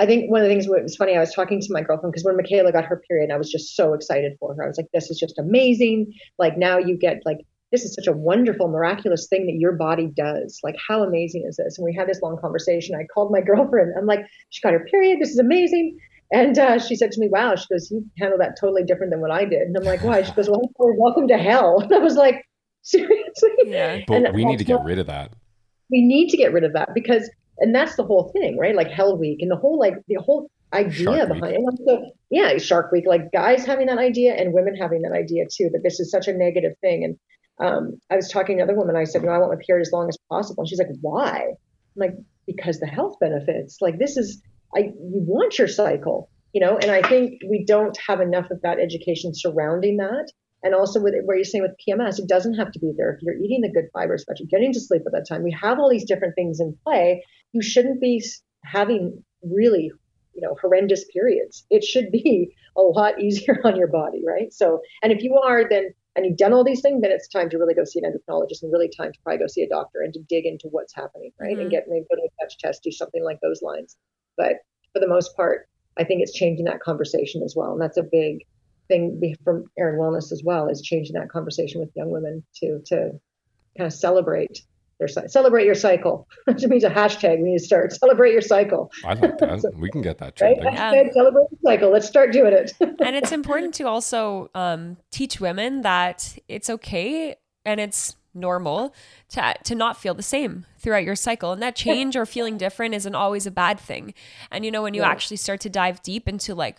I 0.00 0.06
think 0.06 0.30
one 0.30 0.40
of 0.40 0.48
the 0.48 0.54
things 0.54 0.66
was 0.66 0.96
funny, 0.96 1.14
I 1.14 1.20
was 1.20 1.34
talking 1.34 1.60
to 1.60 1.66
my 1.70 1.82
girlfriend 1.82 2.12
because 2.12 2.24
when 2.24 2.36
Michaela 2.36 2.72
got 2.72 2.86
her 2.86 3.02
period, 3.06 3.30
I 3.30 3.36
was 3.36 3.50
just 3.50 3.76
so 3.76 3.92
excited 3.92 4.32
for 4.40 4.54
her. 4.54 4.64
I 4.64 4.66
was 4.66 4.78
like, 4.78 4.88
this 4.94 5.10
is 5.10 5.18
just 5.18 5.38
amazing. 5.38 6.14
Like 6.38 6.56
now 6.56 6.78
you 6.78 6.96
get 6.96 7.20
like, 7.26 7.36
this 7.70 7.84
is 7.84 7.94
such 7.94 8.06
a 8.06 8.16
wonderful, 8.16 8.68
miraculous 8.68 9.28
thing 9.28 9.44
that 9.44 9.56
your 9.58 9.72
body 9.72 10.08
does. 10.16 10.58
Like, 10.64 10.76
how 10.88 11.02
amazing 11.02 11.44
is 11.46 11.56
this? 11.58 11.76
And 11.76 11.84
we 11.84 11.94
had 11.94 12.08
this 12.08 12.22
long 12.22 12.38
conversation. 12.40 12.96
I 12.96 13.04
called 13.12 13.30
my 13.30 13.40
girlfriend. 13.46 13.92
I'm 13.96 14.06
like, 14.06 14.24
she 14.48 14.62
got 14.62 14.72
her 14.72 14.86
period. 14.90 15.18
This 15.20 15.32
is 15.32 15.38
amazing. 15.38 15.98
And 16.32 16.58
uh, 16.58 16.78
she 16.78 16.96
said 16.96 17.12
to 17.12 17.20
me, 17.20 17.28
wow, 17.28 17.54
she 17.56 17.66
goes, 17.70 17.90
you 17.90 18.02
handled 18.18 18.40
that 18.40 18.56
totally 18.58 18.84
different 18.84 19.10
than 19.10 19.20
what 19.20 19.30
I 19.30 19.44
did. 19.44 19.62
And 19.62 19.76
I'm 19.76 19.84
like, 19.84 20.02
why? 20.02 20.22
She 20.22 20.32
goes, 20.32 20.48
well, 20.48 20.62
welcome 20.78 21.28
to 21.28 21.36
hell. 21.36 21.80
And 21.82 21.92
I 21.92 21.98
was 21.98 22.14
like, 22.14 22.48
seriously? 22.80 23.50
Yeah. 23.66 24.00
But 24.06 24.24
and 24.24 24.34
we 24.34 24.46
need 24.46 24.60
to 24.60 24.64
get 24.64 24.82
rid 24.82 24.98
of 24.98 25.08
that. 25.08 25.34
We 25.90 26.00
need 26.02 26.30
to 26.30 26.38
get 26.38 26.54
rid 26.54 26.64
of 26.64 26.72
that 26.72 26.94
because 26.94 27.28
and 27.60 27.74
that's 27.74 27.96
the 27.96 28.04
whole 28.04 28.30
thing, 28.32 28.58
right? 28.58 28.74
Like 28.74 28.90
Hell 28.90 29.16
Week 29.18 29.38
and 29.40 29.50
the 29.50 29.56
whole 29.56 29.78
like 29.78 29.94
the 30.08 30.16
whole 30.16 30.50
idea 30.72 31.26
behind 31.26 31.56
it. 31.56 31.80
So, 31.86 32.12
yeah, 32.30 32.56
Shark 32.58 32.92
Week, 32.92 33.04
like 33.06 33.32
guys 33.32 33.64
having 33.64 33.86
that 33.86 33.98
idea 33.98 34.34
and 34.34 34.52
women 34.52 34.74
having 34.76 35.02
that 35.02 35.12
idea 35.12 35.44
too, 35.50 35.70
that 35.72 35.82
this 35.82 36.00
is 36.00 36.10
such 36.10 36.28
a 36.28 36.32
negative 36.32 36.72
thing. 36.80 37.04
And 37.04 37.18
um, 37.66 38.00
I 38.10 38.16
was 38.16 38.30
talking 38.30 38.56
to 38.56 38.62
another 38.62 38.78
woman. 38.78 38.96
I 38.96 39.04
said, 39.04 39.22
you 39.22 39.28
know, 39.28 39.34
I 39.34 39.38
want 39.38 39.52
my 39.52 39.62
period 39.64 39.82
as 39.82 39.92
long 39.92 40.08
as 40.08 40.16
possible. 40.30 40.62
And 40.62 40.68
she's 40.68 40.78
like, 40.78 40.88
why? 41.00 41.40
I'm 41.40 41.54
like, 41.96 42.14
because 42.46 42.80
the 42.80 42.86
health 42.86 43.16
benefits. 43.20 43.78
Like 43.80 43.98
this 43.98 44.16
is, 44.16 44.42
I 44.74 44.80
you 44.80 45.24
want 45.26 45.58
your 45.58 45.68
cycle, 45.68 46.30
you 46.52 46.60
know. 46.60 46.78
And 46.78 46.90
I 46.90 47.06
think 47.06 47.40
we 47.48 47.64
don't 47.66 47.96
have 48.06 48.20
enough 48.20 48.50
of 48.50 48.62
that 48.62 48.78
education 48.78 49.32
surrounding 49.34 49.98
that. 49.98 50.30
And 50.62 50.74
also 50.74 51.00
with 51.00 51.14
where 51.24 51.36
you're 51.36 51.44
saying 51.44 51.62
with 51.62 51.76
PMS, 51.88 52.18
it 52.18 52.28
doesn't 52.28 52.54
have 52.54 52.70
to 52.72 52.78
be 52.78 52.92
there. 52.96 53.14
If 53.14 53.22
you're 53.22 53.34
eating 53.34 53.62
the 53.62 53.72
good 53.72 53.88
fibers, 53.94 54.24
but 54.28 54.38
you're 54.38 54.48
getting 54.50 54.72
to 54.74 54.80
sleep 54.80 55.02
at 55.06 55.12
that 55.12 55.26
time, 55.26 55.42
we 55.42 55.56
have 55.60 55.78
all 55.78 55.88
these 55.88 56.04
different 56.04 56.34
things 56.34 56.60
in 56.60 56.76
play. 56.84 57.24
You 57.52 57.62
shouldn't 57.62 58.00
be 58.00 58.22
having 58.64 59.22
really, 59.42 59.92
you 60.34 60.40
know, 60.40 60.56
horrendous 60.60 61.04
periods. 61.12 61.64
It 61.70 61.84
should 61.84 62.10
be 62.10 62.54
a 62.76 62.82
lot 62.82 63.20
easier 63.20 63.60
on 63.64 63.76
your 63.76 63.88
body, 63.88 64.22
right? 64.26 64.52
So, 64.52 64.80
and 65.02 65.12
if 65.12 65.22
you 65.22 65.36
are, 65.36 65.68
then 65.68 65.94
and 66.16 66.26
you've 66.26 66.38
done 66.38 66.52
all 66.52 66.64
these 66.64 66.80
things, 66.80 67.02
then 67.02 67.12
it's 67.12 67.28
time 67.28 67.48
to 67.50 67.58
really 67.58 67.74
go 67.74 67.84
see 67.84 68.00
an 68.02 68.12
endocrinologist 68.12 68.62
and 68.62 68.72
really 68.72 68.88
time 68.88 69.12
to 69.12 69.18
probably 69.22 69.38
go 69.38 69.46
see 69.46 69.62
a 69.62 69.68
doctor 69.68 70.00
and 70.00 70.12
to 70.14 70.20
dig 70.28 70.44
into 70.44 70.66
what's 70.68 70.92
happening, 70.92 71.30
right? 71.38 71.52
Mm-hmm. 71.52 71.60
And 71.60 71.70
get 71.70 71.84
maybe 71.88 72.04
go 72.10 72.16
to 72.16 72.22
a 72.22 72.44
DUTCH 72.44 72.58
test, 72.58 72.82
do 72.82 72.90
something 72.90 73.24
like 73.24 73.38
those 73.40 73.62
lines. 73.62 73.96
But 74.36 74.56
for 74.92 74.98
the 74.98 75.06
most 75.06 75.36
part, 75.36 75.68
I 75.96 76.04
think 76.04 76.22
it's 76.22 76.32
changing 76.32 76.64
that 76.64 76.80
conversation 76.80 77.42
as 77.42 77.54
well, 77.56 77.72
and 77.72 77.80
that's 77.80 77.96
a 77.96 78.02
big 78.02 78.44
thing 78.88 79.36
from 79.44 79.64
Erin 79.78 80.00
Wellness 80.00 80.32
as 80.32 80.42
well 80.44 80.68
is 80.68 80.82
changing 80.82 81.14
that 81.14 81.28
conversation 81.28 81.80
with 81.80 81.90
young 81.94 82.10
women 82.10 82.42
to 82.56 82.80
to 82.86 83.12
kind 83.76 83.86
of 83.86 83.92
celebrate 83.92 84.62
their 85.00 85.28
celebrate 85.28 85.64
your 85.64 85.74
cycle. 85.74 86.28
Which 86.44 86.64
means 86.64 86.84
a 86.84 86.90
hashtag 86.90 87.42
we 87.42 87.50
need 87.50 87.58
to 87.58 87.64
start 87.64 87.92
celebrate 87.92 88.32
your 88.32 88.42
cycle. 88.42 88.92
I 89.04 89.14
like 89.14 89.38
that. 89.38 89.60
so, 89.62 89.70
we 89.76 89.90
can 89.90 90.02
get 90.02 90.18
that 90.18 90.36
trending. 90.36 90.64
Right? 90.64 90.76
Hashtag 90.76 91.12
celebrate 91.12 91.46
your 91.50 91.60
cycle. 91.64 91.90
Let's 91.90 92.06
start 92.06 92.32
doing 92.32 92.52
it. 92.52 92.72
and 92.80 93.16
it's 93.16 93.32
important 93.32 93.74
to 93.74 93.84
also 93.84 94.50
um, 94.54 94.98
teach 95.10 95.40
women 95.40 95.80
that 95.82 96.38
it's 96.46 96.70
okay 96.70 97.34
and 97.64 97.80
it's 97.80 98.16
normal 98.32 98.94
to 99.28 99.54
to 99.64 99.74
not 99.74 99.96
feel 99.96 100.14
the 100.14 100.22
same 100.22 100.64
throughout 100.78 101.02
your 101.02 101.16
cycle 101.16 101.50
and 101.50 101.60
that 101.60 101.74
change 101.74 102.14
or 102.14 102.24
feeling 102.24 102.56
different 102.56 102.94
isn't 102.94 103.16
always 103.16 103.44
a 103.44 103.50
bad 103.50 103.80
thing 103.80 104.14
and 104.52 104.64
you 104.64 104.70
know 104.70 104.82
when 104.82 104.94
you 104.94 105.00
yeah. 105.00 105.08
actually 105.08 105.36
start 105.36 105.58
to 105.58 105.68
dive 105.68 106.00
deep 106.02 106.28
into 106.28 106.54
like 106.54 106.78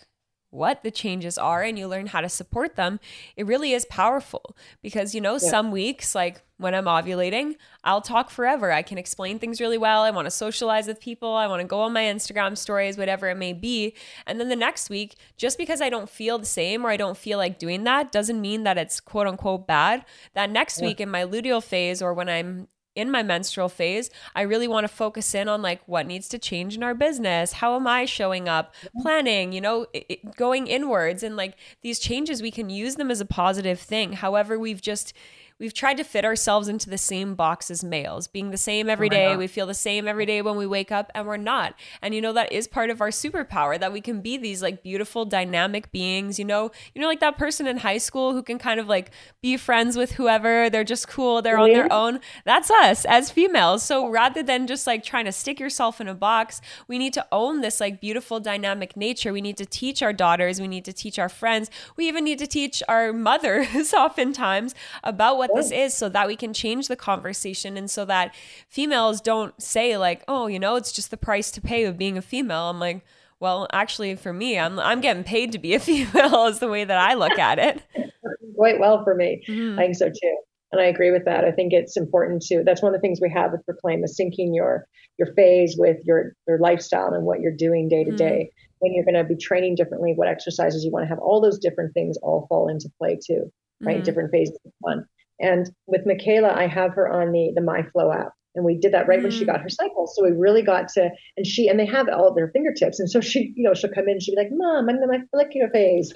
what 0.52 0.84
the 0.84 0.92
changes 0.92 1.38
are 1.38 1.64
and 1.64 1.80
you 1.80 1.88
learn 1.88 2.08
how 2.08 2.22
to 2.22 2.30
support 2.30 2.76
them, 2.76 3.00
it 3.36 3.46
really 3.46 3.72
is 3.72 3.86
powerful 3.86 4.56
because, 4.82 5.16
you 5.16 5.22
know, 5.22 5.34
yeah. 5.34 5.50
some 5.50 5.72
weeks, 5.72 6.14
like 6.14 6.44
when 6.58 6.76
I'm 6.76 6.86
ovulating, 6.86 7.56
I'll 7.84 8.02
talk 8.02 8.30
forever. 8.30 8.72
I 8.72 8.84
can 8.84 8.98
explain 8.98 9.40
things 9.40 9.60
really 9.60 9.78
well. 9.78 10.04
I 10.04 10.12
want 10.12 10.28
to 10.28 10.32
socialize 10.32 10.88
with 10.88 11.00
people. 11.00 11.34
I 11.34 11.48
want 11.48 11.62
to 11.62 11.68
go 11.68 11.82
on 11.82 11.94
my 11.94 12.04
Instagram 12.04 12.58
stories, 12.58 12.98
whatever 12.98 13.30
it 13.30 13.38
may 13.38 13.54
be. 13.54 13.96
And 14.28 14.40
then 14.40 14.50
the 14.50 14.56
next 14.56 14.90
week, 14.90 15.16
just 15.38 15.58
because 15.58 15.82
I 15.82 15.90
don't 15.90 16.10
feel 16.10 16.38
the 16.38 16.46
same 16.46 16.86
or 16.86 16.90
I 16.90 16.98
don't 16.98 17.18
feel 17.18 17.38
like 17.38 17.58
doing 17.58 17.86
that 17.86 18.12
doesn't 18.12 18.40
mean 18.40 18.64
that 18.64 18.78
it's 18.78 19.00
quote 19.00 19.28
unquote 19.28 19.66
bad. 19.66 20.06
That 20.34 20.52
next 20.52 20.80
yeah. 20.80 20.88
week 20.88 21.02
in 21.02 21.10
my 21.10 21.24
luteal 21.24 21.64
phase 21.64 22.02
or 22.02 22.14
when 22.14 22.30
I'm 22.30 22.68
in 22.96 23.10
my 23.10 23.24
menstrual 23.24 23.70
phase, 23.70 24.10
I 24.36 24.42
really 24.42 24.68
want 24.68 24.84
to 24.84 24.90
focus 24.90 25.34
in 25.34 25.48
on 25.48 25.62
like 25.62 25.82
what 25.88 26.06
needs 26.06 26.28
to 26.30 26.40
change 26.40 26.76
in 26.76 26.84
our 26.84 26.94
business. 26.94 27.54
How 27.54 27.76
am 27.76 27.88
I 27.88 28.06
showing 28.06 28.50
up? 28.50 28.74
Mm-hmm. 28.76 29.02
Planning, 29.02 29.54
you 29.54 29.62
know, 29.62 29.88
it, 29.94 30.36
going 30.36 30.68
inwards 30.68 31.24
and 31.24 31.38
like 31.38 31.56
these 31.82 32.00
changes, 32.00 32.42
we 32.42 32.52
can 32.52 32.70
use 32.70 32.96
them 32.96 33.10
as 33.12 33.22
a 33.22 33.26
positive 33.26 33.80
thing. 33.80 34.14
However, 34.14 34.60
we've 34.60 34.82
just 34.82 35.14
we've 35.62 35.74
tried 35.76 35.96
to 35.98 36.04
fit 36.04 36.26
ourselves 36.26 36.68
into 36.68 36.90
the 36.90 36.98
same 36.98 37.36
box 37.36 37.70
as 37.70 37.84
males, 37.84 38.28
being 38.28 38.50
the 38.50 38.58
same 38.58 38.90
every 38.90 39.08
oh 39.08 39.12
day. 39.12 39.36
We 39.38 39.46
feel 39.46 39.68
the 39.68 39.76
same 39.76 40.08
every 40.08 40.26
day 40.26 40.42
when 40.42 40.58
we 40.58 40.66
wake 40.66 40.92
up, 40.92 41.12
and 41.14 41.28
we're 41.28 41.38
not. 41.38 41.76
And 42.02 42.16
you 42.16 42.20
know 42.20 42.34
that 42.34 42.52
is 42.52 42.68
part 42.68 42.90
of 42.90 43.00
our 43.00 43.10
superpower 43.10 43.80
that 43.80 43.94
we 43.94 44.02
can 44.02 44.22
be 44.22 44.38
these 44.38 44.64
like 44.64 44.82
beautiful, 44.82 45.24
dynamic 45.24 45.92
beings. 45.92 46.40
You 46.40 46.46
know, 46.46 46.72
you 46.96 47.02
know, 47.02 47.08
like 47.08 47.20
that 47.20 47.38
person 47.38 47.68
in 47.68 47.78
high 47.78 48.00
school 48.00 48.34
who 48.34 48.42
can 48.42 48.58
kind 48.58 48.80
of 48.80 48.88
like 48.88 49.12
be 49.42 49.56
friends 49.56 49.96
with 49.96 50.14
whoever. 50.14 50.70
They're 50.70 50.84
just 50.84 51.08
cool. 51.08 51.42
They're 51.42 51.60
on 51.60 51.72
their 51.72 51.94
own. 51.94 52.20
That's 52.44 52.72
us 52.72 53.06
as 53.06 53.30
females. 53.30 53.84
So 53.84 54.10
rather 54.10 54.42
than 54.42 54.66
just 54.66 54.88
like 54.88 55.04
trying 55.04 55.26
to 55.26 55.32
stick 55.32 55.60
yourself 55.60 56.02
in 56.02 56.08
a 56.08 56.16
box, 56.16 56.60
we 56.88 56.98
need 56.98 57.14
to 57.14 57.28
own 57.32 57.62
this 57.62 57.80
like 57.80 58.02
beautiful, 58.02 58.40
dynamic 58.40 58.98
nature. 58.98 59.32
We 59.32 59.42
need 59.42 59.58
to 59.58 59.66
teach 59.68 60.02
our 60.02 60.12
daughters. 60.12 60.60
We 60.60 60.68
need 60.68 60.86
to 60.86 60.94
teach 60.94 61.20
our 61.20 61.30
friends. 61.30 61.70
We 61.96 62.08
even 62.08 62.24
need 62.24 62.40
to 62.40 62.48
teach 62.48 62.82
our 62.90 63.14
mothers 63.14 63.94
oftentimes 63.94 64.74
about 65.04 65.38
what 65.38 65.51
this 65.56 65.72
is 65.72 65.94
so 65.94 66.10
that 66.10 66.28
we 66.28 66.36
can 66.36 66.54
change 66.54 66.88
the 66.88 66.96
conversation 66.96 67.78
and 67.78 67.90
so 67.90 68.06
that 68.06 68.34
females 68.70 69.22
don't 69.22 69.60
say 69.62 69.98
like, 69.98 70.24
"Oh, 70.28 70.48
you 70.48 70.60
know, 70.60 70.76
it's 70.76 70.92
just 70.92 71.12
the 71.12 71.18
price 71.18 71.52
to 71.52 71.62
pay 71.62 71.86
of 71.86 71.98
being 71.98 72.18
a 72.18 72.22
female." 72.22 72.70
I'm 72.70 72.80
like, 72.80 73.06
"Well, 73.40 73.68
actually 73.72 74.16
for 74.16 74.34
me, 74.34 74.58
I'm 74.58 74.80
I'm 74.80 75.02
getting 75.02 75.24
paid 75.24 75.52
to 75.54 75.60
be 75.60 75.74
a 75.74 75.80
female 75.90 76.48
is 76.48 76.60
the 76.60 76.68
way 76.68 76.84
that 76.84 76.98
I 76.98 77.14
look 77.16 77.38
at 77.38 77.60
it." 77.60 77.82
Quite 78.56 78.80
well 78.80 79.04
for 79.04 79.16
me. 79.16 79.44
Mm-hmm. 79.48 79.80
I 79.80 79.84
think 79.84 79.96
so 79.96 80.10
too. 80.10 80.38
And 80.72 80.80
I 80.80 80.86
agree 80.86 81.12
with 81.12 81.26
that. 81.26 81.44
I 81.44 81.52
think 81.52 81.74
it's 81.74 81.98
important 81.98 82.42
to 82.44 82.64
that's 82.64 82.82
one 82.82 82.94
of 82.94 82.98
the 83.00 83.02
things 83.02 83.20
we 83.22 83.30
have 83.32 83.52
with 83.52 83.62
Reclaim 83.68 84.04
is 84.04 84.18
syncing 84.20 84.56
your 84.56 84.88
your 85.18 85.34
phase 85.34 85.76
with 85.78 85.98
your 86.06 86.34
your 86.48 86.60
lifestyle 86.60 87.14
and 87.14 87.26
what 87.26 87.42
you're 87.42 87.56
doing 87.56 87.90
day 87.90 88.04
to 88.04 88.10
mm-hmm. 88.10 88.18
day. 88.18 88.52
When 88.80 88.94
you're 88.94 89.06
going 89.06 89.16
to 89.16 89.24
be 89.24 89.36
training 89.36 89.76
differently, 89.76 90.14
what 90.16 90.28
exercises 90.28 90.84
you 90.84 90.92
want 90.92 91.04
to 91.04 91.10
have, 91.10 91.20
all 91.20 91.40
those 91.40 91.60
different 91.60 91.94
things 91.94 92.18
all 92.24 92.48
fall 92.48 92.68
into 92.68 92.90
play 92.98 93.20
too, 93.24 93.52
right? 93.80 93.98
Mm-hmm. 93.98 94.04
Different 94.04 94.32
phases 94.32 94.58
of 94.66 94.72
one. 94.80 95.06
And 95.42 95.70
with 95.88 96.06
Michaela, 96.06 96.54
I 96.54 96.68
have 96.68 96.94
her 96.94 97.12
on 97.12 97.32
the 97.32 97.52
the 97.56 97.62
MyFlow 97.62 98.16
app. 98.16 98.34
And 98.54 98.66
we 98.66 98.78
did 98.78 98.94
that 98.94 99.08
right 99.08 99.20
mm. 99.20 99.24
when 99.24 99.32
she 99.32 99.44
mm. 99.44 99.48
got 99.48 99.62
her 99.62 99.70
cycle. 99.70 100.08
So 100.08 100.24
we 100.26 100.32
really 100.32 100.62
got 100.62 100.90
to, 100.90 101.10
and 101.38 101.48
she, 101.48 101.68
and 101.68 101.80
they 101.80 101.86
have 101.86 102.10
all 102.10 102.28
at 102.28 102.36
their 102.36 102.50
fingertips. 102.50 103.00
And 103.00 103.10
so 103.10 103.22
she, 103.22 103.54
you 103.56 103.64
know, 103.64 103.74
she'll 103.74 103.92
come 103.92 104.06
in 104.06 104.16
and 104.16 104.22
she'll 104.22 104.36
be 104.36 104.42
like, 104.42 104.52
Mom, 104.52 104.90
I'm 104.90 104.96
in 104.98 105.08
my 105.08 105.20
follicular 105.32 105.70
phase. 105.70 106.12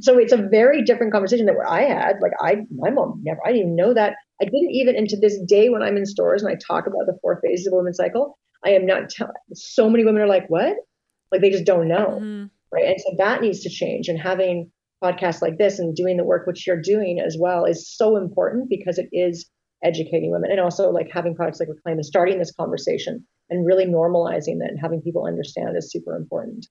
so 0.00 0.18
it's 0.18 0.32
a 0.32 0.48
very 0.50 0.82
different 0.82 1.12
conversation 1.12 1.46
that 1.46 1.56
I 1.68 1.82
had. 1.82 2.16
Like 2.22 2.32
I, 2.40 2.62
my 2.74 2.90
mom 2.90 3.20
never, 3.22 3.40
I 3.44 3.52
didn't 3.52 3.60
even 3.60 3.76
know 3.76 3.92
that. 3.92 4.14
I 4.40 4.44
didn't 4.44 4.70
even, 4.70 4.96
into 4.96 5.16
this 5.16 5.38
day 5.46 5.68
when 5.68 5.82
I'm 5.82 5.96
in 5.96 6.06
stores 6.06 6.42
and 6.42 6.50
I 6.50 6.56
talk 6.66 6.86
about 6.86 7.04
the 7.06 7.18
four 7.20 7.40
phases 7.42 7.66
of 7.66 7.74
a 7.74 7.76
woman's 7.76 7.98
cycle, 7.98 8.38
I 8.64 8.70
am 8.70 8.86
not 8.86 9.10
telling, 9.10 9.34
so 9.52 9.90
many 9.90 10.04
women 10.04 10.22
are 10.22 10.26
like, 10.26 10.48
what? 10.48 10.74
Like 11.30 11.42
they 11.42 11.50
just 11.50 11.66
don't 11.66 11.88
know. 11.88 12.18
Mm. 12.20 12.50
Right. 12.72 12.86
And 12.86 12.96
so 12.98 13.14
that 13.18 13.42
needs 13.42 13.60
to 13.60 13.70
change. 13.70 14.08
And 14.08 14.18
having, 14.18 14.70
podcasts 15.06 15.42
like 15.42 15.58
this 15.58 15.78
and 15.78 15.94
doing 15.94 16.16
the 16.16 16.24
work 16.24 16.46
which 16.46 16.66
you're 16.66 16.80
doing 16.80 17.20
as 17.24 17.36
well 17.38 17.64
is 17.64 17.88
so 17.88 18.16
important 18.16 18.68
because 18.68 18.98
it 18.98 19.08
is 19.12 19.48
educating 19.84 20.30
women 20.30 20.50
and 20.50 20.60
also 20.60 20.90
like 20.90 21.08
having 21.12 21.34
products 21.34 21.60
like 21.60 21.68
reclaim 21.68 21.96
and 21.96 22.06
starting 22.06 22.38
this 22.38 22.52
conversation 22.52 23.24
and 23.50 23.66
really 23.66 23.86
normalizing 23.86 24.58
that 24.58 24.70
and 24.70 24.78
having 24.80 25.00
people 25.00 25.26
understand 25.26 25.76
is 25.76 25.90
super 25.90 26.16
important. 26.16 26.66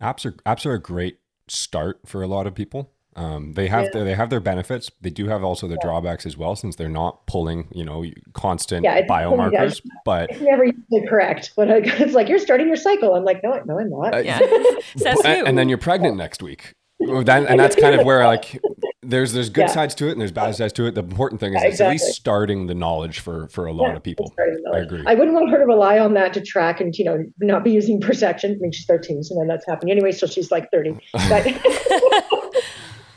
Apps 0.00 0.24
are 0.26 0.32
apps 0.46 0.66
are 0.66 0.74
a 0.74 0.80
great 0.80 1.18
start 1.48 2.00
for 2.06 2.22
a 2.22 2.26
lot 2.26 2.46
of 2.46 2.54
people. 2.54 2.90
Um, 3.16 3.52
they 3.52 3.68
have 3.68 3.84
yeah. 3.84 3.90
their, 3.92 4.04
they 4.04 4.14
have 4.14 4.30
their 4.30 4.40
benefits. 4.40 4.90
They 5.00 5.10
do 5.10 5.28
have 5.28 5.44
also 5.44 5.68
their 5.68 5.78
yeah. 5.80 5.86
drawbacks 5.86 6.26
as 6.26 6.36
well, 6.36 6.56
since 6.56 6.74
they're 6.74 6.88
not 6.88 7.26
pulling 7.26 7.68
you 7.72 7.84
know 7.84 8.04
constant 8.32 8.84
yeah, 8.84 9.06
biomarkers. 9.06 9.80
But 10.04 10.30
it's 10.30 10.40
never 10.40 10.64
usually 10.64 11.06
correct. 11.08 11.52
But 11.56 11.70
it's 11.70 12.14
like 12.14 12.28
you're 12.28 12.40
starting 12.40 12.66
your 12.66 12.76
cycle. 12.76 13.14
I'm 13.14 13.24
like, 13.24 13.42
no, 13.42 13.60
no, 13.66 13.78
I'm 13.78 13.90
not. 13.90 14.14
Uh, 14.14 14.18
yeah. 14.18 14.40
and, 15.24 15.48
and, 15.48 15.58
then 15.58 15.68
you're 15.68 15.78
pregnant 15.78 16.16
next 16.16 16.42
week. 16.42 16.74
That, 17.00 17.46
and 17.48 17.58
that's 17.58 17.76
kind 17.76 17.98
of 17.98 18.06
where 18.06 18.24
like 18.26 18.60
there's 19.02 19.32
there's 19.32 19.50
good 19.50 19.62
yeah. 19.62 19.74
sides 19.74 19.94
to 19.96 20.08
it 20.08 20.12
and 20.12 20.20
there's 20.20 20.32
bad 20.32 20.54
sides 20.54 20.72
to 20.74 20.86
it. 20.86 20.94
The 20.94 21.02
important 21.02 21.40
thing 21.40 21.54
is 21.54 21.62
yeah, 21.62 21.68
exactly. 21.68 21.86
at 21.86 21.92
least 21.92 22.14
starting 22.14 22.66
the 22.66 22.74
knowledge 22.74 23.20
for 23.20 23.48
for 23.48 23.66
a 23.66 23.72
lot 23.72 23.88
yeah, 23.88 23.96
of 23.96 24.02
people. 24.02 24.32
I 24.72 24.78
agree. 24.78 25.02
I 25.06 25.14
wouldn't 25.14 25.34
want 25.34 25.50
her 25.50 25.58
to 25.58 25.64
rely 25.64 25.98
on 25.98 26.14
that 26.14 26.32
to 26.34 26.40
track 26.40 26.80
and 26.80 26.94
you 26.96 27.04
know 27.04 27.24
not 27.40 27.64
be 27.64 27.72
using 27.72 28.00
Perception. 28.00 28.52
I 28.52 28.56
mean, 28.60 28.72
she's 28.72 28.86
13, 28.86 29.22
so 29.22 29.34
then 29.38 29.48
that's 29.48 29.66
happening 29.66 29.92
anyway. 29.92 30.12
So 30.12 30.26
she's 30.26 30.50
like 30.50 30.70
30. 30.70 30.98
But 31.28 31.46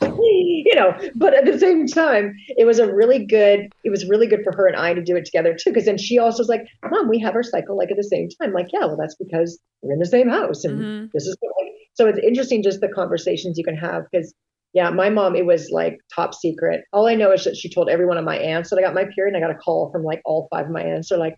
you 0.00 0.74
know, 0.74 0.96
but 1.14 1.34
at 1.34 1.44
the 1.44 1.58
same 1.58 1.86
time, 1.86 2.34
it 2.48 2.64
was 2.64 2.78
a 2.78 2.92
really 2.92 3.24
good. 3.24 3.72
It 3.84 3.90
was 3.90 4.06
really 4.08 4.26
good 4.26 4.40
for 4.44 4.52
her 4.54 4.66
and 4.66 4.76
I 4.76 4.94
to 4.94 5.02
do 5.02 5.16
it 5.16 5.24
together 5.24 5.54
too, 5.54 5.70
because 5.70 5.86
then 5.86 5.98
she 5.98 6.18
also 6.18 6.42
was 6.42 6.48
like, 6.48 6.66
"Mom, 6.90 7.08
we 7.08 7.18
have 7.20 7.34
our 7.34 7.42
cycle 7.42 7.76
like 7.76 7.90
at 7.90 7.96
the 7.96 8.04
same 8.04 8.28
time." 8.40 8.52
Like, 8.52 8.68
yeah, 8.72 8.84
well, 8.84 8.96
that's 8.96 9.16
because 9.16 9.58
we're 9.82 9.94
in 9.94 9.98
the 9.98 10.06
same 10.06 10.28
house, 10.28 10.64
and 10.64 10.80
mm-hmm. 10.80 11.06
this 11.12 11.26
is 11.26 11.36
what 11.40 11.52
so 11.98 12.06
it's 12.06 12.20
interesting 12.20 12.62
just 12.62 12.80
the 12.80 12.88
conversations 12.88 13.58
you 13.58 13.64
can 13.64 13.76
have 13.76 14.04
because 14.08 14.32
yeah, 14.72 14.90
my 14.90 15.10
mom, 15.10 15.34
it 15.34 15.46
was 15.46 15.70
like 15.72 15.98
top 16.14 16.32
secret. 16.32 16.84
All 16.92 17.08
I 17.08 17.16
know 17.16 17.32
is 17.32 17.42
that 17.42 17.56
she 17.56 17.68
told 17.68 17.88
every 17.88 18.06
one 18.06 18.18
of 18.18 18.24
my 18.24 18.36
aunts 18.38 18.70
that 18.70 18.78
I 18.78 18.82
got 18.82 18.94
my 18.94 19.06
period. 19.12 19.34
And 19.34 19.42
I 19.42 19.48
got 19.48 19.54
a 19.54 19.58
call 19.58 19.90
from 19.90 20.04
like 20.04 20.20
all 20.24 20.46
five 20.52 20.66
of 20.66 20.70
my 20.70 20.82
aunts. 20.82 21.08
They're 21.08 21.18
like, 21.18 21.34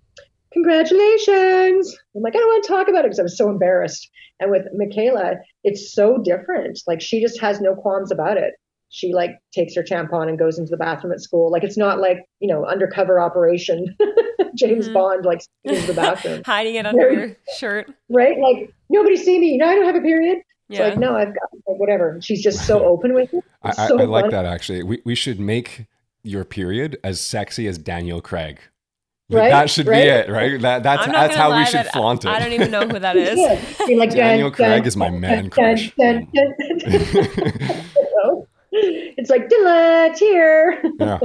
congratulations. 0.53 1.96
I'm 2.14 2.23
like, 2.23 2.35
I 2.35 2.38
don't 2.38 2.49
want 2.49 2.64
to 2.64 2.68
talk 2.68 2.88
about 2.88 3.01
it 3.01 3.05
because 3.05 3.18
I 3.18 3.23
was 3.23 3.38
so 3.38 3.49
embarrassed. 3.49 4.11
And 4.40 4.51
with 4.51 4.66
Michaela, 4.75 5.37
it's 5.64 5.94
so 5.94 6.18
different. 6.18 6.81
Like 6.87 7.01
she 7.01 7.23
just 7.23 7.40
has 7.40 7.62
no 7.62 7.75
qualms 7.75 8.12
about 8.12 8.37
it. 8.37 8.53
She 8.90 9.14
like 9.14 9.31
takes 9.55 9.75
her 9.77 9.83
tampon 9.83 10.29
and 10.29 10.38
goes 10.38 10.59
into 10.59 10.70
the 10.70 10.77
bathroom 10.77 11.14
at 11.14 11.23
school. 11.23 11.51
Like 11.51 11.64
it's 11.64 11.79
not 11.79 11.99
like, 11.99 12.18
you 12.40 12.53
know, 12.53 12.66
undercover 12.66 13.20
operation. 13.20 13.96
James 14.55 14.87
mm-hmm. 14.87 14.94
Bond 14.94 15.25
like 15.25 15.40
into 15.64 15.87
the 15.87 15.94
bathroom. 15.94 16.42
Hiding 16.46 16.75
it 16.75 16.85
under 16.85 17.14
her 17.14 17.37
shirt. 17.57 17.88
Right? 18.11 18.37
Like 18.38 18.75
nobody 18.90 19.16
see 19.16 19.38
me. 19.38 19.53
You 19.53 19.59
know, 19.59 19.68
I 19.68 19.75
don't 19.77 19.87
have 19.87 19.96
a 19.96 20.01
period. 20.01 20.42
Yeah. 20.70 20.85
like, 20.85 20.98
no, 20.98 21.16
I've 21.16 21.35
got 21.35 21.50
like, 21.66 21.78
whatever. 21.78 22.18
She's 22.20 22.42
just 22.42 22.66
so 22.66 22.85
open 22.85 23.12
with 23.12 23.35
it. 23.35 23.44
I, 23.62 23.72
so 23.72 23.98
I, 23.98 24.04
like 24.04 24.30
that 24.30 24.44
actually. 24.44 24.83
We, 24.85 25.02
we 25.04 25.14
should 25.14 25.40
make 25.40 25.87
your 26.22 26.44
period 26.44 26.98
as 27.02 27.20
sexy 27.20 27.66
as 27.66 27.76
Daniel 27.76 28.20
Craig. 28.20 28.61
Like, 29.28 29.40
right? 29.42 29.50
That 29.50 29.70
should 29.70 29.87
right? 29.87 30.02
be 30.02 30.09
it, 30.09 30.28
right? 30.28 30.61
That 30.61 30.83
that's 30.83 31.06
that's 31.06 31.37
how 31.37 31.56
we 31.56 31.64
should 31.64 31.87
flaunt 31.87 32.24
it. 32.24 32.28
I 32.28 32.40
don't 32.40 32.52
even 32.52 32.70
know 32.70 32.87
who 32.87 32.98
that 32.98 33.16
is. 33.16 33.38
yeah. 33.38 33.96
like, 33.96 34.11
Daniel 34.11 34.50
dun, 34.50 34.56
Craig 34.56 34.83
dun, 34.83 34.87
is 34.87 34.96
my 34.96 35.11
man 35.11 35.50
crush. 35.50 35.92
Dun, 35.96 36.26
it's 38.72 39.30
like 39.30 39.48
Dilla 39.48 40.16
here. 40.16 40.83
Yeah. 40.98 41.18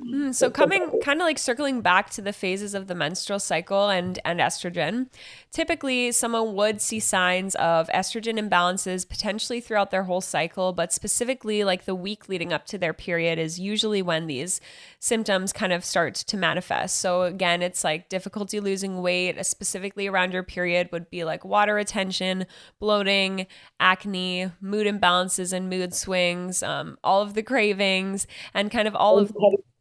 Mm, 0.00 0.34
so 0.34 0.50
coming 0.50 1.00
kind 1.02 1.20
of 1.20 1.24
like 1.24 1.38
circling 1.38 1.80
back 1.80 2.10
to 2.10 2.22
the 2.22 2.32
phases 2.32 2.74
of 2.74 2.86
the 2.86 2.94
menstrual 2.94 3.38
cycle 3.38 3.88
and 3.88 4.18
and 4.24 4.40
estrogen, 4.40 5.08
typically 5.50 6.12
someone 6.12 6.54
would 6.54 6.80
see 6.80 7.00
signs 7.00 7.54
of 7.56 7.88
estrogen 7.88 8.38
imbalances 8.38 9.08
potentially 9.08 9.60
throughout 9.60 9.90
their 9.90 10.04
whole 10.04 10.20
cycle, 10.20 10.72
but 10.72 10.92
specifically 10.92 11.64
like 11.64 11.84
the 11.84 11.94
week 11.94 12.28
leading 12.28 12.52
up 12.52 12.66
to 12.66 12.78
their 12.78 12.92
period 12.92 13.38
is 13.38 13.58
usually 13.58 14.02
when 14.02 14.26
these 14.26 14.60
symptoms 14.98 15.52
kind 15.52 15.72
of 15.72 15.84
start 15.84 16.14
to 16.14 16.36
manifest. 16.36 16.98
So 16.98 17.22
again, 17.22 17.62
it's 17.62 17.84
like 17.84 18.08
difficulty 18.08 18.60
losing 18.60 19.00
weight, 19.02 19.44
specifically 19.44 20.06
around 20.06 20.32
your 20.32 20.42
period 20.42 20.88
would 20.92 21.10
be 21.10 21.24
like 21.24 21.44
water 21.44 21.74
retention, 21.74 22.46
bloating, 22.78 23.46
acne, 23.80 24.52
mood 24.60 24.86
imbalances 24.86 25.52
and 25.52 25.70
mood 25.70 25.94
swings, 25.94 26.62
um, 26.62 26.98
all 27.02 27.22
of 27.22 27.34
the 27.34 27.42
cravings, 27.42 28.26
and 28.54 28.70
kind 28.70 28.88
of 28.88 28.94
all 28.94 29.18
of 29.18 29.32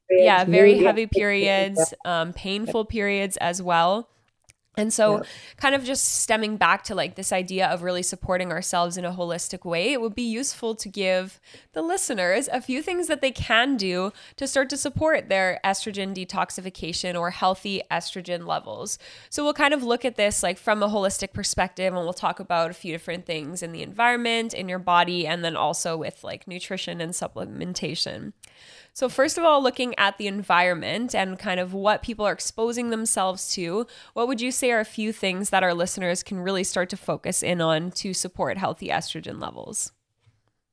yeah, 0.09 0.45
very 0.45 0.77
heavy 0.79 1.05
periods, 1.05 1.93
um, 2.05 2.31
painful 2.33 2.85
periods 2.85 3.37
as 3.37 3.61
well. 3.61 4.09
And 4.77 4.93
so, 4.93 5.17
yeah. 5.17 5.23
kind 5.57 5.73
of 5.73 5.83
just 5.83 6.21
stemming 6.21 6.55
back 6.57 6.83
to 6.83 6.95
like 6.95 7.15
this 7.15 7.33
idea 7.33 7.67
of 7.67 7.81
really 7.81 8.03
supporting 8.03 8.51
ourselves 8.51 8.95
in 8.95 9.05
a 9.05 9.11
holistic 9.11 9.65
way, 9.65 9.91
it 9.91 9.99
would 9.99 10.13
be 10.13 10.21
useful 10.21 10.75
to 10.75 10.87
give 10.87 11.41
the 11.73 11.81
listeners 11.81 12.47
a 12.47 12.61
few 12.61 12.83
things 12.83 13.07
that 13.07 13.19
they 13.19 13.31
can 13.31 13.75
do 13.75 14.13
to 14.35 14.47
start 14.47 14.69
to 14.69 14.77
support 14.77 15.29
their 15.29 15.59
estrogen 15.65 16.15
detoxification 16.15 17.19
or 17.19 17.31
healthy 17.31 17.81
estrogen 17.89 18.45
levels. 18.45 18.99
So, 19.31 19.43
we'll 19.43 19.55
kind 19.55 19.73
of 19.73 19.81
look 19.81 20.05
at 20.05 20.15
this 20.15 20.43
like 20.43 20.59
from 20.59 20.83
a 20.83 20.87
holistic 20.87 21.33
perspective 21.33 21.93
and 21.93 22.03
we'll 22.03 22.13
talk 22.13 22.39
about 22.39 22.69
a 22.69 22.75
few 22.75 22.93
different 22.93 23.25
things 23.25 23.63
in 23.63 23.71
the 23.71 23.81
environment, 23.81 24.53
in 24.53 24.69
your 24.69 24.79
body, 24.79 25.25
and 25.25 25.43
then 25.43 25.55
also 25.55 25.97
with 25.97 26.23
like 26.23 26.47
nutrition 26.47 27.01
and 27.01 27.13
supplementation. 27.13 28.33
So, 28.97 29.09
first 29.09 29.37
of 29.37 29.43
all, 29.43 29.61
looking 29.61 29.93
at 29.99 30.17
the 30.17 30.25
environment 30.25 31.13
and 31.13 31.37
kind 31.37 31.59
of 31.59 31.71
what 31.71 32.01
people 32.01 32.25
are 32.25 32.31
exposing 32.31 32.89
themselves 32.89 33.53
to, 33.53 33.85
what 34.13 34.27
would 34.27 34.41
you 34.41 34.49
say 34.49 34.71
are 34.71 34.79
a 34.79 34.85
few 34.85 35.13
things 35.13 35.51
that 35.51 35.61
our 35.61 35.75
listeners 35.75 36.23
can 36.23 36.39
really 36.39 36.63
start 36.63 36.89
to 36.89 36.97
focus 36.97 37.43
in 37.43 37.61
on 37.61 37.91
to 37.91 38.11
support 38.15 38.57
healthy 38.57 38.87
estrogen 38.87 39.39
levels? 39.39 39.91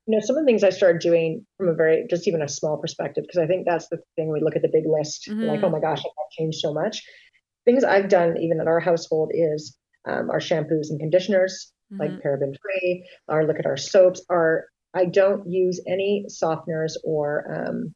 You 0.06 0.16
know, 0.16 0.24
some 0.24 0.38
of 0.38 0.42
the 0.42 0.46
things 0.46 0.64
I 0.64 0.70
started 0.70 1.02
doing 1.02 1.44
from 1.58 1.68
a 1.68 1.74
very, 1.74 2.06
just 2.08 2.26
even 2.26 2.40
a 2.40 2.48
small 2.48 2.78
perspective, 2.78 3.24
because 3.24 3.42
I 3.42 3.46
think 3.46 3.66
that's 3.66 3.88
the 3.88 3.98
thing 4.16 4.32
we 4.32 4.40
look 4.40 4.56
at 4.56 4.62
the 4.62 4.70
big 4.72 4.84
list, 4.87 5.28
mm-hmm. 5.28 5.42
like, 5.42 5.62
oh 5.62 5.68
my 5.68 5.80
gosh, 5.80 5.98
I've 5.98 6.30
changed 6.38 6.60
so 6.60 6.72
much. 6.72 7.02
Things 7.66 7.85
I've 7.85 8.08
done, 8.08 8.38
even 8.38 8.58
in 8.58 8.68
our 8.68 8.81
household, 8.81 9.33
is 9.35 9.77
um, 10.08 10.31
our 10.31 10.40
shampoos 10.40 10.88
and 10.88 10.98
conditioners, 10.98 11.75
mm-hmm. 11.92 12.00
like 12.00 12.22
paraben 12.22 12.54
free, 12.62 13.06
our 13.29 13.46
look 13.46 13.58
at 13.58 13.66
our 13.66 13.77
soaps, 13.77 14.25
our 14.31 14.64
I 14.94 15.04
don't 15.04 15.46
use 15.50 15.83
any 15.87 16.25
softeners 16.31 16.92
or 17.04 17.66
um, 17.68 17.94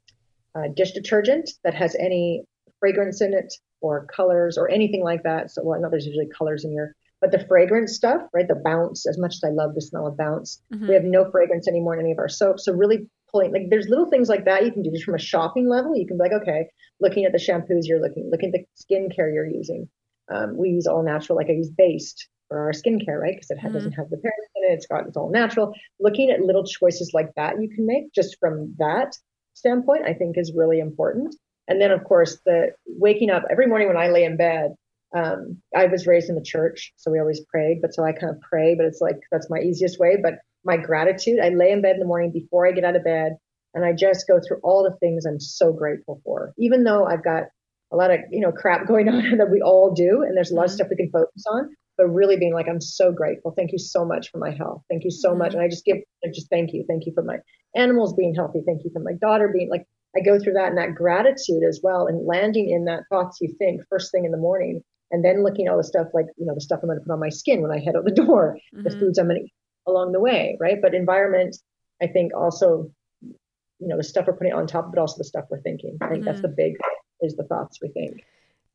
uh, 0.59 0.69
dish 0.75 0.93
detergent 0.93 1.51
that 1.65 1.75
has 1.75 1.95
any 1.97 2.43
fragrance 2.81 3.21
in 3.21 3.35
it 3.35 3.53
or 3.81 4.07
colors 4.07 4.59
or 4.59 4.71
anything 4.71 5.03
like 5.03 5.23
that. 5.23 5.51
So, 5.51 5.63
well, 5.65 5.81
know 5.81 5.89
there's 5.91 6.07
usually 6.07 6.29
colors 6.37 6.65
in 6.65 6.73
your, 6.73 6.95
but 7.21 7.31
the 7.31 7.45
fragrance 7.47 7.95
stuff, 7.95 8.23
right? 8.33 8.49
The 8.49 8.61
bounce, 8.65 9.07
as 9.07 9.19
much 9.19 9.35
as 9.35 9.45
I 9.45 9.51
love 9.51 9.75
the 9.75 9.83
smell 9.83 10.07
of 10.07 10.17
bounce, 10.17 10.63
mm-hmm. 10.73 10.89
we 10.89 10.95
have 10.95 11.05
no 11.05 11.31
fragrance 11.31 11.69
anymore 11.69 11.95
in 11.95 12.01
any 12.01 12.13
of 12.13 12.19
our 12.19 12.29
soaps. 12.29 12.65
So, 12.65 12.73
really 12.73 13.09
pulling, 13.31 13.53
like, 13.53 13.71
there's 13.71 13.89
little 13.89 14.09
things 14.09 14.29
like 14.29 14.47
that 14.47 14.65
you 14.65 14.73
can 14.73 14.83
do 14.83 14.91
just 14.91 15.05
from 15.05 15.15
a 15.15 15.19
shopping 15.19 15.69
level. 15.69 15.97
You 15.97 16.07
can 16.07 16.17
be 16.17 16.23
like, 16.23 16.43
okay, 16.43 16.67
looking 17.01 17.25
at 17.25 17.33
the 17.33 17.39
shampoos 17.39 17.85
you're 17.85 18.01
looking, 18.01 18.31
looking 18.31 18.53
at 18.55 18.61
the 18.61 18.67
skincare 18.83 19.33
you're 19.33 19.47
using. 19.47 19.89
Um, 20.31 20.57
we 20.57 20.71
use 20.71 20.87
all 20.87 21.03
natural, 21.03 21.37
like 21.37 21.49
I 21.49 21.53
use 21.53 21.71
Based 21.71 22.29
for 22.49 22.59
our 22.59 22.73
skincare, 22.73 23.21
right? 23.21 23.35
Because 23.35 23.51
it 23.51 23.59
mm-hmm. 23.59 23.73
doesn't 23.73 23.93
have 23.93 24.11
the 24.11 24.17
parabens 24.17 24.57
in 24.57 24.71
it. 24.71 24.75
It's 24.75 24.87
got 24.87 25.07
it's 25.07 25.17
all 25.17 25.31
natural. 25.31 25.75
Looking 26.01 26.31
at 26.31 26.41
little 26.41 26.65
choices 26.65 27.13
like 27.15 27.31
that 27.37 27.61
you 27.61 27.69
can 27.69 27.87
make 27.87 28.13
just 28.15 28.39
from 28.41 28.75
that 28.79 29.17
standpoint, 29.59 30.05
I 30.07 30.15
think 30.15 30.39
is 30.39 30.53
really 30.55 30.79
important. 30.79 31.35
And 31.69 31.81
then, 31.81 31.91
of 31.91 32.05
course, 32.05 32.39
the 32.47 32.73
waking 32.87 33.31
up 33.31 33.45
every 33.51 33.67
morning 33.67 33.89
when 33.89 33.97
I 33.97 34.09
lay 34.09 34.25
in 34.25 34.37
bed. 34.37 34.75
Um, 35.15 35.63
I 35.75 35.87
was 35.87 36.07
raised 36.07 36.29
in 36.29 36.35
the 36.35 36.43
church, 36.43 36.93
so 36.97 37.11
we 37.11 37.19
always 37.19 37.41
prayed. 37.51 37.81
But 37.81 37.95
so 37.95 38.05
I 38.05 38.13
kind 38.13 38.35
of 38.35 38.41
pray, 38.43 38.75
but 38.75 38.85
it's 38.85 39.01
like 39.01 39.17
that's 39.31 39.49
my 39.49 39.59
easiest 39.59 39.99
way. 39.99 40.19
But 40.23 40.35
my 40.65 40.77
gratitude, 40.77 41.41
I 41.43 41.49
lay 41.49 41.73
in 41.73 41.81
bed 41.81 41.95
in 41.95 42.01
the 42.01 42.07
morning 42.07 42.31
before 42.31 42.67
I 42.67 42.73
get 42.73 42.85
out 42.85 42.97
of 42.97 43.05
bed, 43.05 43.37
and 43.75 43.85
I 43.85 43.93
just 43.93 44.29
go 44.29 44.39
through 44.39 44.61
all 44.63 44.83
the 44.83 44.97
things 44.99 45.25
I'm 45.25 45.41
so 45.41 45.73
grateful 45.73 46.21
for. 46.25 46.53
Even 46.59 46.85
though 46.85 47.07
I've 47.07 47.25
got 47.25 47.45
a 47.91 47.97
lot 47.97 48.11
of 48.11 48.21
you 48.31 48.41
know 48.41 48.53
crap 48.53 48.87
going 48.93 49.09
on 49.09 49.39
that 49.39 49.51
we 49.51 49.63
all 49.63 49.95
do, 49.95 50.23
and 50.23 50.37
there's 50.37 50.51
a 50.51 50.55
lot 50.55 50.65
of 50.65 50.71
mm-hmm. 50.71 50.77
stuff 50.77 50.89
we 50.91 50.97
can 50.97 51.11
focus 51.11 51.45
on. 51.51 51.75
But 51.99 52.09
really 52.09 52.37
being 52.37 52.55
like, 52.55 52.69
I'm 52.69 52.81
so 52.81 53.13
grateful. 53.13 53.53
Thank 53.57 53.73
you 53.73 53.79
so 53.79 54.05
much 54.05 54.31
for 54.31 54.39
my 54.39 54.53
health. 54.53 54.83
Thank 54.89 55.05
you 55.05 55.11
so 55.11 55.35
much. 55.35 55.51
Mm-hmm. 55.51 55.59
And 55.59 55.67
I 55.67 55.69
just 55.69 55.85
give, 55.85 55.97
I 56.25 56.29
just 56.33 56.49
thank 56.49 56.73
you. 56.73 56.85
Thank 56.89 57.05
you 57.07 57.13
for 57.13 57.25
my 57.25 57.39
animals 57.75 58.15
being 58.15 58.35
healthy. 58.35 58.63
Thank 58.65 58.85
you 58.85 58.91
for 58.93 59.01
my 59.01 59.13
daughter 59.21 59.51
being 59.53 59.69
like, 59.69 59.85
I 60.17 60.21
go 60.21 60.39
through 60.39 60.55
that 60.55 60.69
and 60.69 60.79
that 60.79 60.95
gratitude 60.95 61.63
as 61.69 61.81
well, 61.83 62.07
and 62.07 62.27
landing 62.27 62.71
in 62.71 62.87
that 62.87 63.03
thoughts 63.11 63.39
you 63.41 63.55
think 63.59 63.83
first 63.91 64.11
thing 64.11 64.25
in 64.25 64.31
the 64.31 64.39
morning, 64.39 64.83
and 65.11 65.25
then 65.25 65.45
looking 65.45 65.67
at 65.67 65.73
all 65.73 65.77
the 65.77 65.85
stuff 65.85 66.09
like 66.15 66.27
you 66.37 66.47
know 66.47 66.55
the 66.55 66.61
stuff 66.61 66.81
I'm 66.83 66.89
going 66.89 66.99
to 66.99 67.05
put 67.05 67.13
on 67.13 67.21
my 67.21 67.29
skin 67.29 67.61
when 67.61 67.71
I 67.71 67.79
head 67.79 67.95
out 67.95 68.05
the 68.05 68.11
door, 68.25 68.57
mm-hmm. 68.75 68.85
the 68.85 68.99
foods 68.99 69.19
I'm 69.19 69.27
going 69.27 69.41
to 69.41 69.45
eat 69.45 69.53
along 69.87 70.13
the 70.13 70.21
way, 70.21 70.57
right? 70.61 70.81
But 70.81 70.95
environment, 70.95 71.57
I 72.03 72.07
think 72.07 72.33
also, 72.35 72.91
you 73.23 73.89
know, 73.89 73.97
the 73.97 74.05
stuff 74.05 74.27
we're 74.27 74.37
putting 74.37 74.53
on 74.53 74.67
top, 74.67 74.91
but 74.91 75.01
also 75.01 75.19
the 75.19 75.25
stuff 75.25 75.45
we're 75.51 75.61
thinking. 75.61 75.99
I 76.01 76.09
think 76.09 76.21
mm-hmm. 76.21 76.27
that's 76.27 76.43
the 76.43 76.49
big 76.49 76.75
is 77.21 77.35
the 77.37 77.45
thoughts 77.45 77.79
we 77.83 77.89
think. 77.89 78.23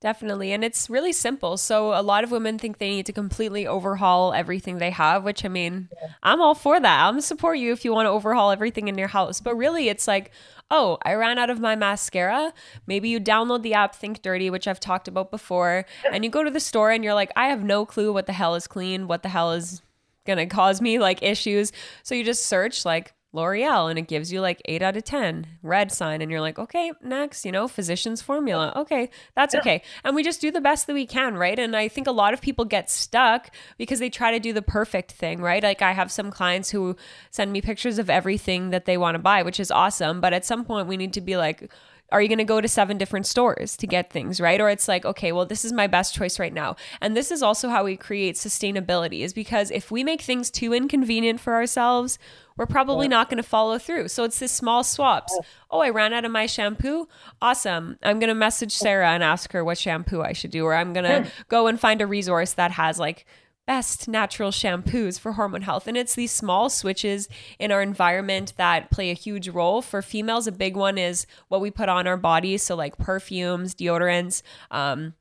Definitely. 0.04 0.52
And 0.52 0.66
it's 0.66 0.90
really 0.90 1.14
simple. 1.14 1.56
So 1.56 1.94
a 1.94 2.04
lot 2.04 2.26
of 2.26 2.32
women 2.32 2.60
think 2.60 2.78
they 2.78 2.90
need 2.90 3.06
to 3.06 3.14
completely 3.14 3.66
overhaul 3.66 4.34
everything 4.34 4.78
they 4.78 4.90
have, 4.90 5.24
which 5.24 5.46
I 5.46 5.48
mean, 5.48 5.88
yeah. 5.94 6.10
I'm 6.22 6.42
all 6.42 6.56
for 6.56 6.78
that. 6.78 7.08
I'm 7.08 7.22
support 7.22 7.58
you 7.58 7.72
if 7.72 7.86
you 7.86 7.94
want 7.94 8.08
to 8.08 8.10
overhaul 8.10 8.52
everything 8.52 8.90
in 8.90 8.98
your 8.98 9.08
house. 9.08 9.40
But 9.40 9.56
really 9.56 9.88
it's 9.88 10.06
like, 10.06 10.32
oh, 10.70 10.98
I 11.06 11.14
ran 11.14 11.40
out 11.40 11.50
of 11.50 11.62
my 11.62 11.78
mascara. 11.78 12.52
Maybe 12.86 13.08
you 13.08 13.22
download 13.22 13.62
the 13.62 13.76
app 13.76 13.96
Think 13.96 14.22
Dirty, 14.22 14.50
which 14.50 14.68
I've 14.68 14.82
talked 14.82 15.08
about 15.08 15.32
before, 15.32 15.86
and 16.12 16.26
you 16.26 16.30
go 16.30 16.44
to 16.44 16.52
the 16.52 16.60
store 16.60 16.92
and 16.92 17.02
you're 17.02 17.14
like, 17.14 17.32
I 17.38 17.48
have 17.48 17.64
no 17.64 17.86
clue 17.86 18.12
what 18.12 18.26
the 18.26 18.34
hell 18.34 18.56
is 18.56 18.68
clean, 18.68 19.08
what 19.08 19.24
the 19.24 19.30
hell 19.30 19.54
is 19.54 19.82
going 20.26 20.38
to 20.38 20.48
cause 20.48 20.82
me 20.82 21.00
like 21.00 21.24
issues. 21.24 21.72
So 22.04 22.14
you 22.14 22.26
just 22.26 22.46
search 22.46 22.84
like 22.84 23.14
L'Oreal 23.34 23.90
and 23.90 23.98
it 23.98 24.08
gives 24.08 24.32
you 24.32 24.40
like 24.40 24.62
8 24.66 24.82
out 24.82 24.96
of 24.96 25.04
10 25.04 25.48
red 25.64 25.92
sign 25.92 26.22
and 26.22 26.30
you're 26.30 26.40
like 26.40 26.60
okay 26.60 26.92
next 27.04 27.46
you 27.46 27.52
know 27.52 27.68
physician's 27.68 28.22
formula. 28.22 28.72
Okay 28.76 29.10
that's 29.36 29.56
okay. 29.56 29.82
And 30.04 30.16
we 30.16 30.24
just 30.24 30.40
do 30.40 30.52
the 30.52 30.62
best 30.62 30.88
that 30.88 30.94
we 30.94 31.06
can 31.06 31.36
right? 31.36 31.58
And 31.58 31.76
I 31.76 31.88
think 31.88 32.08
a 32.08 32.12
lot 32.12 32.34
of 32.34 32.42
people 32.42 32.64
get 32.64 32.90
stuck 32.90 33.50
because 33.78 34.00
they 34.00 34.10
try 34.10 34.32
to 34.32 34.40
do 34.40 34.54
the 34.54 34.62
perfect 34.62 35.12
thing 35.12 35.42
right? 35.42 35.64
Like 35.64 35.82
I 35.82 35.92
have 35.92 36.12
some 36.12 36.32
clients 36.32 36.70
who 36.70 36.96
send 37.32 37.52
me 37.52 37.62
pictures 37.62 37.98
of 37.98 38.10
everything 38.10 38.70
that 38.70 38.86
they 38.86 38.98
want 38.98 39.16
to 39.16 39.20
buy 39.20 39.44
which 39.44 39.60
is 39.60 39.72
awesome 39.72 40.22
but 40.22 40.34
at 40.34 40.46
some 40.46 40.64
point 40.64 40.88
we 40.88 40.98
need 40.98 41.14
to 41.14 41.22
be 41.22 41.36
like 41.36 41.72
are 42.14 42.22
you 42.22 42.30
going 42.30 42.38
to 42.38 42.46
go 42.46 42.62
to 42.62 42.68
seven 42.68 42.98
different 42.98 43.26
stores 43.26 43.76
to 43.78 43.88
get 43.88 44.10
things, 44.12 44.40
right? 44.40 44.62
Or 44.62 44.70
it's 44.70 44.88
like, 44.88 45.04
okay, 45.04 45.32
well, 45.32 45.46
this 45.46 45.66
is 45.66 45.74
my 45.74 45.88
best 45.88 46.14
choice 46.14 46.40
right 46.40 46.54
now. 46.54 46.76
And 47.02 47.18
this 47.18 47.32
is 47.32 47.44
also 47.44 47.70
how 47.70 47.84
we 47.84 47.98
create 47.98 48.36
sustainability, 48.36 49.22
is 49.22 49.34
because 49.34 49.72
if 49.72 49.92
we 49.92 50.04
make 50.04 50.22
things 50.22 50.52
too 50.52 50.74
inconvenient 50.74 51.40
for 51.40 51.56
ourselves, 51.56 52.20
we're 52.56 52.68
probably 52.68 53.08
not 53.08 53.30
going 53.30 53.42
to 53.42 53.50
follow 53.50 53.80
through. 53.80 54.10
So 54.10 54.24
it's 54.24 54.38
this 54.38 54.52
small 54.52 54.84
swaps. 54.84 55.36
Oh, 55.72 55.80
I 55.80 55.90
ran 55.90 56.14
out 56.14 56.24
of 56.24 56.32
my 56.32 56.46
shampoo. 56.46 57.08
Awesome. 57.42 57.98
I'm 58.04 58.20
going 58.20 58.28
to 58.28 58.36
message 58.36 58.74
Sarah 58.74 59.10
and 59.10 59.24
ask 59.24 59.52
her 59.54 59.64
what 59.64 59.80
shampoo 59.80 60.22
I 60.22 60.34
should 60.34 60.52
do, 60.52 60.64
or 60.66 60.76
I'm 60.76 60.94
going 60.94 61.06
to 61.06 61.32
go 61.50 61.66
and 61.66 61.80
find 61.80 62.00
a 62.00 62.08
resource 62.08 62.54
that 62.54 62.72
has 62.72 63.00
like 63.00 63.26
best 63.66 64.08
natural 64.08 64.52
shampoos 64.52 65.20
for 65.20 65.34
hormone 65.34 65.62
health. 65.62 65.88
And 65.88 65.96
it's 65.96 66.16
these 66.16 66.32
small 66.32 66.70
switches 66.70 67.30
in 67.60 67.72
our 67.72 67.82
environment 67.82 68.54
that 68.58 68.92
play 68.92 69.10
a 69.10 69.16
huge 69.16 69.50
role. 69.50 69.82
For 69.82 70.02
females, 70.02 70.48
a 70.48 70.52
big 70.52 70.76
one 70.76 70.98
is 70.98 71.26
what 71.48 71.62
we 71.62 71.72
put 71.72 71.90
on 71.90 72.08
our 72.08 72.18
bodies. 72.18 72.64
So, 72.64 72.76
like 72.76 72.98
perfumes, 72.98 73.74
deodorants, 73.74 74.42
um, 74.70 75.14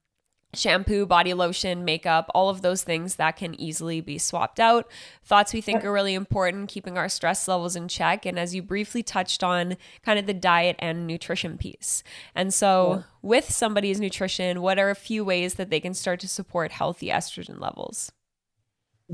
shampoo, 0.54 1.06
body 1.06 1.32
lotion, 1.32 1.84
makeup, 1.84 2.30
all 2.34 2.50
of 2.50 2.60
those 2.62 2.82
things 2.82 3.16
that 3.16 3.36
can 3.36 3.58
easily 3.58 4.00
be 4.00 4.18
swapped 4.18 4.60
out. 4.60 4.90
Thoughts 5.24 5.54
we 5.54 5.60
think 5.60 5.84
are 5.84 5.92
really 5.92 6.14
important, 6.14 6.68
keeping 6.68 6.98
our 6.98 7.08
stress 7.08 7.48
levels 7.48 7.74
in 7.74 7.88
check. 7.88 8.26
And 8.26 8.38
as 8.38 8.54
you 8.54 8.62
briefly 8.62 9.02
touched 9.02 9.42
on, 9.42 9.76
kind 10.04 10.18
of 10.18 10.26
the 10.26 10.34
diet 10.34 10.76
and 10.78 11.06
nutrition 11.06 11.56
piece. 11.56 12.02
And 12.34 12.52
so, 12.52 12.96
yeah. 12.96 13.02
with 13.22 13.50
somebody's 13.50 14.00
nutrition, 14.00 14.60
what 14.60 14.78
are 14.78 14.90
a 14.90 14.94
few 14.94 15.24
ways 15.24 15.54
that 15.54 15.70
they 15.70 15.80
can 15.80 15.94
start 15.94 16.20
to 16.20 16.28
support 16.28 16.72
healthy 16.72 17.08
estrogen 17.08 17.60
levels? 17.60 18.12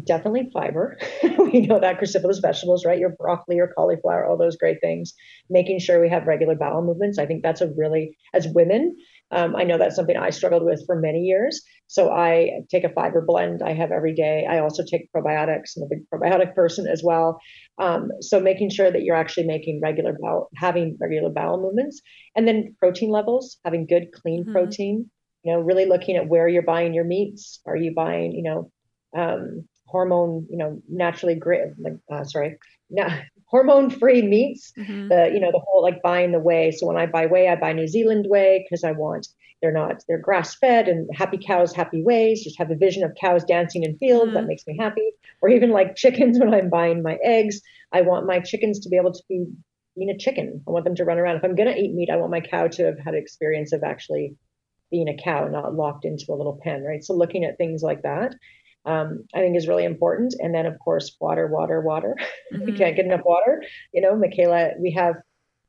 Definitely 0.05 0.51
fiber. 0.53 0.99
we 1.23 1.67
know 1.67 1.81
that 1.81 2.01
cruciferous 2.01 2.41
vegetables, 2.43 2.85
right? 2.85 2.99
Your 2.99 3.15
broccoli, 3.19 3.57
your 3.57 3.73
cauliflower, 3.77 4.27
all 4.27 4.37
those 4.37 4.57
great 4.57 4.79
things. 4.81 5.15
Making 5.51 5.79
sure 5.79 6.01
we 6.01 6.09
have 6.09 6.27
regular 6.27 6.55
bowel 6.55 6.83
movements. 6.83 7.19
I 7.19 7.27
think 7.27 7.43
that's 7.43 7.61
a 7.61 7.71
really, 7.77 8.17
as 8.35 8.49
women, 8.49 8.97
um, 9.31 9.55
I 9.57 9.65
know 9.65 9.77
that's 9.77 9.97
something 9.97 10.17
I 10.17 10.31
struggled 10.31 10.65
with 10.65 10.85
for 10.87 10.99
many 10.99 11.21
years. 11.21 11.63
So 11.87 12.11
I 12.11 12.61
take 12.71 12.85
a 12.85 12.89
fiber 12.89 13.23
blend 13.27 13.63
I 13.63 13.75
have 13.75 13.93
every 13.93 14.15
day. 14.15 14.47
I 14.49 14.59
also 14.59 14.83
take 14.85 15.13
probiotics. 15.13 15.77
I'm 15.77 15.83
a 15.83 15.87
big 15.87 16.05
probiotic 16.13 16.55
person 16.55 16.87
as 16.87 17.03
well. 17.05 17.39
Um, 17.79 18.09
so 18.21 18.41
making 18.41 18.71
sure 18.71 18.91
that 18.91 19.03
you're 19.03 19.17
actually 19.17 19.47
making 19.47 19.81
regular 19.83 20.17
bowel, 20.21 20.49
having 20.57 20.97
regular 21.01 21.31
bowel 21.31 21.61
movements, 21.61 22.01
and 22.37 22.49
then 22.49 22.75
protein 22.79 23.11
levels, 23.11 23.59
having 23.65 23.87
good 23.87 24.13
clean 24.13 24.45
mm-hmm. 24.45 24.53
protein. 24.53 25.11
You 25.45 25.53
know, 25.53 25.61
really 25.61 25.87
looking 25.87 26.17
at 26.17 26.29
where 26.29 26.49
you're 26.49 26.63
buying 26.63 26.95
your 26.95 27.05
meats. 27.05 27.61
Are 27.65 27.77
you 27.77 27.95
buying, 27.95 28.33
you 28.33 28.43
know, 28.43 28.71
um, 29.17 29.69
hormone, 29.89 30.47
you 30.51 30.57
know, 30.57 30.81
naturally 30.89 31.35
great, 31.35 31.63
like, 31.79 31.99
uh, 32.13 32.25
sorry, 32.25 32.59
na- 32.91 33.19
hormone 33.47 33.91
free 33.91 34.23
meats. 34.23 34.73
Mm-hmm. 34.79 35.09
The, 35.09 35.31
you 35.33 35.41
know, 35.41 35.51
the 35.51 35.63
whole 35.65 35.83
like 35.83 36.03
buying 36.03 36.33
the 36.33 36.39
whey. 36.39 36.71
So 36.71 36.87
when 36.87 36.97
I 36.97 37.07
buy 37.07 37.27
whey, 37.27 37.49
I 37.49 37.57
buy 37.57 37.73
New 37.73 37.89
Zealand 37.89 38.27
whey 38.29 38.65
because 38.65 38.85
I 38.85 38.93
want, 38.93 39.27
they're 39.63 39.73
not, 39.73 40.05
they're 40.07 40.21
grass 40.21 40.55
fed 40.55 40.87
and 40.87 41.09
happy 41.15 41.39
cows, 41.45 41.75
happy 41.75 42.03
ways. 42.03 42.45
Just 42.45 42.59
have 42.59 42.71
a 42.71 42.77
vision 42.77 43.03
of 43.05 43.17
cows 43.21 43.45
dancing 43.45 43.85
in 43.85 43.97
fields. 43.99 44.27
Mm-hmm. 44.27 44.35
That 44.35 44.47
makes 44.47 44.67
me 44.67 44.77
happy. 44.79 45.11
Or 45.41 45.49
even 45.49 45.71
like 45.71 45.97
chickens 45.97 46.39
when 46.41 46.55
I'm 46.55 46.71
buying 46.71 47.03
my 47.03 47.19
eggs. 47.25 47.61
I 47.93 48.03
want 48.03 48.27
my 48.27 48.41
chickens 48.41 48.81
to 48.81 48.89
be 48.89 48.97
able 48.97 49.13
to 49.13 49.23
be 49.29 49.47
being 49.97 50.11
a 50.11 50.19
chicken. 50.19 50.63
I 50.69 50.71
want 50.71 50.85
them 50.85 50.95
to 50.97 51.05
run 51.05 51.19
around. 51.19 51.37
If 51.37 51.45
I'm 51.45 51.57
going 51.57 51.73
to 51.73 51.81
eat 51.81 51.95
meat, 51.95 52.11
I 52.11 52.17
want 52.17 52.31
my 52.31 52.41
cow 52.41 52.69
to 52.69 52.85
have 52.85 52.99
had 52.99 53.15
experience 53.15 53.73
of 53.73 53.83
actually 53.83 54.37
being 54.91 55.09
a 55.09 55.17
cow, 55.17 55.49
not 55.49 55.75
locked 55.75 56.05
into 56.05 56.27
a 56.31 56.37
little 56.37 56.61
pen, 56.63 56.85
right? 56.85 57.03
So 57.03 57.15
looking 57.15 57.45
at 57.45 57.59
things 57.59 57.83
like 57.83 58.03
that 58.03 58.35
um, 58.89 59.25
I 59.35 59.41
think 59.41 59.57
is 59.57 59.69
really 59.69 59.85
important. 59.85 60.35
And 60.39 60.55
then, 60.55 60.65
of 60.65 60.79
course, 60.79 61.15
water, 61.21 61.47
water, 61.47 61.81
water. 61.81 62.17
Mm-hmm. 62.51 62.65
we 62.65 62.73
can't 62.79 62.97
get 62.97 63.05
enough 63.05 63.21
water. 63.27 63.63
You 63.93 64.01
know, 64.01 64.17
Michaela, 64.17 64.71
we 64.81 64.91
have, 64.93 65.17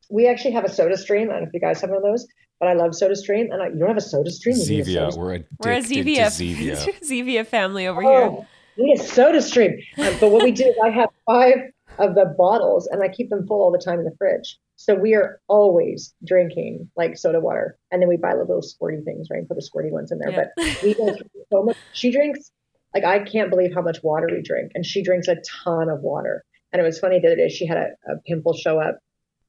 we 0.09 0.29
actually 0.29 0.51
have 0.51 0.63
a 0.63 0.69
soda 0.69 0.95
stream. 0.95 1.29
I 1.29 1.33
don't 1.33 1.41
know 1.41 1.47
if 1.49 1.53
you 1.53 1.59
guys 1.59 1.81
have 1.81 1.89
one 1.89 1.97
of 1.97 2.03
those, 2.03 2.25
but 2.57 2.69
I 2.69 2.73
love 2.73 2.95
soda 2.95 3.17
stream. 3.17 3.51
And 3.51 3.61
I, 3.61 3.67
you 3.67 3.79
don't 3.79 3.89
have 3.89 3.97
a 3.97 4.01
soda 4.01 4.31
stream? 4.31 4.55
Zevia. 4.55 5.13
We're 5.17 5.33
addicted 5.33 5.57
We're 5.59 5.73
a 5.73 5.81
Zevia, 5.81 6.27
Zevia. 6.27 6.99
Zevia 7.03 7.45
family 7.45 7.85
over 7.85 8.01
oh, 8.01 8.07
here. 8.07 8.47
We 8.77 8.83
need 8.85 8.99
a 9.01 9.03
soda 9.03 9.41
stream. 9.41 9.77
Um, 9.97 10.15
but 10.21 10.29
what 10.31 10.41
we 10.41 10.53
do 10.53 10.63
is 10.63 10.75
I 10.81 10.89
have 10.89 11.09
five 11.25 11.57
of 11.97 12.15
the 12.15 12.33
bottles 12.37 12.87
and 12.87 13.03
I 13.03 13.09
keep 13.09 13.29
them 13.29 13.45
full 13.45 13.61
all 13.61 13.73
the 13.73 13.77
time 13.77 13.99
in 13.99 14.05
the 14.05 14.15
fridge. 14.17 14.57
So 14.77 14.95
we 14.95 15.15
are 15.15 15.41
always 15.49 16.13
drinking 16.25 16.89
like 16.95 17.17
soda 17.17 17.41
water. 17.41 17.77
And 17.91 18.01
then 18.01 18.07
we 18.07 18.15
buy 18.15 18.35
little 18.35 18.61
squirty 18.61 19.03
things, 19.03 19.27
right? 19.29 19.39
And 19.39 19.49
put 19.49 19.57
the 19.57 19.69
squirty 19.69 19.91
ones 19.91 20.13
in 20.13 20.19
there. 20.19 20.31
Yeah. 20.31 20.45
But 20.55 20.81
we 20.81 20.93
go 20.93 21.13
so 21.51 21.63
much. 21.63 21.75
She 21.91 22.09
drinks 22.09 22.51
like 22.93 23.03
I 23.03 23.19
can't 23.19 23.49
believe 23.49 23.73
how 23.73 23.81
much 23.81 23.99
water 24.03 24.27
we 24.31 24.41
drink. 24.41 24.71
And 24.75 24.85
she 24.85 25.03
drinks 25.03 25.27
a 25.27 25.37
ton 25.63 25.89
of 25.89 26.01
water. 26.01 26.43
And 26.71 26.81
it 26.81 26.85
was 26.85 26.99
funny 26.99 27.19
the 27.19 27.27
other 27.27 27.35
day 27.35 27.49
she 27.49 27.65
had 27.65 27.77
a, 27.77 28.11
a 28.11 28.17
pimple 28.25 28.53
show 28.53 28.79
up 28.79 28.99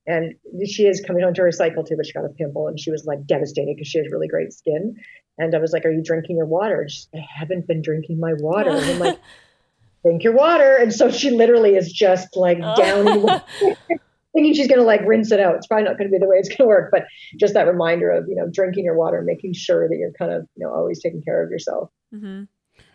and 0.07 0.34
she 0.66 0.86
is 0.86 1.03
coming 1.07 1.22
home 1.22 1.34
to 1.34 1.43
recycle 1.43 1.86
too, 1.86 1.97
but 1.97 2.07
she 2.07 2.12
got 2.12 2.24
a 2.24 2.30
pimple 2.30 2.68
and 2.68 2.80
she 2.80 2.91
was 2.91 3.05
like 3.05 3.26
devastated 3.26 3.76
because 3.76 3.88
she 3.88 3.99
has 3.99 4.09
really 4.11 4.28
great 4.28 4.53
skin. 4.53 4.97
And 5.38 5.55
I 5.55 5.59
was 5.59 5.72
like, 5.72 5.84
Are 5.84 5.91
you 5.91 6.03
drinking 6.03 6.36
your 6.36 6.47
water? 6.47 6.82
And 6.82 6.91
she 6.91 7.03
said, 7.03 7.20
I 7.20 7.26
haven't 7.38 7.66
been 7.66 7.82
drinking 7.82 8.18
my 8.18 8.32
water. 8.34 8.70
And 8.70 8.84
I'm 8.84 8.99
like, 8.99 9.18
Drink 10.03 10.24
your 10.24 10.32
water. 10.32 10.76
And 10.76 10.93
so 10.93 11.11
she 11.11 11.30
literally 11.30 11.76
is 11.76 11.93
just 11.93 12.34
like 12.34 12.59
down 12.59 13.43
thinking 14.32 14.55
she's 14.55 14.66
gonna 14.66 14.82
like 14.82 15.03
rinse 15.05 15.30
it 15.30 15.41
out. 15.41 15.57
It's 15.57 15.66
probably 15.66 15.84
not 15.84 15.99
gonna 15.99 16.09
be 16.09 16.18
the 16.18 16.26
way 16.26 16.36
it's 16.38 16.49
gonna 16.49 16.68
work, 16.68 16.88
but 16.91 17.05
just 17.38 17.53
that 17.53 17.66
reminder 17.66 18.11
of, 18.11 18.26
you 18.26 18.34
know, 18.34 18.49
drinking 18.51 18.86
your 18.86 18.97
water, 18.97 19.22
making 19.22 19.53
sure 19.53 19.86
that 19.88 19.97
you're 19.97 20.12
kind 20.12 20.32
of, 20.32 20.47
you 20.57 20.66
know, 20.66 20.72
always 20.72 21.03
taking 21.03 21.22
care 21.22 21.43
of 21.45 21.51
yourself. 21.51 21.91
Mm-hmm 22.14 22.45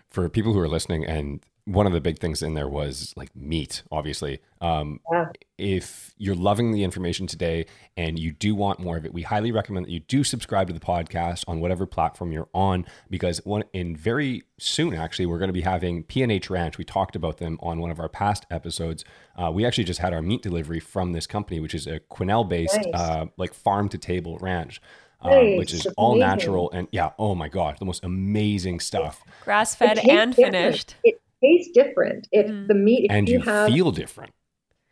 for 0.10 0.28
people 0.30 0.54
who 0.54 0.60
are 0.60 0.68
listening 0.70 1.06
and 1.06 1.42
one 1.68 1.88
of 1.88 1.94
the 1.94 2.00
big 2.00 2.20
things 2.20 2.44
in 2.44 2.54
there 2.54 2.68
was 2.70 3.12
like 3.18 3.36
meat, 3.36 3.82
obviously. 3.92 4.40
Um, 4.62 5.00
Yeah. 5.12 5.26
If 5.58 6.14
you're 6.20 6.36
loving 6.36 6.72
the 6.74 6.84
information 6.84 7.26
today 7.26 7.66
and 7.98 8.20
you 8.20 8.32
do 8.34 8.54
want 8.54 8.80
more 8.80 8.98
of 8.98 9.06
it, 9.06 9.14
we 9.14 9.24
highly 9.24 9.52
recommend 9.52 9.88
that 9.88 9.92
you 9.92 10.02
do 10.02 10.24
subscribe 10.24 10.68
to 10.68 10.74
the 10.74 10.80
podcast 10.80 11.44
on 11.48 11.62
whatever 11.62 11.88
platform 11.88 12.32
you're 12.32 12.50
on 12.54 12.86
because 13.10 13.44
one 13.46 13.64
in 13.74 13.96
very 13.96 14.44
soon, 14.60 14.94
actually, 14.94 15.26
we're 15.26 15.40
going 15.40 15.50
to 15.50 15.54
be 15.54 15.62
having 15.62 16.04
PNH 16.04 16.52
Ranch. 16.52 16.78
We 16.78 16.84
talked 16.84 17.16
about 17.16 17.38
them 17.38 17.58
on 17.64 17.80
one 17.80 17.90
of 17.90 18.00
our 18.00 18.10
past 18.10 18.46
episodes. 18.52 19.04
Uh, 19.36 19.50
we 19.52 19.66
actually 19.66 19.86
just 19.86 20.02
had 20.02 20.14
our 20.14 20.22
meat 20.22 20.44
delivery 20.44 20.80
from 20.80 21.14
this 21.14 21.26
company, 21.26 21.60
which 21.60 21.74
is 21.74 21.88
a 21.88 22.00
Quesnel 22.12 22.48
based, 22.48 22.76
Nice. 22.76 22.94
uh, 22.94 23.26
like 23.38 23.56
farm 23.56 23.90
to 23.90 23.98
table 23.98 24.38
ranch. 24.40 24.80
Um, 25.22 25.32
Nice. 25.32 25.58
which 25.58 25.74
is 25.74 25.88
all 25.98 26.12
amazing. 26.14 26.28
natural 26.30 26.72
and 26.72 26.88
yeah, 26.92 27.12
oh 27.18 27.34
my 27.36 27.48
god, 27.48 27.78
the 27.80 27.86
most 27.86 28.04
amazing 28.04 28.80
stuff. 28.80 29.24
Grass 29.44 29.74
fed 29.74 29.98
tastes 29.98 30.10
and 30.12 30.36
different. 30.36 30.56
finished. 30.56 30.96
It 31.04 31.20
tastes 31.44 31.72
different. 31.74 32.28
If 32.32 32.48
Mm. 32.48 32.68
the 32.68 32.74
meat, 32.76 33.06
if 33.06 33.12
And 33.12 33.28
you, 33.28 33.40
you 33.40 33.42
have 33.44 33.72
feel 33.72 33.92
different. 33.92 34.32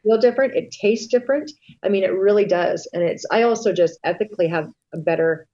feel 0.04 0.18
different, 0.18 0.56
it 0.56 0.72
tastes 0.72 1.08
different. 1.08 1.52
I 1.84 1.90
mean, 1.90 2.04
it 2.04 2.14
really 2.14 2.46
does. 2.46 2.90
And 2.94 3.04
it's, 3.04 3.26
I 3.32 3.44
also 3.44 3.72
just 3.74 4.00
ethically 4.04 4.48
have 4.48 4.70
a 4.94 4.98
better, 4.98 5.48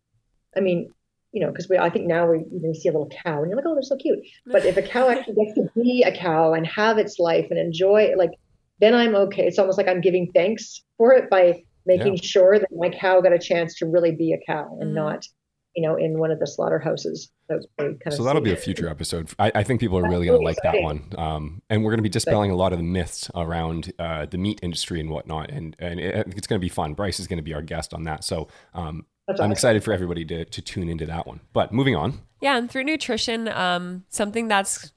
I 0.56 0.62
mean, 0.62 0.92
you 1.32 1.42
know, 1.42 1.52
because 1.52 1.70
we, 1.70 1.78
I 1.78 1.90
think 1.90 2.08
now 2.08 2.32
we, 2.32 2.40
you 2.40 2.60
know, 2.62 2.74
see 2.74 2.90
a 2.90 2.92
little 2.92 3.10
cow 3.24 3.42
and 3.42 3.50
you're 3.50 3.58
like, 3.58 3.66
oh, 3.68 3.76
they're 3.76 3.84
so 3.84 3.98
cute. 3.98 4.20
But 4.46 4.66
if 4.66 4.78
a 4.78 4.82
cow 4.82 5.10
actually 5.12 5.36
gets 5.36 5.56
to 5.56 5.70
be 5.76 6.04
a 6.04 6.16
cow 6.16 6.54
and 6.54 6.66
have 6.68 6.98
its 6.98 7.20
life 7.20 7.48
and 7.50 7.60
enjoy, 7.60 8.14
like, 8.18 8.32
then 8.80 8.96
I'm 8.96 9.14
okay. 9.16 9.46
It's 9.46 9.60
almost 9.60 9.78
like 9.78 9.88
I'm 9.88 10.02
giving 10.02 10.32
thanks 10.34 10.84
for 10.98 11.14
it 11.14 11.30
by 11.30 11.64
making 11.98 12.18
sure 12.22 12.60
that 12.60 12.70
my 12.76 12.90
cow 12.90 13.22
got 13.22 13.34
a 13.34 13.40
chance 13.40 13.76
to 13.80 13.86
really 13.86 14.12
be 14.16 14.34
a 14.34 14.40
cow 14.52 14.78
and 14.80 14.92
Mhm. 14.92 14.96
not, 14.96 15.26
you 15.76 15.88
know, 15.88 15.96
in 15.96 16.20
one 16.20 16.32
of 16.32 16.40
the 16.40 16.48
slaughterhouses. 16.48 17.32
That 17.50 17.66
we 17.80 17.86
kind 17.86 18.00
of 18.08 18.14
So 18.14 18.24
that'll 18.24 18.42
see. 18.42 18.46
be 18.46 18.54
a 18.54 18.56
future 18.58 18.88
episode. 18.90 19.30
I, 19.40 19.52
I 19.56 19.64
think 19.64 19.80
people 19.80 19.98
are 19.98 20.08
really 20.10 20.28
going 20.28 20.40
to 20.40 20.46
like 20.46 20.58
that 20.64 20.82
one. 20.82 21.12
Um, 21.18 21.62
and 21.70 21.84
we're 21.84 21.92
going 21.92 21.98
to 22.00 22.04
be 22.04 22.10
dispelling 22.10 22.52
a 22.52 22.56
lot 22.56 22.74
of 22.74 22.80
the 22.80 22.84
myths 22.84 23.30
around 23.36 23.92
uh, 23.98 24.26
the 24.28 24.38
meat 24.38 24.60
industry 24.62 25.00
and 25.00 25.10
whatnot. 25.10 25.50
And, 25.50 25.76
and 25.80 26.00
it, 26.00 26.28
it's 26.38 26.48
going 26.48 26.60
to 26.60 26.64
be 26.66 26.70
fun. 26.70 26.94
Bryce 26.94 27.20
is 27.20 27.28
going 27.28 27.38
to 27.38 27.44
be 27.44 27.54
our 27.56 27.62
guest 27.64 27.94
on 27.94 28.04
that. 28.04 28.24
So 28.24 28.48
um, 28.76 29.06
That's 29.28 29.40
I'm 29.40 29.46
awesome. 29.46 29.52
excited 29.54 29.84
for 29.84 29.92
everybody 29.94 30.26
to, 30.26 30.46
to 30.46 30.62
tune 30.62 30.90
into 30.90 31.06
that 31.08 31.26
one. 31.26 31.40
But 31.54 31.74
moving 31.74 31.96
on. 31.96 32.20
Yeah, 32.42 32.58
and 32.58 32.70
through 32.70 32.84
nutrition, 32.86 33.48
um, 33.50 34.06
something 34.10 34.48
that's 34.48 34.94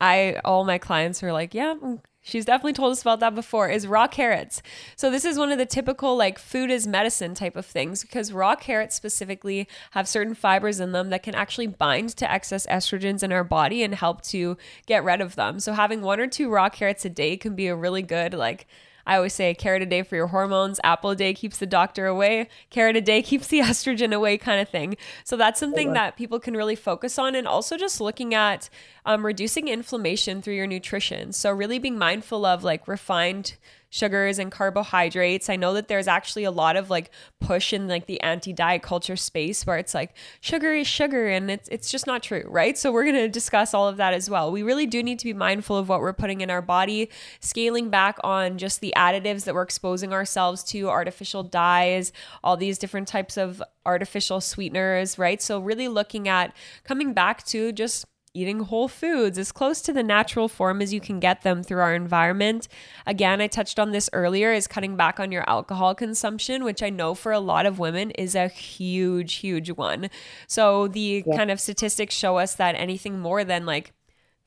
I 0.00 0.40
all 0.44 0.64
my 0.64 0.78
clients 0.78 1.22
are 1.22 1.32
like, 1.32 1.52
yeah, 1.54 1.74
she's 2.22 2.44
definitely 2.44 2.72
told 2.72 2.92
us 2.92 3.00
about 3.00 3.20
that 3.20 3.34
before 3.34 3.68
is 3.68 3.86
raw 3.86 4.06
carrots. 4.06 4.62
So 4.96 5.10
this 5.10 5.24
is 5.24 5.38
one 5.38 5.52
of 5.52 5.58
the 5.58 5.66
typical 5.66 6.16
like 6.16 6.38
food 6.38 6.70
is 6.70 6.86
medicine 6.86 7.34
type 7.34 7.56
of 7.56 7.66
things 7.66 8.02
because 8.02 8.32
raw 8.32 8.56
carrots 8.56 8.94
specifically 8.94 9.68
have 9.92 10.08
certain 10.08 10.34
fibers 10.34 10.80
in 10.80 10.92
them 10.92 11.10
that 11.10 11.22
can 11.22 11.34
actually 11.34 11.66
bind 11.66 12.10
to 12.16 12.30
excess 12.30 12.66
estrogens 12.66 13.22
in 13.22 13.32
our 13.32 13.44
body 13.44 13.82
and 13.82 13.94
help 13.94 14.22
to 14.22 14.56
get 14.86 15.04
rid 15.04 15.20
of 15.20 15.36
them. 15.36 15.60
So 15.60 15.72
having 15.72 16.02
one 16.02 16.20
or 16.20 16.26
two 16.26 16.50
raw 16.50 16.68
carrots 16.68 17.04
a 17.04 17.10
day 17.10 17.36
can 17.36 17.54
be 17.54 17.66
a 17.66 17.76
really 17.76 18.02
good 18.02 18.34
like 18.34 18.66
I 19.10 19.16
always 19.16 19.32
say 19.32 19.54
carrot 19.54 19.82
a 19.82 19.86
day 19.86 20.04
for 20.04 20.14
your 20.14 20.28
hormones, 20.28 20.78
apple 20.84 21.10
a 21.10 21.16
day 21.16 21.34
keeps 21.34 21.58
the 21.58 21.66
doctor 21.66 22.06
away, 22.06 22.48
carrot 22.70 22.94
a 22.94 23.00
day 23.00 23.22
keeps 23.30 23.48
the 23.48 23.58
estrogen 23.58 24.14
away, 24.14 24.38
kind 24.38 24.60
of 24.60 24.68
thing. 24.68 24.96
So 25.24 25.36
that's 25.36 25.58
something 25.58 25.94
that 25.94 26.16
people 26.16 26.38
can 26.38 26.56
really 26.56 26.76
focus 26.76 27.18
on, 27.18 27.34
and 27.34 27.44
also 27.44 27.76
just 27.76 28.00
looking 28.00 28.34
at 28.34 28.70
um, 29.04 29.26
reducing 29.26 29.66
inflammation 29.66 30.40
through 30.40 30.54
your 30.54 30.68
nutrition. 30.68 31.32
So 31.32 31.50
really 31.50 31.80
being 31.80 31.98
mindful 31.98 32.46
of 32.46 32.62
like 32.62 32.86
refined 32.86 33.56
sugars 33.90 34.38
and 34.38 34.50
carbohydrates. 34.52 35.50
I 35.50 35.56
know 35.56 35.74
that 35.74 35.88
there's 35.88 36.08
actually 36.08 36.44
a 36.44 36.50
lot 36.50 36.76
of 36.76 36.90
like 36.90 37.10
push 37.40 37.72
in 37.72 37.88
like 37.88 38.06
the 38.06 38.20
anti-diet 38.20 38.82
culture 38.82 39.16
space 39.16 39.66
where 39.66 39.78
it's 39.78 39.94
like 39.94 40.16
sugar 40.40 40.72
is 40.72 40.86
sugar 40.86 41.28
and 41.28 41.50
it's 41.50 41.68
it's 41.68 41.90
just 41.90 42.06
not 42.06 42.22
true, 42.22 42.44
right? 42.46 42.78
So 42.78 42.92
we're 42.92 43.04
going 43.04 43.16
to 43.16 43.28
discuss 43.28 43.74
all 43.74 43.88
of 43.88 43.96
that 43.96 44.14
as 44.14 44.30
well. 44.30 44.52
We 44.52 44.62
really 44.62 44.86
do 44.86 45.02
need 45.02 45.18
to 45.18 45.24
be 45.24 45.32
mindful 45.34 45.76
of 45.76 45.88
what 45.88 46.00
we're 46.00 46.12
putting 46.12 46.40
in 46.40 46.50
our 46.50 46.62
body, 46.62 47.10
scaling 47.40 47.90
back 47.90 48.18
on 48.22 48.58
just 48.58 48.80
the 48.80 48.94
additives 48.96 49.44
that 49.44 49.54
we're 49.54 49.62
exposing 49.62 50.12
ourselves 50.12 50.62
to, 50.64 50.88
artificial 50.88 51.42
dyes, 51.42 52.12
all 52.44 52.56
these 52.56 52.78
different 52.78 53.08
types 53.08 53.36
of 53.36 53.62
artificial 53.84 54.40
sweeteners, 54.40 55.18
right? 55.18 55.42
So 55.42 55.58
really 55.58 55.88
looking 55.88 56.28
at 56.28 56.54
coming 56.84 57.12
back 57.12 57.44
to 57.46 57.72
just 57.72 58.06
eating 58.32 58.60
whole 58.60 58.86
foods 58.86 59.38
as 59.38 59.50
close 59.50 59.80
to 59.82 59.92
the 59.92 60.02
natural 60.02 60.48
form 60.48 60.80
as 60.80 60.92
you 60.94 61.00
can 61.00 61.18
get 61.18 61.42
them 61.42 61.62
through 61.62 61.80
our 61.80 61.94
environment. 61.94 62.68
Again, 63.06 63.40
I 63.40 63.48
touched 63.48 63.78
on 63.78 63.90
this 63.90 64.08
earlier 64.12 64.52
is 64.52 64.68
cutting 64.68 64.96
back 64.96 65.18
on 65.18 65.32
your 65.32 65.48
alcohol 65.48 65.94
consumption, 65.96 66.62
which 66.62 66.82
I 66.82 66.90
know 66.90 67.14
for 67.14 67.32
a 67.32 67.40
lot 67.40 67.66
of 67.66 67.78
women 67.80 68.12
is 68.12 68.34
a 68.36 68.46
huge 68.48 69.34
huge 69.34 69.70
one. 69.72 70.10
So 70.46 70.86
the 70.86 71.24
Yeah. 71.26 71.36
kind 71.36 71.50
of 71.50 71.60
statistics 71.60 72.14
show 72.14 72.38
us 72.38 72.54
that 72.54 72.74
anything 72.76 73.18
more 73.18 73.42
than 73.42 73.66
like 73.66 73.92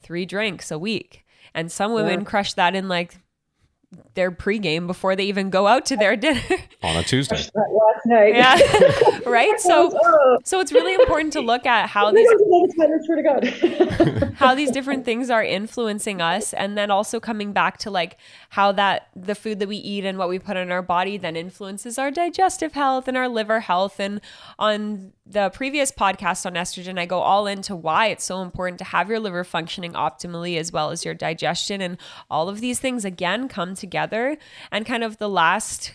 3 0.02 0.26
drinks 0.26 0.72
a 0.72 0.80
week 0.80 1.26
and 1.54 1.72
some 1.72 1.94
women 1.94 2.20
Yeah. 2.22 2.26
crush 2.26 2.54
that 2.54 2.76
in 2.76 2.88
like 2.88 3.18
their 4.16 4.32
pregame 4.32 4.88
before 4.88 5.16
they 5.16 5.24
even 5.26 5.50
go 5.50 5.68
out 5.68 5.86
to 5.88 5.98
their 5.98 6.16
dinner. 6.16 6.41
On 6.84 6.96
a 6.96 7.04
Tuesday. 7.04 7.36
Last 7.36 8.06
night. 8.06 8.36
yeah. 8.36 9.20
right? 9.26 9.60
So 9.60 9.98
so 10.44 10.60
it's 10.60 10.72
really 10.72 10.94
important 10.94 11.34
to 11.34 11.41
look 11.41 11.66
at 11.66 11.89
how 11.89 12.12
these 12.12 12.28
don't 12.28 12.70
do 12.70 12.74
that, 12.78 12.89
I 12.89 13.06
swear 13.06 13.18
to 13.18 14.20
God. 14.20 14.34
how 14.38 14.54
these 14.56 14.72
different 14.72 15.06
things 15.06 15.30
are 15.30 15.44
influencing 15.44 16.22
us 16.22 16.54
and 16.54 16.78
then 16.78 16.91
also 16.91 17.20
coming 17.20 17.54
back 17.54 17.78
to 17.80 17.91
like 17.91 18.18
how 18.50 18.72
that 18.74 19.10
the 19.16 19.36
food 19.36 19.60
that 19.60 19.68
we 19.68 19.78
eat 19.78 20.06
and 20.06 20.18
what 20.18 20.30
we 20.30 20.39
put 20.39 20.58
in 20.58 20.72
our 20.72 20.82
body 20.82 21.18
then 21.18 21.36
influences 21.36 21.98
our 21.98 22.12
digestive 22.12 22.74
health 22.74 23.08
and 23.08 23.18
our 23.18 23.28
liver 23.28 23.62
health 23.62 24.00
and 24.00 24.22
on 24.60 25.14
the 25.26 25.49
previous 25.51 25.91
podcast 25.91 26.45
on 26.45 26.53
estrogen 26.53 26.99
I 26.99 27.05
go 27.05 27.19
all 27.19 27.47
into 27.47 27.76
why 27.76 28.07
it's 28.07 28.26
so 28.26 28.41
important 28.41 28.78
to 28.80 28.86
have 28.86 29.09
your 29.09 29.19
liver 29.19 29.43
functioning 29.43 29.93
optimally 29.93 30.57
as 30.57 30.71
well 30.71 30.89
as 30.91 31.05
your 31.05 31.13
digestion 31.13 31.82
and 31.82 31.97
all 32.30 32.49
of 32.49 32.59
these 32.59 32.80
things 32.80 33.05
again 33.05 33.47
come 33.47 33.74
together. 33.74 34.38
And 34.71 34.86
kind 34.86 35.03
of 35.03 35.17
the 35.19 35.30
last 35.30 35.93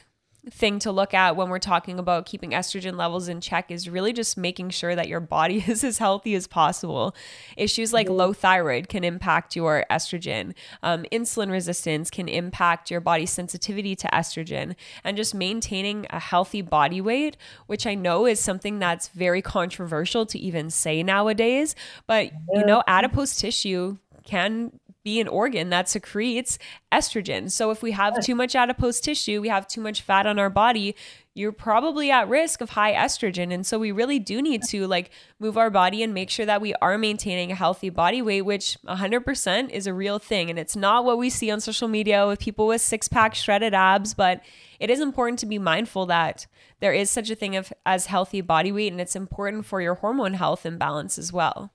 thing 0.51 0.79
to 0.81 0.93
look 0.93 1.15
at 1.15 1.37
when 1.37 1.49
we're 1.49 1.59
talking 1.59 1.99
about 1.99 2.27
keeping 2.27 2.51
estrogen 2.51 2.97
levels 2.97 3.29
in 3.29 3.41
check 3.41 3.71
is 3.71 3.89
really 3.89 4.13
just 4.13 4.37
making 4.37 4.71
sure 4.71 4.95
that 4.95 5.09
your 5.09 5.21
body 5.21 5.65
is 5.69 5.85
as 5.85 5.99
healthy 5.99 6.35
as 6.35 6.47
possible. 6.47 7.15
Issues 7.57 7.93
like 7.93 8.09
low 8.09 8.33
thyroid 8.33 8.89
can 8.89 9.05
impact 9.05 9.57
your 9.57 9.85
estrogen, 9.91 10.55
um, 10.83 11.05
insulin 11.13 11.51
resistance 11.51 12.11
can 12.11 12.29
impact 12.29 12.91
your 12.91 13.01
body's 13.01 13.31
sensitivity 13.31 13.95
to 13.97 14.09
estrogen, 14.09 14.75
and 15.05 15.17
just 15.17 15.35
maintaining 15.35 16.07
a 16.11 16.19
healthy 16.19 16.63
body 16.63 17.01
weight, 17.01 17.37
which 17.67 17.87
I 17.87 17.95
know 17.95 18.27
is 18.27 18.41
something 18.41 18.79
that's 18.79 19.09
very 19.09 19.43
controversial 19.43 20.27
to 20.27 20.39
even 20.39 20.71
say 20.71 21.03
nowadays. 21.03 21.75
But, 22.07 22.31
you 22.53 22.65
know, 22.65 22.83
adipose 22.87 23.37
tissue 23.37 23.99
can 24.25 24.73
be 25.05 25.21
an 25.21 25.29
organ 25.29 25.71
that 25.71 25.89
secretes 25.89 26.59
estrogen. 26.93 27.51
So 27.51 27.71
if 27.71 27.83
we 27.83 27.93
have 27.93 28.23
too 28.23 28.35
much 28.35 28.55
adipose 28.55 29.01
tissue, 29.01 29.41
we 29.41 29.49
have 29.49 29.67
too 29.67 29.81
much 29.81 30.03
fat 30.03 30.27
on 30.27 30.39
our 30.39 30.51
body, 30.51 30.97
you're 31.35 31.53
probably 31.53 32.11
at 32.11 32.29
risk 32.29 32.61
of 32.61 32.71
high 32.71 32.93
estrogen. 32.93 33.53
And 33.53 33.65
so 33.65 33.79
we 33.79 33.93
really 33.93 34.19
do 34.19 34.43
need 34.43 34.63
to 34.71 34.87
like 34.87 35.11
move 35.39 35.57
our 35.57 35.71
body 35.71 36.03
and 36.03 36.13
make 36.13 36.31
sure 36.31 36.47
that 36.47 36.61
we 36.61 36.75
are 36.83 36.99
maintaining 36.99 37.53
a 37.53 37.55
healthy 37.55 37.91
body 37.91 38.21
weight, 38.21 38.43
which 38.43 38.77
100% 38.87 39.71
is 39.71 39.87
a 39.87 39.95
real 39.95 40.19
thing. 40.19 40.51
And 40.51 40.59
it's 40.59 40.75
not 40.75 41.05
what 41.05 41.17
we 41.17 41.31
see 41.31 41.51
on 41.51 41.61
social 41.61 41.87
media 41.87 42.27
with 42.27 42.41
people 42.41 42.67
with 42.67 42.81
six 42.81 43.07
pack 43.07 43.37
shredded 43.37 43.73
abs, 43.73 44.15
but 44.15 44.41
it 44.81 44.91
is 44.91 45.01
important 45.01 45.39
to 45.39 45.47
be 45.47 45.59
mindful 45.59 46.07
that 46.07 46.47
there 46.81 46.93
is 46.93 47.11
such 47.11 47.31
a 47.31 47.37
thing 47.37 47.55
of, 47.57 47.73
as 47.87 48.07
healthy 48.07 48.41
body 48.41 48.73
weight 48.73 48.93
and 48.93 49.01
it's 49.01 49.17
important 49.17 49.65
for 49.65 49.81
your 49.81 49.95
hormone 49.95 50.35
health 50.35 50.65
and 50.65 50.79
balance 50.79 51.19
as 51.19 51.33
well. 51.33 51.73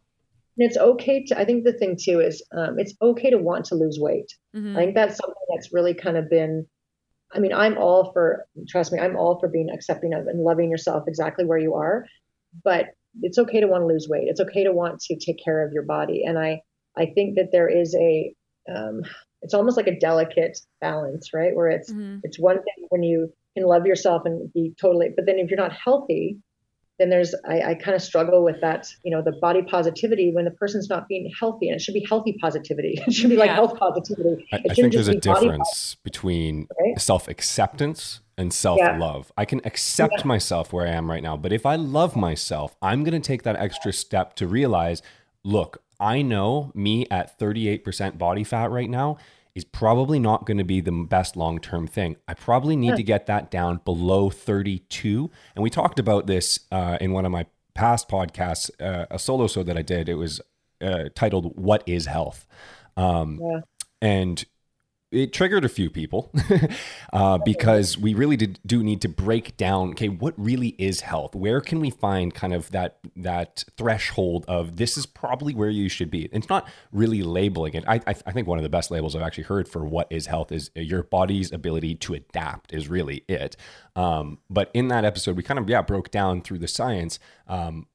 And 0.57 0.67
it's 0.69 0.77
okay 0.77 1.23
to, 1.25 1.39
I 1.39 1.45
think 1.45 1.63
the 1.63 1.73
thing 1.73 1.97
too 1.99 2.19
is 2.19 2.43
um, 2.55 2.77
it's 2.79 2.93
okay 3.01 3.29
to 3.31 3.37
want 3.37 3.65
to 3.65 3.75
lose 3.75 3.97
weight. 3.99 4.31
Mhm. 4.55 4.75
I 4.75 4.81
think 4.81 4.95
that's 4.95 5.17
something 5.17 5.43
that's 5.53 5.73
really 5.73 5.93
kind 5.93 6.17
of 6.17 6.29
been, 6.29 6.67
I 7.33 7.39
mean, 7.39 7.53
I'm 7.53 7.77
all 7.77 8.11
for, 8.13 8.45
trust 8.67 8.91
me, 8.91 8.99
I'm 8.99 9.15
all 9.15 9.39
for 9.39 9.47
being 9.47 9.69
accepting 9.71 10.13
of 10.13 10.27
and 10.27 10.43
loving 10.43 10.69
yourself 10.69 11.05
exactly 11.07 11.45
where 11.45 11.57
you 11.57 11.73
are. 11.73 12.05
But 12.63 12.89
it's 13.21 13.39
okay 13.39 13.59
to 13.59 13.67
want 13.67 13.81
to 13.81 13.87
lose 13.87 14.07
weight. 14.07 14.27
It's 14.27 14.39
okay 14.41 14.63
to 14.63 14.71
want 14.71 14.99
to 15.01 15.15
take 15.15 15.43
care 15.43 15.65
of 15.65 15.73
your 15.73 15.83
body. 15.83 16.23
And 16.23 16.37
I, 16.37 16.61
I 16.95 17.07
think 17.07 17.35
that 17.37 17.49
there 17.51 17.67
is 17.67 17.95
a, 17.95 18.35
um, 18.73 19.01
it's 19.41 19.53
almost 19.55 19.75
like 19.77 19.87
a 19.87 19.99
delicate 19.99 20.59
balance, 20.81 21.33
right? 21.33 21.55
Where 21.55 21.69
it's, 21.69 21.91
Mhm. 21.91 22.21
it's 22.23 22.39
one 22.39 22.57
thing 22.57 22.87
when 22.89 23.01
you 23.03 23.33
can 23.57 23.65
love 23.65 23.85
yourself 23.85 24.23
and 24.25 24.51
be 24.53 24.73
totally, 24.79 25.09
but 25.15 25.25
then 25.25 25.37
if 25.39 25.49
you're 25.49 25.59
not 25.59 25.73
healthy, 25.73 26.37
then 26.99 27.09
there's 27.09 27.33
I, 27.47 27.61
I 27.61 27.73
kind 27.75 27.95
of 27.95 28.01
struggle 28.01 28.43
with 28.43 28.61
that, 28.61 28.87
you 29.03 29.11
know, 29.11 29.21
the 29.21 29.33
body 29.41 29.61
positivity 29.63 30.31
when 30.33 30.45
the 30.45 30.51
person's 30.51 30.89
not 30.89 31.07
being 31.07 31.31
healthy, 31.39 31.67
and 31.69 31.75
it 31.75 31.81
should 31.81 31.93
be 31.93 32.05
healthy 32.07 32.33
positivity. 32.39 33.01
It 33.07 33.13
should 33.13 33.29
be 33.29 33.35
like 33.35 33.51
health 33.51 33.77
positivity. 33.77 34.45
I, 34.51 34.57
I 34.69 34.73
think 34.73 34.93
there's 34.93 35.07
a 35.07 35.13
just 35.13 35.25
be 35.25 35.33
difference 35.33 35.95
between 36.03 36.67
Right. 36.79 36.99
self 36.99 37.27
acceptance 37.27 38.21
and 38.37 38.53
self 38.53 38.79
love. 38.97 39.31
I 39.37 39.45
can 39.45 39.61
accept 39.65 40.19
Yeah. 40.19 40.27
myself 40.27 40.71
where 40.71 40.85
I 40.87 40.91
am 40.91 41.09
right 41.09 41.23
now, 41.23 41.35
but 41.37 41.51
if 41.51 41.65
I 41.65 41.75
love 41.75 42.15
myself, 42.15 42.75
I'm 42.81 43.03
going 43.03 43.19
to 43.19 43.25
take 43.25 43.43
that 43.43 43.55
extra 43.55 43.91
step 43.93 44.35
to 44.35 44.47
realize 44.47 45.01
look, 45.43 45.81
I 45.99 46.21
know 46.21 46.71
me 46.73 47.05
at 47.11 47.37
38% 47.39 48.17
body 48.17 48.43
fat 48.43 48.71
right 48.71 48.89
now 48.89 49.17
is 49.55 49.63
probably 49.63 50.19
not 50.19 50.45
going 50.45 50.57
to 50.57 50.63
be 50.63 50.81
the 50.81 50.91
best 50.91 51.35
long 51.35 51.59
term 51.59 51.87
thing. 51.87 52.15
I 52.27 52.33
probably 52.33 52.75
need 52.75 52.89
Yeah. 52.89 52.95
to 52.95 53.03
get 53.03 53.25
that 53.27 53.51
down 53.51 53.81
below 53.85 54.29
32. 54.29 55.29
And 55.55 55.63
we 55.63 55.69
talked 55.69 55.99
about 55.99 56.27
this 56.27 56.59
uh, 56.71 56.97
in 56.99 57.11
one 57.11 57.25
of 57.25 57.31
my 57.31 57.45
past 57.75 58.09
podcasts, 58.09 58.69
uh, 58.81 59.05
a 59.11 59.19
solo 59.19 59.47
show 59.47 59.63
that 59.63 59.77
I 59.77 59.81
did. 59.81 60.09
It 60.09 60.15
was 60.15 60.41
uh, 60.81 61.05
titled 61.15 61.57
"What 61.57 61.83
Is 61.85 62.07
Health." 62.07 62.45
Um, 62.97 63.39
yeah. 63.41 63.59
And 64.01 64.43
it 65.14 65.32
triggered 65.32 65.64
a 65.64 65.70
few 65.70 65.89
people 65.89 66.32
uh, 67.14 67.38
because 67.38 67.97
we 67.97 68.14
really 68.14 68.36
did, 68.36 68.59
do 68.66 68.84
need 68.84 69.01
to 69.01 69.09
break 69.09 69.55
down 69.57 69.91
okay 69.91 70.09
what 70.09 70.34
really 70.38 70.70
is 70.80 71.01
health? 71.01 71.36
Where 71.36 71.61
can 71.61 71.80
we 71.80 71.89
find 71.89 72.34
kind 72.34 72.53
of 72.53 72.72
that 72.72 72.97
that 73.16 73.64
threshold 73.78 74.45
of 74.47 74.78
this 74.78 74.97
is 74.97 75.05
probably 75.05 75.53
where 75.53 75.70
you 75.70 75.88
should 75.89 76.09
be? 76.09 76.30
It's 76.32 76.49
not 76.49 76.68
really 76.91 77.22
labeling 77.22 77.74
it. 77.76 77.84
I, 77.88 77.95
I, 78.07 78.16
I 78.26 78.32
think 78.32 78.47
one 78.47 78.57
of 78.57 78.64
the 78.64 78.70
best 78.70 78.91
labels 78.91 79.16
i've 79.16 79.22
actually 79.22 79.45
heard 79.45 79.68
for 79.68 79.86
what 79.86 80.07
is 80.09 80.26
health 80.26 80.51
is 80.51 80.72
your 80.76 81.03
body's 81.03 81.51
ability 81.51 81.95
to 81.95 82.16
adapt 82.16 82.74
is 82.74 82.88
really 82.88 83.24
it. 83.28 83.55
Um, 83.95 84.39
but 84.49 84.72
in 84.74 84.88
that 84.88 85.05
episode 85.05 85.38
we 85.38 85.43
kind 85.43 85.59
of 85.59 85.70
yeah 85.70 85.82
broke 85.82 86.11
down 86.11 86.41
through 86.41 86.59
the 86.59 86.68
science 86.68 87.20
um, 87.47 87.88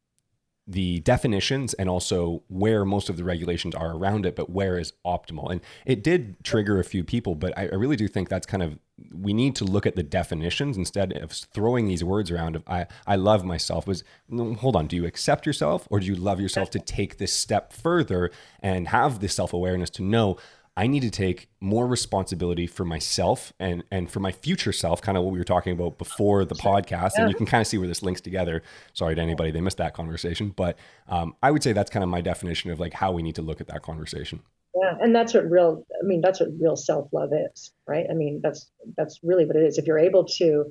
the 0.69 1.01
definitions 1.01 1.73
and 1.75 1.89
also 1.89 2.43
where 2.49 2.85
most 2.85 3.09
of 3.09 3.17
the 3.17 3.25
regulations 3.25 3.75
are 3.75 3.97
around 3.97 4.27
it, 4.27 4.37
but 4.37 4.51
where 4.51 4.79
is 4.79 4.93
optimal. 5.05 5.51
And 5.51 5.63
it 5.87 6.05
did 6.05 6.37
trigger 6.45 6.79
a 6.79 6.85
few 6.85 7.03
people, 7.03 7.35
but 7.35 7.57
I, 7.57 7.63
I, 7.63 7.75
really 7.75 7.97
do 7.97 8.07
think 8.07 8.29
that's 8.29 8.47
kind 8.47 8.63
of 8.63 8.79
we 9.15 9.33
need 9.33 9.57
to 9.57 9.65
look 9.65 9.87
at 9.87 9.97
the 9.97 10.03
definitions 10.03 10.77
instead 10.77 11.17
of 11.17 11.31
throwing 11.31 11.87
these 11.87 12.05
words 12.05 12.31
around 12.31 12.57
of 12.57 12.65
I, 12.67 12.87
I 13.07 13.17
love 13.17 13.45
myself 13.45 13.87
was 13.87 14.05
hold 14.31 14.77
on, 14.77 14.89
do 14.89 14.97
you 14.97 15.07
accept 15.07 15.47
yourself 15.47 15.89
or 15.91 16.01
do 16.01 16.07
you 16.07 16.17
love 16.17 16.41
yourself 16.41 16.69
to 16.71 16.79
take 16.79 17.17
this 17.17 17.33
step 17.33 17.73
further 17.73 18.31
and 18.61 18.89
have 18.89 19.21
this 19.21 19.35
self-awareness 19.35 19.89
to 19.91 20.03
know 20.03 20.37
I 20.79 20.87
need 20.87 21.01
to 21.01 21.11
take 21.11 21.49
more 21.61 21.89
responsibility 21.89 22.69
for 22.69 22.85
myself 22.85 23.53
and 23.59 23.83
and 23.91 24.09
for 24.09 24.21
my 24.21 24.31
future 24.31 24.73
self, 24.73 25.03
kind 25.03 25.19
of 25.19 25.25
what 25.25 25.33
we 25.33 25.39
were 25.39 25.45
talking 25.45 25.73
about 25.73 25.99
before 25.99 26.45
the 26.45 26.55
podcast. 26.55 27.15
And 27.17 27.29
you 27.29 27.35
can 27.35 27.47
kind 27.47 27.61
of 27.61 27.67
see 27.67 27.79
where 27.79 27.89
this 27.89 28.01
links 28.01 28.21
together. 28.21 28.63
Sorry 28.93 29.17
to 29.17 29.21
anybody 29.21 29.51
they 29.51 29.61
missed 29.61 29.79
that 29.79 29.93
conversation, 29.93 30.51
but 30.55 30.79
um, 31.09 31.35
I 31.43 31.51
would 31.51 31.65
say 31.65 31.73
that's 31.73 31.91
kind 31.91 32.05
of 32.05 32.09
my 32.09 32.21
definition 32.21 32.71
of 32.71 32.79
like 32.79 32.93
how 32.93 33.11
we 33.11 33.25
need 33.25 33.35
to 33.35 33.43
look 33.43 33.61
at 33.61 33.67
that 33.67 33.83
conversation. 33.83 34.41
Yeah, 34.81 34.95
and 35.01 35.13
that's 35.13 35.35
what 35.35 35.51
real. 35.51 35.85
I 36.01 36.07
mean, 36.07 36.21
that's 36.21 36.39
what 36.39 36.51
real 36.61 36.77
self 36.77 37.09
love 37.13 37.31
is, 37.51 37.73
right? 37.89 38.07
I 38.09 38.15
mean, 38.15 38.41
that's 38.41 38.71
that's 38.97 39.19
really 39.25 39.47
what 39.47 39.57
it 39.57 39.65
is. 39.65 39.79
If 39.79 39.87
you're 39.87 39.99
able 39.99 40.27
to 40.27 40.67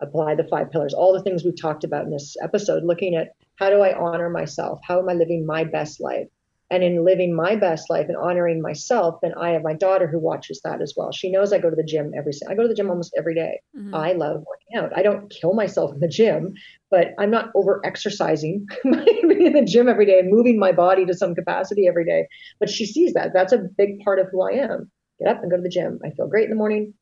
apply 0.00 0.36
the 0.36 0.44
five 0.44 0.70
pillars, 0.70 0.94
all 0.94 1.12
the 1.12 1.22
things 1.24 1.42
we've 1.42 1.60
talked 1.60 1.82
about 1.82 2.04
in 2.04 2.12
this 2.12 2.36
episode, 2.40 2.84
looking 2.84 3.16
at 3.16 3.32
how 3.56 3.70
do 3.70 3.80
I 3.80 3.98
honor 3.98 4.30
myself? 4.30 4.78
How 4.86 5.00
am 5.00 5.08
I 5.08 5.14
living 5.14 5.44
my 5.44 5.64
best 5.64 6.00
life? 6.00 6.28
And 6.70 6.82
in 6.82 7.04
living 7.04 7.34
my 7.34 7.56
best 7.56 7.88
life 7.88 8.06
and 8.08 8.16
honoring 8.16 8.60
myself 8.60 9.18
then 9.22 9.32
i 9.40 9.50
have 9.50 9.62
my 9.62 9.74
daughter 9.74 10.06
who 10.06 10.18
watches 10.18 10.60
that 10.64 10.82
as 10.82 10.94
well. 10.96 11.12
She 11.12 11.30
knows 11.30 11.52
i 11.52 11.58
go 11.58 11.70
to 11.70 11.76
the 11.76 11.82
gym 11.82 12.12
every 12.16 12.32
i 12.48 12.54
go 12.54 12.62
to 12.62 12.68
the 12.68 12.74
gym 12.74 12.90
almost 12.90 13.14
every 13.16 13.34
day. 13.34 13.60
Mm-hmm. 13.76 13.94
i 13.94 14.12
love 14.12 14.44
working 14.46 14.76
out. 14.76 14.96
I 14.96 15.02
don't 15.02 15.30
kill 15.30 15.54
myself 15.54 15.92
in 15.94 16.00
the 16.00 16.08
gym 16.08 16.54
but 16.90 17.08
i'm 17.18 17.30
not 17.30 17.50
over 17.54 17.80
exercising 17.84 18.66
being 18.84 19.46
in 19.46 19.52
the 19.52 19.64
gym 19.64 19.88
every 19.88 20.06
day 20.06 20.18
and 20.18 20.30
moving 20.30 20.58
my 20.58 20.72
body 20.72 21.04
to 21.06 21.14
some 21.14 21.34
capacity 21.34 21.86
every 21.88 22.04
day. 22.04 22.26
But 22.60 22.70
she 22.70 22.86
sees 22.86 23.14
that. 23.14 23.32
That's 23.32 23.52
a 23.52 23.58
big 23.58 24.00
part 24.00 24.18
of 24.18 24.28
who 24.30 24.42
i 24.42 24.52
am. 24.52 24.90
Get 25.18 25.28
up 25.28 25.42
and 25.42 25.50
go 25.50 25.56
to 25.56 25.62
the 25.62 25.68
gym. 25.68 25.98
I 26.04 26.10
feel 26.10 26.28
great 26.28 26.44
in 26.44 26.50
the 26.50 26.56
morning. 26.56 26.94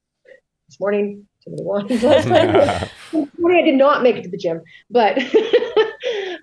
This 0.68 0.80
morning 0.80 1.26
too 1.46 1.50
many 1.50 1.62
wines 1.62 2.02
last 2.02 2.26
night 2.26 2.90
this 3.12 3.28
morning 3.38 3.62
i 3.62 3.64
did 3.64 3.76
not 3.76 4.02
make 4.02 4.16
it 4.16 4.24
to 4.24 4.30
the 4.30 4.36
gym 4.36 4.60
but 4.90 5.16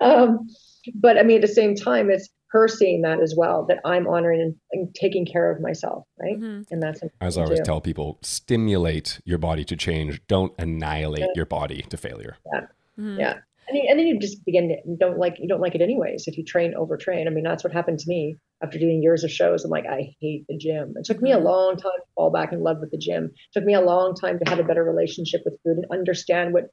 um 0.00 0.48
but 0.94 1.18
i 1.18 1.22
mean 1.22 1.36
at 1.36 1.42
the 1.42 1.48
same 1.48 1.74
time 1.74 2.10
it's 2.10 2.28
her 2.50 2.68
seeing 2.68 3.02
that 3.02 3.20
as 3.20 3.34
well 3.36 3.64
that 3.66 3.78
i'm 3.84 4.06
honoring 4.06 4.40
and, 4.40 4.54
and 4.72 4.94
taking 4.94 5.26
care 5.26 5.50
of 5.50 5.60
myself 5.60 6.04
right 6.20 6.38
mm-hmm. 6.38 6.62
and 6.70 6.82
that's 6.82 7.00
as 7.20 7.38
i 7.38 7.42
always 7.42 7.58
too. 7.58 7.64
tell 7.64 7.80
people 7.80 8.18
stimulate 8.22 9.20
your 9.24 9.38
body 9.38 9.64
to 9.64 9.76
change 9.76 10.20
don't 10.28 10.52
annihilate 10.58 11.20
yeah. 11.20 11.26
your 11.34 11.46
body 11.46 11.82
to 11.88 11.96
failure 11.96 12.36
yeah 12.52 12.60
mm-hmm. 12.98 13.20
yeah 13.20 13.34
and, 13.68 13.78
and 13.78 13.98
then 13.98 14.06
you 14.06 14.18
just 14.18 14.44
begin 14.44 14.68
to 14.68 14.96
don't 14.96 15.18
like 15.18 15.36
you 15.38 15.48
don't 15.48 15.60
like 15.60 15.74
it 15.74 15.80
anyways 15.80 16.24
if 16.26 16.36
you 16.36 16.44
train 16.44 16.74
overtrain 16.74 17.26
i 17.26 17.30
mean 17.30 17.44
that's 17.44 17.64
what 17.64 17.72
happened 17.72 17.98
to 17.98 18.08
me 18.08 18.36
after 18.62 18.78
doing 18.78 19.02
years 19.02 19.24
of 19.24 19.30
shows 19.30 19.64
i'm 19.64 19.70
like 19.70 19.86
i 19.86 20.14
hate 20.20 20.44
the 20.48 20.56
gym 20.56 20.94
it 20.96 21.04
took 21.04 21.20
me 21.20 21.32
a 21.32 21.36
mm-hmm. 21.36 21.46
long 21.46 21.76
time 21.76 21.92
to 21.96 22.06
fall 22.14 22.30
back 22.30 22.52
in 22.52 22.62
love 22.62 22.78
with 22.80 22.90
the 22.90 22.98
gym 22.98 23.24
it 23.24 23.58
took 23.58 23.64
me 23.64 23.74
a 23.74 23.80
long 23.80 24.14
time 24.14 24.38
to 24.38 24.48
have 24.48 24.58
a 24.58 24.64
better 24.64 24.84
relationship 24.84 25.42
with 25.44 25.54
food 25.64 25.76
and 25.76 25.86
understand 25.90 26.52
what 26.52 26.64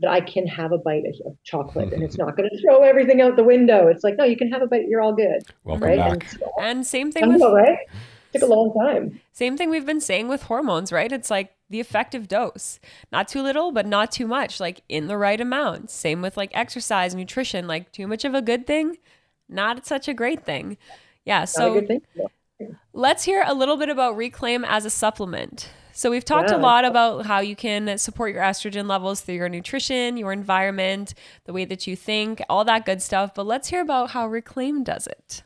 that 0.00 0.10
I 0.10 0.20
can 0.20 0.46
have 0.46 0.72
a 0.72 0.78
bite 0.78 1.04
of 1.24 1.36
chocolate 1.42 1.84
and 1.84 1.94
mm-hmm. 1.94 2.02
it's 2.02 2.18
not 2.18 2.36
going 2.36 2.48
to 2.50 2.60
throw 2.60 2.82
everything 2.82 3.20
out 3.20 3.36
the 3.36 3.44
window. 3.44 3.88
It's 3.88 4.04
like, 4.04 4.16
no, 4.16 4.24
you 4.24 4.36
can 4.36 4.50
have 4.50 4.62
a 4.62 4.66
bite. 4.66 4.88
You're 4.88 5.00
all 5.00 5.14
good. 5.14 5.42
Welcome 5.64 5.88
right? 5.88 5.98
back. 5.98 6.12
And, 6.12 6.30
so, 6.30 6.52
and 6.60 6.86
same 6.86 7.12
thing 7.12 7.28
with, 7.28 7.40
know, 7.40 7.54
right? 7.54 7.78
It 8.32 8.40
took 8.40 8.50
a 8.50 8.52
long 8.52 8.74
time. 8.74 9.20
Same 9.32 9.56
thing 9.56 9.70
we've 9.70 9.86
been 9.86 10.00
saying 10.00 10.28
with 10.28 10.42
hormones, 10.44 10.92
right? 10.92 11.10
It's 11.10 11.30
like 11.30 11.54
the 11.70 11.80
effective 11.80 12.28
dose, 12.28 12.78
not 13.10 13.28
too 13.28 13.42
little, 13.42 13.72
but 13.72 13.86
not 13.86 14.12
too 14.12 14.26
much, 14.26 14.60
like 14.60 14.82
in 14.88 15.06
the 15.06 15.16
right 15.16 15.40
amount. 15.40 15.90
Same 15.90 16.20
with 16.20 16.36
like 16.36 16.50
exercise, 16.54 17.14
nutrition, 17.14 17.66
like 17.66 17.90
too 17.90 18.06
much 18.06 18.24
of 18.24 18.34
a 18.34 18.42
good 18.42 18.66
thing, 18.66 18.98
not 19.48 19.86
such 19.86 20.08
a 20.08 20.14
great 20.14 20.44
thing. 20.44 20.76
Yeah. 21.24 21.46
So 21.46 21.86
let's 22.92 23.24
hear 23.24 23.42
a 23.46 23.54
little 23.54 23.76
bit 23.76 23.88
about 23.88 24.16
Reclaim 24.16 24.64
as 24.64 24.84
a 24.84 24.90
supplement. 24.90 25.70
So 25.96 26.10
we've 26.10 26.26
talked 26.26 26.50
yeah. 26.50 26.58
a 26.58 26.60
lot 26.60 26.84
about 26.84 27.24
how 27.24 27.40
you 27.40 27.56
can 27.56 27.96
support 27.96 28.34
your 28.34 28.42
estrogen 28.42 28.86
levels 28.86 29.22
through 29.22 29.36
your 29.36 29.48
nutrition, 29.48 30.18
your 30.18 30.30
environment, 30.30 31.14
the 31.46 31.54
way 31.54 31.64
that 31.64 31.86
you 31.86 31.96
think, 31.96 32.42
all 32.50 32.66
that 32.66 32.84
good 32.84 33.00
stuff. 33.00 33.34
But 33.34 33.46
let's 33.46 33.68
hear 33.68 33.80
about 33.80 34.10
how 34.10 34.28
Reclaim 34.28 34.84
does 34.84 35.06
it. 35.06 35.42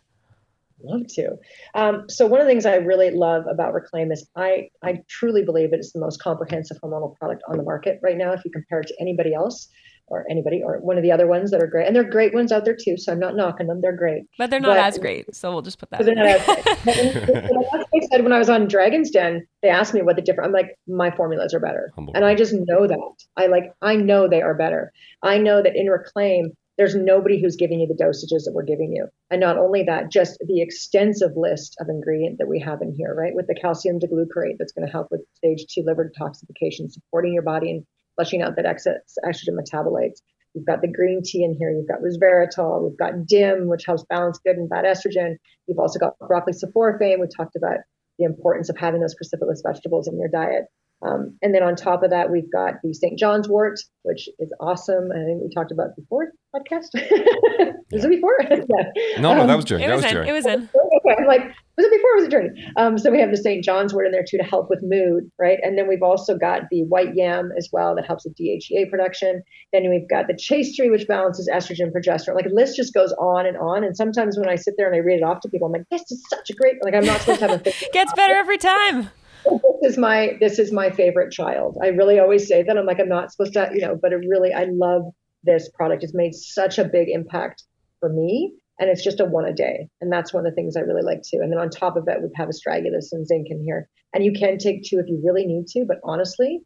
Love 0.83 1.07
to. 1.15 1.39
Um, 1.77 2.09
so 2.09 2.27
one 2.27 2.41
of 2.41 2.47
the 2.49 2.51
things 2.51 2.67
I 2.67 2.77
really 2.77 3.13
love 3.13 3.45
about 3.49 3.75
Reclaim 3.75 4.11
is 4.11 4.29
I 4.35 4.71
I 4.83 5.03
truly 5.07 5.45
believe 5.45 5.73
it 5.73 5.79
is 5.79 5.93
the 5.93 6.01
most 6.01 6.21
comprehensive 6.21 6.79
hormonal 6.83 7.15
product 7.17 7.45
on 7.47 7.57
the 7.57 7.63
market 7.63 8.01
right 8.03 8.17
now. 8.17 8.33
If 8.33 8.45
you 8.45 8.51
compare 8.51 8.81
it 8.81 8.89
to 8.89 8.95
anybody 9.01 9.33
else, 9.33 9.69
or 10.11 10.27
anybody 10.31 10.63
or 10.63 10.79
one 10.81 10.97
of 10.97 11.03
the 11.03 11.13
other 11.13 11.27
ones 11.27 11.51
that 11.53 11.63
are 11.63 11.67
great. 11.67 11.87
And 11.87 11.95
there 11.95 12.03
are 12.03 12.11
great 12.11 12.35
ones 12.35 12.53
out 12.53 12.65
there 12.65 12.77
too. 12.77 12.97
So 12.97 13.13
I'm 13.13 13.21
not 13.21 13.37
knocking 13.37 13.69
them. 13.69 13.81
They're 13.81 13.97
great. 13.97 14.25
But 14.37 14.51
they're 14.51 14.61
not 14.61 14.77
but, 14.77 14.79
as 14.79 14.99
great. 14.99 15.35
So 15.35 15.53
we'll 15.53 15.63
just 15.63 15.79
put 15.79 15.91
that. 15.91 16.05
They're 16.05 16.15
not 16.15 16.27
as 16.27 16.45
great. 16.45 16.67
I 17.95 18.07
said 18.11 18.23
when 18.23 18.33
I 18.33 18.39
was 18.39 18.51
on 18.51 18.69
Dragon's 18.69 19.11
Den, 19.11 19.47
they 19.63 19.69
asked 19.69 19.95
me 19.95 20.03
what 20.03 20.17
the 20.17 20.23
difference. 20.23 20.47
I'm 20.47 20.53
like, 20.53 20.77
my 20.87 21.11
formulas 21.11 21.55
are 21.55 21.61
better. 21.61 21.93
And 22.15 22.25
I 22.25 22.35
just 22.35 22.53
know 22.53 22.87
that. 22.87 22.99
I 23.37 23.47
like 23.47 23.73
I 23.81 23.97
know 23.97 24.29
they 24.29 24.43
are 24.43 24.55
better. 24.55 24.93
I 25.23 25.39
know 25.39 25.63
that 25.63 25.77
in 25.77 25.87
Reclaim, 25.87 26.53
there's 26.81 26.95
nobody 26.95 27.41
who's 27.41 27.57
giving 27.57 27.79
you 27.79 27.87
the 27.87 28.03
dosages 28.03 28.45
that 28.45 28.53
we're 28.55 28.63
giving 28.63 28.91
you. 28.91 29.07
And 29.31 29.39
not 29.39 29.59
only 29.59 29.83
that, 29.85 30.11
just 30.11 30.39
the 30.41 30.63
extensive 30.63 31.33
list 31.37 31.77
of 31.79 31.89
ingredient 31.91 32.39
that 32.39 32.49
we 32.49 32.59
have 32.61 32.81
in 32.81 32.95
here, 32.97 33.15
right? 33.15 33.35
With 33.35 33.47
the 33.49 33.55
calcium 33.55 34.01
diglucarate 34.01 34.57
that's 34.59 34.73
going 34.73 34.87
to 34.87 34.91
help 34.91 35.09
with 35.11 35.21
stage 35.35 35.67
two 35.69 35.83
liver 35.85 36.11
detoxification, 36.11 36.91
supporting 36.91 37.35
your 37.35 37.43
body 37.43 37.71
and 37.71 37.87
flushing 38.21 38.43
out 38.43 38.57
that 38.57 38.67
excess 38.67 39.17
estrogen 39.25 39.57
metabolites. 39.57 40.21
You've 40.55 40.67
got 40.67 40.83
the 40.83 40.89
green 40.89 41.23
tea 41.25 41.45
in 41.45 41.57
here. 41.59 41.71
You've 41.71 41.89
got 41.89 42.01
resveratrol. 42.01 42.89
We've 42.89 42.99
got 42.99 43.27
DIM, 43.27 43.69
which 43.69 43.85
helps 43.87 44.05
balance 44.11 44.39
good 44.45 44.57
and 44.57 44.69
bad 44.69 44.85
estrogen. 44.85 45.37
You've 45.67 45.79
also 45.79 45.99
got 45.99 46.19
broccoli 46.19 46.53
sulforaphane. 46.53 47.21
We 47.21 47.29
talked 47.35 47.57
about 47.57 47.79
the 48.19 48.25
importance 48.25 48.69
of 48.69 48.77
having 48.77 49.01
those 49.01 49.15
cruciferous 49.15 49.61
vegetables 49.65 50.09
in 50.09 50.19
your 50.19 50.29
diet. 50.29 50.65
Um, 51.03 51.39
and 51.41 51.55
then 51.55 51.63
on 51.63 51.77
top 51.77 52.03
of 52.03 52.11
that, 52.11 52.31
we've 52.31 52.51
got 52.53 52.75
the 52.83 52.93
St. 52.93 53.19
John's 53.19 53.49
wort, 53.49 53.81
which 54.03 54.29
is 54.39 54.53
awesome. 54.61 55.09
I 55.13 55.25
think 55.25 55.41
we 55.41 55.49
talked 55.55 55.73
about 55.73 55.97
before 55.97 56.33
podcast. 56.55 56.89
was 57.91 58.05
it 58.05 58.11
before? 58.11 58.37
yeah. 58.43 59.21
No, 59.21 59.35
no, 59.35 59.47
that 59.47 59.57
was 59.57 59.65
during. 59.65 59.85
It 59.85 59.87
that 59.87 59.95
was, 59.95 60.03
was 60.03 60.11
in. 60.11 60.15
during. 60.15 60.29
It 60.29 60.33
was 60.33 60.47
in. 60.47 60.69
Okay, 61.11 61.21
I'm 61.21 61.27
like, 61.27 61.43
was 61.77 61.87
it 61.87 61.91
before? 61.91 62.15
was 62.17 62.25
it 62.25 62.31
during? 62.31 62.55
Um, 62.77 62.99
so 62.99 63.11
we 63.11 63.21
have 63.21 63.31
the 63.31 63.37
St. 63.37 63.65
John's 63.65 63.93
wort 63.93 64.07
in 64.07 64.13
there 64.13 64.25
too 64.27 64.39
to 64.39 64.45
help 64.45 64.71
with 64.71 64.81
mood, 64.83 65.31
right? 65.39 65.59
And 65.63 65.77
then 65.77 65.89
we've 65.89 66.03
also 66.03 66.37
got 66.37 66.63
the 66.71 66.85
white 66.85 67.15
yam 67.15 67.51
as 67.57 67.69
well 67.73 67.95
that 67.97 68.07
helps 68.07 68.25
with 68.25 68.37
DHEA 68.37 68.91
production. 68.91 69.43
Then 69.73 69.89
we've 69.89 70.09
got 70.09 70.27
the 70.27 70.37
chaste 70.37 70.77
tree, 70.77 70.91
which 70.91 71.09
balances 71.09 71.49
estrogen, 71.53 71.91
progesterone. 71.93 72.35
Like 72.35 72.45
the 72.45 72.55
list 72.55 72.77
just 72.77 72.95
goes 72.95 73.13
on 73.15 73.47
and 73.47 73.57
on. 73.57 73.85
And 73.85 73.97
sometimes 73.97 74.39
when 74.39 74.49
I 74.49 74.57
sit 74.57 74.75
there 74.77 74.87
and 74.87 74.95
I 74.95 74.99
read 74.99 75.19
it 75.19 75.23
off 75.23 75.41
to 75.41 75.49
people, 75.49 75.67
I'm 75.67 75.73
like, 75.73 75.89
this 75.91 76.11
is 76.11 76.23
such 76.29 76.51
a 76.51 76.55
great. 76.55 76.77
Like 76.83 76.95
I'm 76.95 77.05
not 77.05 77.21
supposed 77.21 77.41
to 77.41 77.49
have 77.49 77.67
a. 77.67 77.73
Gets 77.93 78.13
better 78.15 78.35
every 78.35 78.59
time 78.59 79.11
this 79.45 79.93
is 79.93 79.99
my 79.99 80.37
this 80.41 80.59
is 80.59 80.73
my 80.73 80.91
favorite 80.91 81.33
child. 81.33 81.79
I 81.83 81.89
really 81.89 82.19
always 82.19 82.47
say 82.47 82.63
that 82.63 82.77
I'm 82.77 82.87
like 82.87 83.01
I'm 83.01 83.09
not 83.09 83.33
supposed 83.33 83.55
to, 83.55 83.71
you 83.73 83.81
know, 83.81 83.99
but 84.01 84.13
it 84.13 84.17
really 84.29 84.53
I 84.53 84.67
love 84.71 85.03
this 85.45 85.69
product. 85.71 86.05
It's 86.05 86.15
made 86.15 86.35
such 86.35 86.79
a 86.79 86.85
big 86.85 87.09
impact 87.09 87.65
for 88.01 88.09
me, 88.09 88.55
and 88.81 88.91
it's 88.91 89.05
just 89.05 89.21
a 89.21 89.25
one 89.25 89.45
a 89.45 89.53
day, 89.53 89.89
and 90.01 90.11
that's 90.11 90.33
one 90.33 90.45
of 90.45 90.51
the 90.51 90.55
things 90.57 90.77
I 90.77 90.81
really 90.81 91.03
like 91.03 91.23
too. 91.23 91.39
And 91.41 91.53
then 91.53 91.61
on 91.61 91.71
top 91.71 91.97
of 91.97 92.09
it, 92.09 92.23
we 92.23 92.29
have 92.35 92.49
astragalus 92.49 93.13
and 93.13 93.27
zinc 93.27 93.49
in 93.51 93.63
here, 93.63 93.89
and 94.13 94.25
you 94.25 94.33
can 94.33 94.59
take 94.59 94.83
two 94.83 94.99
if 94.99 95.09
you 95.09 95.21
really 95.23 95.47
need 95.47 95.67
to. 95.69 95.85
But 95.87 95.99
honestly, 96.03 96.61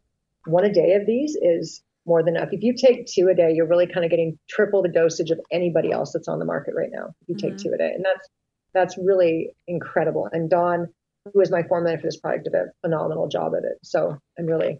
one 0.45 0.65
a 0.65 0.73
day 0.73 0.93
of 0.93 1.05
these 1.05 1.37
is 1.39 1.83
more 2.07 2.23
than 2.23 2.37
enough. 2.37 2.49
If 2.51 2.63
you 2.63 2.73
take 2.75 3.05
two 3.05 3.27
a 3.27 3.35
day, 3.35 3.51
you're 3.53 3.67
really 3.67 3.87
kind 3.87 4.05
of 4.05 4.11
getting 4.11 4.39
triple 4.49 4.81
the 4.81 4.89
dosage 4.89 5.31
of 5.31 5.39
anybody 5.51 5.91
else 5.91 6.13
that's 6.13 6.27
on 6.27 6.39
the 6.39 6.45
market 6.45 6.73
right 6.75 6.89
now. 6.91 7.13
If 7.21 7.29
you 7.29 7.35
mm-hmm. 7.35 7.49
take 7.49 7.57
two 7.57 7.73
a 7.73 7.77
day, 7.77 7.91
and 7.93 8.03
that's 8.05 8.29
that's 8.73 8.97
really 8.97 9.49
incredible. 9.67 10.29
And 10.31 10.49
Don, 10.49 10.87
who 11.33 11.41
is 11.41 11.51
my 11.51 11.63
formulator 11.63 12.01
for 12.01 12.07
this 12.07 12.17
product, 12.17 12.45
did 12.45 12.53
a 12.53 12.65
phenomenal 12.81 13.27
job 13.27 13.53
at 13.57 13.63
it. 13.63 13.77
So 13.83 14.17
I'm 14.39 14.45
really. 14.45 14.79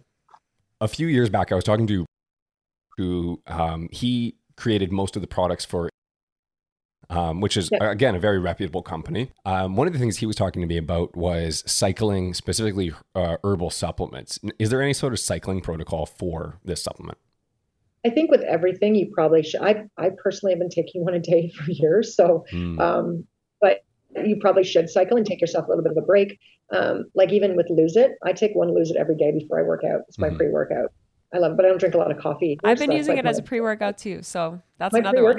A 0.80 0.88
few 0.88 1.06
years 1.06 1.30
back, 1.30 1.52
I 1.52 1.54
was 1.54 1.64
talking 1.64 1.86
to 1.86 2.06
who 2.96 3.40
um, 3.46 3.88
he 3.90 4.36
created 4.56 4.92
most 4.92 5.16
of 5.16 5.22
the 5.22 5.28
products 5.28 5.64
for, 5.64 5.88
um, 7.10 7.40
which 7.40 7.56
is 7.56 7.68
yeah. 7.72 7.90
again 7.90 8.14
a 8.14 8.18
very 8.18 8.38
reputable 8.38 8.82
company. 8.82 9.30
Um, 9.44 9.76
one 9.76 9.86
of 9.86 9.92
the 9.92 9.98
things 9.98 10.16
he 10.18 10.26
was 10.26 10.36
talking 10.36 10.62
to 10.62 10.68
me 10.68 10.76
about 10.76 11.16
was 11.16 11.62
cycling, 11.66 12.34
specifically 12.34 12.92
uh, 13.14 13.36
herbal 13.44 13.70
supplements. 13.70 14.38
Is 14.58 14.70
there 14.70 14.82
any 14.82 14.92
sort 14.92 15.12
of 15.12 15.20
cycling 15.20 15.60
protocol 15.60 16.06
for 16.06 16.58
this 16.64 16.82
supplement? 16.82 17.18
I 18.04 18.10
think 18.10 18.30
with 18.30 18.42
everything, 18.42 18.94
you 18.94 19.10
probably 19.12 19.42
should. 19.42 19.62
I 19.62 19.84
I 19.96 20.10
personally 20.22 20.52
have 20.52 20.60
been 20.60 20.70
taking 20.70 21.04
one 21.04 21.14
a 21.14 21.20
day 21.20 21.50
for 21.56 21.70
years, 21.70 22.14
so. 22.16 22.44
Mm. 22.52 22.80
Um, 22.80 23.24
but 23.60 23.80
you 24.24 24.36
probably 24.40 24.64
should 24.64 24.88
cycle 24.88 25.16
and 25.16 25.26
take 25.26 25.40
yourself 25.40 25.66
a 25.66 25.68
little 25.68 25.82
bit 25.82 25.92
of 25.92 25.98
a 25.98 26.06
break. 26.06 26.38
Um, 26.72 27.04
like 27.14 27.32
even 27.32 27.56
with 27.56 27.66
Lose 27.70 27.96
It, 27.96 28.12
I 28.24 28.32
take 28.32 28.54
one 28.54 28.74
Lose 28.74 28.90
It 28.90 28.96
every 28.96 29.16
day 29.16 29.32
before 29.32 29.60
I 29.60 29.62
work 29.62 29.82
out. 29.84 30.02
It's 30.08 30.18
my 30.18 30.28
mm-hmm. 30.28 30.36
pre 30.36 30.48
workout. 30.50 30.92
I 31.34 31.38
love 31.38 31.52
it, 31.52 31.56
but 31.56 31.66
I 31.66 31.68
don't 31.68 31.78
drink 31.78 31.94
a 31.94 31.98
lot 31.98 32.10
of 32.10 32.18
coffee. 32.18 32.58
I've 32.64 32.78
been 32.78 32.92
using 32.92 33.16
like 33.16 33.24
it 33.24 33.28
as 33.28 33.38
a 33.38 33.42
pre 33.42 33.60
workout 33.60 33.98
too. 33.98 34.22
So 34.22 34.60
that's 34.78 34.94
another 34.94 35.22
one. 35.22 35.38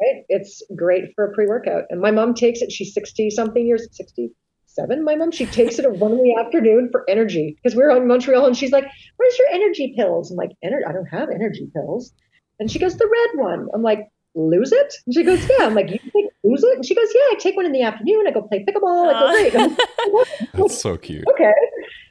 Right? 0.00 0.22
It's 0.28 0.62
great 0.76 1.12
for 1.14 1.30
a 1.30 1.32
pre 1.32 1.46
workout. 1.46 1.84
And 1.90 2.00
my 2.00 2.10
mom 2.10 2.34
takes 2.34 2.62
it. 2.62 2.70
She's 2.70 2.94
60 2.94 3.30
something 3.30 3.66
years, 3.66 3.86
67. 3.92 5.04
My 5.04 5.16
mom, 5.16 5.32
she 5.32 5.46
takes 5.46 5.78
it 5.78 5.84
at 5.84 5.96
one 5.96 6.12
in 6.12 6.22
the 6.22 6.36
afternoon 6.36 6.88
for 6.92 7.04
energy 7.08 7.56
because 7.62 7.76
we're 7.76 7.90
in 7.96 8.06
Montreal 8.06 8.46
and 8.46 8.56
she's 8.56 8.72
like, 8.72 8.86
Where's 9.16 9.38
your 9.38 9.48
energy 9.52 9.94
pills? 9.96 10.30
I'm 10.30 10.36
like, 10.36 10.52
I 10.64 10.92
don't 10.92 11.06
have 11.06 11.30
energy 11.30 11.68
pills. 11.74 12.12
And 12.60 12.70
she 12.70 12.78
goes, 12.78 12.96
The 12.96 13.06
red 13.06 13.44
one. 13.44 13.68
I'm 13.74 13.82
like, 13.82 14.08
lose 14.38 14.72
it? 14.72 14.94
And 15.06 15.14
she 15.14 15.24
goes, 15.24 15.40
yeah. 15.48 15.66
I'm 15.66 15.74
like, 15.74 15.90
you 15.90 15.98
take 15.98 16.30
lose 16.44 16.62
it? 16.62 16.76
And 16.76 16.86
she 16.86 16.94
goes, 16.94 17.08
yeah, 17.14 17.20
I 17.32 17.34
take 17.38 17.56
one 17.56 17.66
in 17.66 17.72
the 17.72 17.82
afternoon. 17.82 18.26
I 18.26 18.30
go 18.30 18.42
play 18.42 18.64
pickleball. 18.64 19.12
I 19.12 19.50
go, 19.50 19.68
great. 19.68 20.48
That's 20.54 20.80
so 20.80 20.96
cute. 20.96 21.24
Okay. 21.32 21.52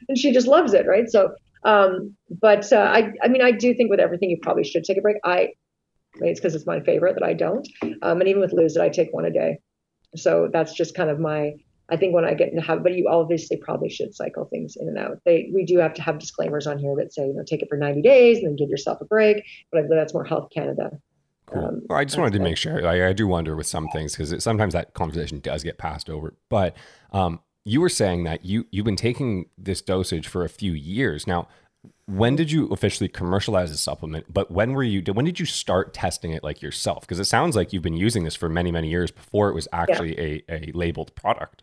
And 0.08 0.18
she 0.18 0.32
just 0.32 0.46
loves 0.46 0.74
it, 0.74 0.86
right? 0.86 1.08
So, 1.08 1.34
um, 1.64 2.14
but 2.40 2.72
uh, 2.72 2.76
I, 2.76 3.12
I 3.22 3.28
mean, 3.28 3.42
I 3.42 3.50
do 3.52 3.74
think 3.74 3.90
with 3.90 4.00
everything, 4.00 4.30
you 4.30 4.38
probably 4.42 4.64
should 4.64 4.84
take 4.84 4.98
a 4.98 5.00
break. 5.00 5.16
I, 5.24 5.50
it's 6.20 6.40
because 6.40 6.54
it's 6.54 6.66
my 6.66 6.80
favorite 6.80 7.14
that 7.14 7.24
I 7.24 7.34
don't. 7.34 7.66
Um, 8.02 8.20
and 8.20 8.28
even 8.28 8.40
with 8.40 8.52
lose 8.52 8.76
it, 8.76 8.82
I 8.82 8.88
take 8.88 9.12
one 9.12 9.24
a 9.24 9.30
day. 9.30 9.58
So 10.16 10.48
that's 10.52 10.72
just 10.74 10.94
kind 10.94 11.10
of 11.10 11.20
my, 11.20 11.54
I 11.90 11.96
think 11.96 12.14
when 12.14 12.24
I 12.24 12.34
get 12.34 12.50
into 12.50 12.62
habit, 12.62 12.82
but 12.82 12.94
you 12.94 13.08
obviously 13.08 13.56
probably 13.56 13.90
should 13.90 14.14
cycle 14.14 14.46
things 14.46 14.76
in 14.76 14.88
and 14.88 14.98
out. 14.98 15.18
They, 15.24 15.50
we 15.54 15.64
do 15.64 15.78
have 15.78 15.94
to 15.94 16.02
have 16.02 16.18
disclaimers 16.18 16.66
on 16.66 16.78
here 16.78 16.94
that 16.96 17.12
say, 17.12 17.26
you 17.26 17.34
know, 17.34 17.44
take 17.46 17.62
it 17.62 17.68
for 17.68 17.76
90 17.76 18.02
days 18.02 18.38
and 18.38 18.46
then 18.46 18.56
give 18.56 18.68
yourself 18.68 19.00
a 19.00 19.04
break. 19.04 19.44
But 19.70 19.78
I 19.78 19.82
believe 19.82 20.00
that's 20.00 20.14
more 20.14 20.24
Health 20.24 20.48
Canada 20.52 20.98
Cool. 21.52 21.64
Um, 21.64 21.82
I 21.90 22.04
just 22.04 22.18
wanted 22.18 22.34
to 22.34 22.40
make 22.40 22.56
sure. 22.56 22.86
I, 22.86 23.08
I 23.08 23.12
do 23.12 23.26
wonder 23.26 23.56
with 23.56 23.66
some 23.66 23.88
things 23.88 24.12
because 24.14 24.42
sometimes 24.42 24.74
that 24.74 24.94
conversation 24.94 25.40
does 25.40 25.62
get 25.62 25.78
passed 25.78 26.10
over. 26.10 26.34
But 26.48 26.76
um, 27.12 27.40
you 27.64 27.80
were 27.80 27.88
saying 27.88 28.24
that 28.24 28.44
you 28.44 28.66
you've 28.70 28.84
been 28.84 28.96
taking 28.96 29.46
this 29.56 29.80
dosage 29.80 30.28
for 30.28 30.44
a 30.44 30.48
few 30.48 30.72
years 30.72 31.26
now. 31.26 31.48
When 32.08 32.36
did 32.36 32.50
you 32.50 32.68
officially 32.68 33.08
commercialize 33.08 33.70
the 33.70 33.76
supplement? 33.76 34.32
But 34.32 34.50
when 34.50 34.72
were 34.72 34.82
you? 34.82 35.02
When 35.12 35.26
did 35.26 35.38
you 35.38 35.44
start 35.44 35.92
testing 35.92 36.32
it 36.32 36.42
like 36.42 36.62
yourself? 36.62 37.02
Because 37.02 37.18
it 37.18 37.26
sounds 37.26 37.54
like 37.54 37.72
you've 37.72 37.82
been 37.82 37.96
using 37.96 38.24
this 38.24 38.34
for 38.34 38.48
many 38.48 38.72
many 38.72 38.88
years 38.88 39.10
before 39.10 39.50
it 39.50 39.54
was 39.54 39.68
actually 39.72 40.16
yeah. 40.16 40.38
a, 40.48 40.70
a 40.70 40.72
labeled 40.72 41.14
product. 41.14 41.62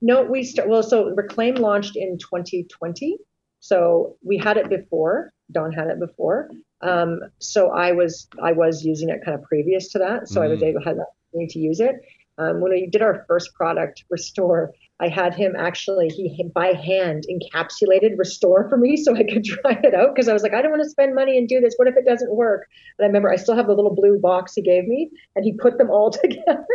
No, 0.00 0.22
we 0.22 0.44
start 0.44 0.68
well. 0.68 0.82
So 0.82 1.10
Reclaim 1.10 1.56
launched 1.56 1.94
in 1.94 2.16
2020. 2.18 3.18
So 3.60 4.16
we 4.24 4.38
had 4.38 4.56
it 4.56 4.70
before. 4.70 5.30
Don 5.52 5.72
had 5.72 5.88
it 5.88 6.00
before. 6.00 6.50
Um, 6.80 7.20
so 7.38 7.70
I 7.70 7.92
was 7.92 8.28
I 8.42 8.52
was 8.52 8.82
using 8.82 9.10
it 9.10 9.20
kind 9.24 9.38
of 9.38 9.44
previous 9.44 9.90
to 9.92 9.98
that, 9.98 10.28
so 10.28 10.40
mm. 10.40 10.44
I 10.44 10.48
was 10.48 10.60
mm. 10.60 10.68
able 10.68 10.82
had 10.82 10.96
that 10.96 11.48
to 11.50 11.58
use 11.58 11.80
it. 11.80 11.96
Um, 12.38 12.60
when 12.60 12.72
we 12.72 12.86
did 12.86 13.02
our 13.02 13.24
first 13.28 13.54
product, 13.54 14.04
Restore, 14.10 14.72
I 14.98 15.08
had 15.08 15.34
him 15.34 15.54
actually 15.56 16.08
he 16.08 16.42
by 16.54 16.72
hand 16.72 17.26
encapsulated 17.30 18.16
Restore 18.16 18.68
for 18.68 18.76
me 18.76 18.96
so 19.02 19.14
I 19.14 19.24
could 19.24 19.44
try 19.44 19.78
it 19.82 19.94
out 19.94 20.14
because 20.14 20.28
I 20.28 20.32
was 20.32 20.42
like 20.42 20.54
I 20.54 20.62
don't 20.62 20.70
want 20.70 20.82
to 20.82 20.90
spend 20.90 21.14
money 21.14 21.36
and 21.36 21.48
do 21.48 21.60
this. 21.60 21.74
What 21.76 21.88
if 21.88 21.96
it 21.96 22.06
doesn't 22.06 22.34
work? 22.34 22.66
And 22.98 23.04
I 23.04 23.06
remember 23.06 23.30
I 23.30 23.36
still 23.36 23.56
have 23.56 23.66
the 23.66 23.74
little 23.74 23.94
blue 23.94 24.18
box 24.18 24.54
he 24.54 24.62
gave 24.62 24.86
me, 24.86 25.10
and 25.34 25.44
he 25.44 25.52
put 25.52 25.78
them 25.78 25.90
all 25.90 26.10
together 26.22 26.66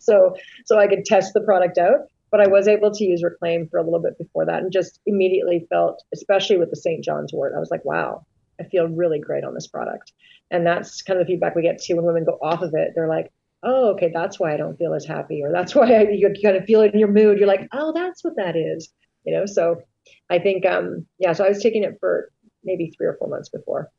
so 0.00 0.34
so 0.66 0.78
I 0.78 0.86
could 0.86 1.04
test 1.04 1.34
the 1.34 1.40
product 1.40 1.78
out. 1.78 2.08
But 2.30 2.42
I 2.42 2.46
was 2.46 2.68
able 2.68 2.90
to 2.90 3.04
use 3.04 3.22
Reclaim 3.22 3.68
for 3.70 3.78
a 3.78 3.82
little 3.82 4.02
bit 4.02 4.18
before 4.18 4.44
that, 4.44 4.62
and 4.62 4.70
just 4.70 5.00
immediately 5.06 5.66
felt, 5.70 6.02
especially 6.12 6.58
with 6.58 6.68
the 6.68 6.76
St. 6.76 7.02
John's 7.02 7.32
wort, 7.32 7.54
I 7.56 7.58
was 7.58 7.70
like, 7.70 7.86
wow, 7.86 8.26
I 8.60 8.64
feel 8.64 8.86
really 8.86 9.18
great 9.18 9.44
on 9.44 9.54
this 9.54 9.66
product. 9.66 10.12
And 10.50 10.66
that's 10.66 11.00
kind 11.00 11.18
of 11.18 11.26
the 11.26 11.32
feedback 11.32 11.54
we 11.54 11.62
get 11.62 11.82
too 11.82 11.96
when 11.96 12.04
women 12.04 12.26
go 12.26 12.38
off 12.42 12.60
of 12.60 12.74
it. 12.74 12.92
They're 12.94 13.08
like, 13.08 13.32
oh, 13.62 13.90
okay, 13.90 14.10
that's 14.12 14.38
why 14.38 14.54
I 14.54 14.56
don't 14.56 14.76
feel 14.76 14.94
as 14.94 15.04
happy, 15.04 15.42
or 15.42 15.52
that's 15.52 15.74
why 15.74 15.92
I, 15.92 16.08
you 16.10 16.32
kind 16.42 16.56
of 16.56 16.64
feel 16.64 16.80
it 16.82 16.92
in 16.92 17.00
your 17.00 17.12
mood. 17.12 17.38
You're 17.38 17.48
like, 17.48 17.68
oh, 17.72 17.92
that's 17.92 18.24
what 18.24 18.36
that 18.36 18.56
is, 18.56 18.88
you 19.24 19.32
know. 19.32 19.46
So 19.46 19.82
I 20.30 20.38
think, 20.38 20.66
um, 20.66 21.06
yeah. 21.18 21.32
So 21.32 21.44
I 21.44 21.48
was 21.48 21.62
taking 21.62 21.84
it 21.84 21.96
for 22.00 22.30
maybe 22.64 22.92
three 22.96 23.06
or 23.06 23.16
four 23.18 23.28
months 23.28 23.48
before. 23.48 23.90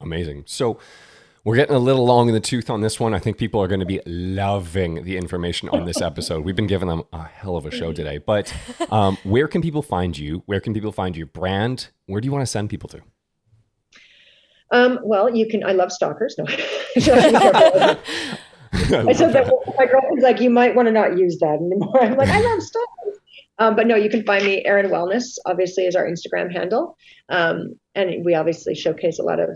Amazing. 0.00 0.44
So 0.46 0.78
we're 1.44 1.56
getting 1.56 1.74
a 1.74 1.78
little 1.78 2.06
long 2.06 2.28
in 2.28 2.34
the 2.34 2.40
tooth 2.40 2.70
on 2.70 2.80
this 2.80 2.98
one. 2.98 3.14
I 3.14 3.18
think 3.18 3.36
people 3.36 3.60
are 3.62 3.68
going 3.68 3.80
to 3.80 3.86
be 3.86 4.00
loving 4.06 5.04
the 5.04 5.18
information 5.18 5.68
on 5.68 5.84
this 5.84 6.00
episode. 6.00 6.44
We've 6.44 6.56
been 6.56 6.66
giving 6.66 6.88
them 6.88 7.02
a 7.12 7.22
hell 7.22 7.56
of 7.56 7.66
a 7.66 7.70
show 7.70 7.92
today. 7.92 8.18
But 8.18 8.54
um, 8.90 9.18
where 9.24 9.46
can 9.46 9.60
people 9.60 9.82
find 9.82 10.16
you? 10.16 10.42
Where 10.46 10.60
can 10.60 10.72
people 10.72 10.92
find 10.92 11.14
your 11.16 11.26
brand? 11.26 11.88
Where 12.06 12.20
do 12.20 12.26
you 12.26 12.32
want 12.32 12.42
to 12.42 12.46
send 12.46 12.70
people 12.70 12.88
to? 12.90 13.02
Um, 14.70 15.00
well, 15.04 15.34
you 15.34 15.46
can. 15.46 15.62
I 15.64 15.72
love 15.72 15.92
stalkers. 15.92 16.34
No. 16.38 16.46
I 19.08 19.12
said 19.12 19.32
that 19.32 19.50
my 19.78 19.86
girlfriend's 19.86 20.22
like, 20.22 20.40
you 20.40 20.50
might 20.50 20.74
want 20.74 20.86
to 20.86 20.92
not 20.92 21.16
use 21.16 21.38
that 21.38 21.58
anymore. 21.60 22.02
I'm 22.02 22.16
like, 22.16 22.28
I 22.28 22.40
love 22.40 22.62
stalkers. 22.62 22.88
Um, 23.60 23.76
but 23.76 23.86
no, 23.86 23.94
you 23.94 24.10
can 24.10 24.24
find 24.24 24.44
me. 24.44 24.64
Erin 24.64 24.90
Wellness 24.90 25.38
obviously 25.46 25.84
is 25.84 25.94
our 25.94 26.04
Instagram 26.04 26.52
handle, 26.52 26.96
um, 27.28 27.78
and 27.94 28.24
we 28.24 28.34
obviously 28.34 28.74
showcase 28.74 29.20
a 29.20 29.22
lot 29.22 29.38
of 29.38 29.50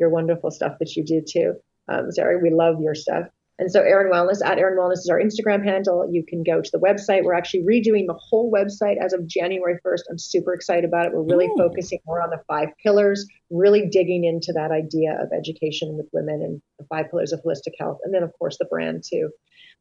your 0.00 0.08
wonderful 0.08 0.50
stuff 0.50 0.72
that 0.80 0.96
you 0.96 1.04
do 1.04 1.22
too. 1.22 1.54
Um, 1.88 2.08
Zari, 2.18 2.42
we 2.42 2.50
love 2.50 2.80
your 2.80 2.96
stuff. 2.96 3.26
And 3.58 3.70
so 3.70 3.80
Erin 3.80 4.12
Wellness 4.12 4.44
at 4.44 4.58
Erin 4.58 4.76
Wellness 4.76 4.98
is 4.98 5.08
our 5.08 5.20
Instagram 5.20 5.64
handle. 5.64 6.08
You 6.10 6.24
can 6.26 6.42
go 6.42 6.60
to 6.60 6.70
the 6.72 6.78
website. 6.78 7.22
We're 7.22 7.34
actually 7.34 7.62
redoing 7.62 8.06
the 8.06 8.18
whole 8.18 8.50
website 8.50 8.96
as 9.00 9.12
of 9.12 9.28
January 9.28 9.78
1st. 9.86 10.00
I'm 10.10 10.18
super 10.18 10.54
excited 10.54 10.84
about 10.84 11.06
it. 11.06 11.12
We're 11.12 11.22
really 11.22 11.46
Ooh. 11.46 11.56
focusing 11.56 12.00
more 12.04 12.20
on 12.20 12.30
the 12.30 12.42
five 12.48 12.68
pillars, 12.82 13.24
really 13.50 13.86
digging 13.88 14.24
into 14.24 14.52
that 14.54 14.72
idea 14.72 15.12
of 15.20 15.28
education 15.32 15.96
with 15.96 16.06
women 16.12 16.42
and 16.42 16.60
the 16.80 16.86
five 16.86 17.10
pillars 17.10 17.32
of 17.32 17.40
holistic 17.44 17.74
health. 17.78 17.98
And 18.02 18.12
then 18.12 18.24
of 18.24 18.32
course 18.38 18.58
the 18.58 18.64
brand 18.64 19.04
too. 19.08 19.30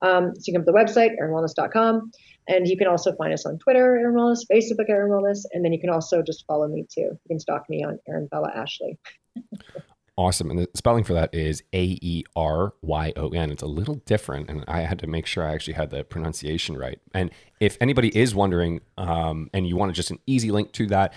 Um, 0.03 0.33
so 0.35 0.43
you 0.45 0.53
can 0.53 0.63
go 0.63 0.65
to 0.65 0.71
the 0.71 0.77
website, 0.77 1.11
erinwellness.com. 1.19 2.11
And 2.47 2.67
you 2.67 2.77
can 2.77 2.87
also 2.87 3.15
find 3.15 3.33
us 3.33 3.45
on 3.45 3.57
Twitter, 3.57 3.97
Erin 3.97 4.15
Wellness, 4.15 4.41
Facebook, 4.51 4.89
Erin 4.89 5.09
Wellness. 5.09 5.45
And 5.51 5.65
then 5.65 5.73
you 5.73 5.79
can 5.79 5.89
also 5.89 6.21
just 6.21 6.45
follow 6.45 6.67
me 6.67 6.85
too. 6.93 7.01
You 7.01 7.27
can 7.27 7.39
stalk 7.39 7.69
me 7.69 7.83
on 7.83 7.97
Erin 8.07 8.27
Bella 8.29 8.51
Ashley. 8.53 8.99
Awesome. 10.15 10.51
And 10.51 10.59
the 10.59 10.69
spelling 10.75 11.03
for 11.03 11.13
that 11.13 11.33
is 11.33 11.63
A 11.73 11.97
E 12.01 12.23
R 12.35 12.73
Y 12.83 13.13
O 13.15 13.29
N. 13.29 13.49
It's 13.49 13.63
a 13.63 13.67
little 13.67 13.95
different. 14.05 14.49
And 14.49 14.63
I 14.67 14.81
had 14.81 14.99
to 14.99 15.07
make 15.07 15.25
sure 15.25 15.43
I 15.43 15.53
actually 15.53 15.73
had 15.73 15.89
the 15.89 16.03
pronunciation 16.03 16.77
right. 16.77 16.99
And 17.15 17.31
if 17.59 17.77
anybody 17.81 18.15
is 18.15 18.35
wondering 18.35 18.81
um, 18.97 19.49
and 19.53 19.67
you 19.67 19.75
want 19.75 19.93
just 19.95 20.11
an 20.11 20.19
easy 20.27 20.51
link 20.51 20.71
to 20.73 20.85
that, 20.87 21.13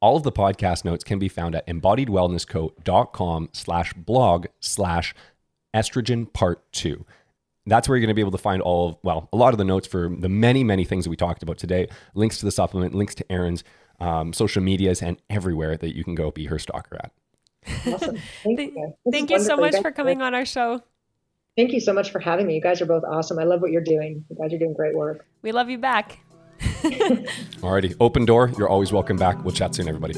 all 0.00 0.16
of 0.18 0.24
the 0.24 0.32
podcast 0.32 0.84
notes 0.84 1.04
can 1.04 1.18
be 1.18 1.28
found 1.28 1.54
at 1.54 1.66
embodiedwellnessco.com 1.66 3.48
slash 3.52 3.94
blog 3.94 4.46
slash 4.60 5.14
estrogen 5.74 6.30
part 6.30 6.70
two. 6.70 7.06
That's 7.64 7.88
where 7.88 7.96
you're 7.96 8.02
going 8.02 8.08
to 8.08 8.14
be 8.14 8.20
able 8.20 8.32
to 8.32 8.38
find 8.38 8.60
all 8.60 8.88
of, 8.88 8.96
well, 9.02 9.30
a 9.32 9.38
lot 9.38 9.54
of 9.54 9.58
the 9.58 9.64
notes 9.64 9.86
for 9.86 10.10
the 10.10 10.28
many, 10.28 10.62
many 10.62 10.84
things 10.84 11.06
that 11.06 11.10
we 11.10 11.16
talked 11.16 11.42
about 11.42 11.56
today, 11.56 11.88
links 12.14 12.36
to 12.40 12.44
the 12.44 12.52
supplement, 12.52 12.94
links 12.94 13.14
to 13.14 13.32
Erin's 13.32 13.64
um, 14.00 14.34
social 14.34 14.62
medias, 14.62 15.00
and 15.00 15.16
everywhere 15.30 15.78
that 15.78 15.96
you 15.96 16.04
can 16.04 16.14
go 16.14 16.30
be 16.30 16.44
her 16.46 16.58
stalker 16.58 16.96
at. 16.96 17.10
Awesome. 17.86 18.18
Thank, 18.42 18.60
you. 18.60 18.94
Thank 19.10 19.30
you 19.30 19.40
so 19.40 19.56
much 19.56 19.76
for 19.80 19.90
coming 19.90 20.22
on 20.22 20.34
our 20.34 20.44
show. 20.44 20.82
Thank 21.56 21.72
you 21.72 21.80
so 21.80 21.92
much 21.92 22.10
for 22.10 22.18
having 22.18 22.46
me. 22.46 22.54
You 22.56 22.60
guys 22.60 22.82
are 22.82 22.86
both 22.86 23.04
awesome. 23.04 23.38
I 23.38 23.44
love 23.44 23.60
what 23.60 23.70
you're 23.70 23.84
doing. 23.84 24.24
You 24.28 24.36
guys 24.36 24.52
are 24.52 24.58
doing 24.58 24.74
great 24.74 24.96
work. 24.96 25.24
We 25.42 25.52
love 25.52 25.70
you 25.70 25.78
back. 25.78 26.18
Alrighty, 26.60 27.96
open 28.00 28.24
door. 28.24 28.50
You're 28.58 28.68
always 28.68 28.92
welcome 28.92 29.16
back. 29.16 29.44
We'll 29.44 29.54
chat 29.54 29.74
soon, 29.74 29.88
everybody. 29.88 30.14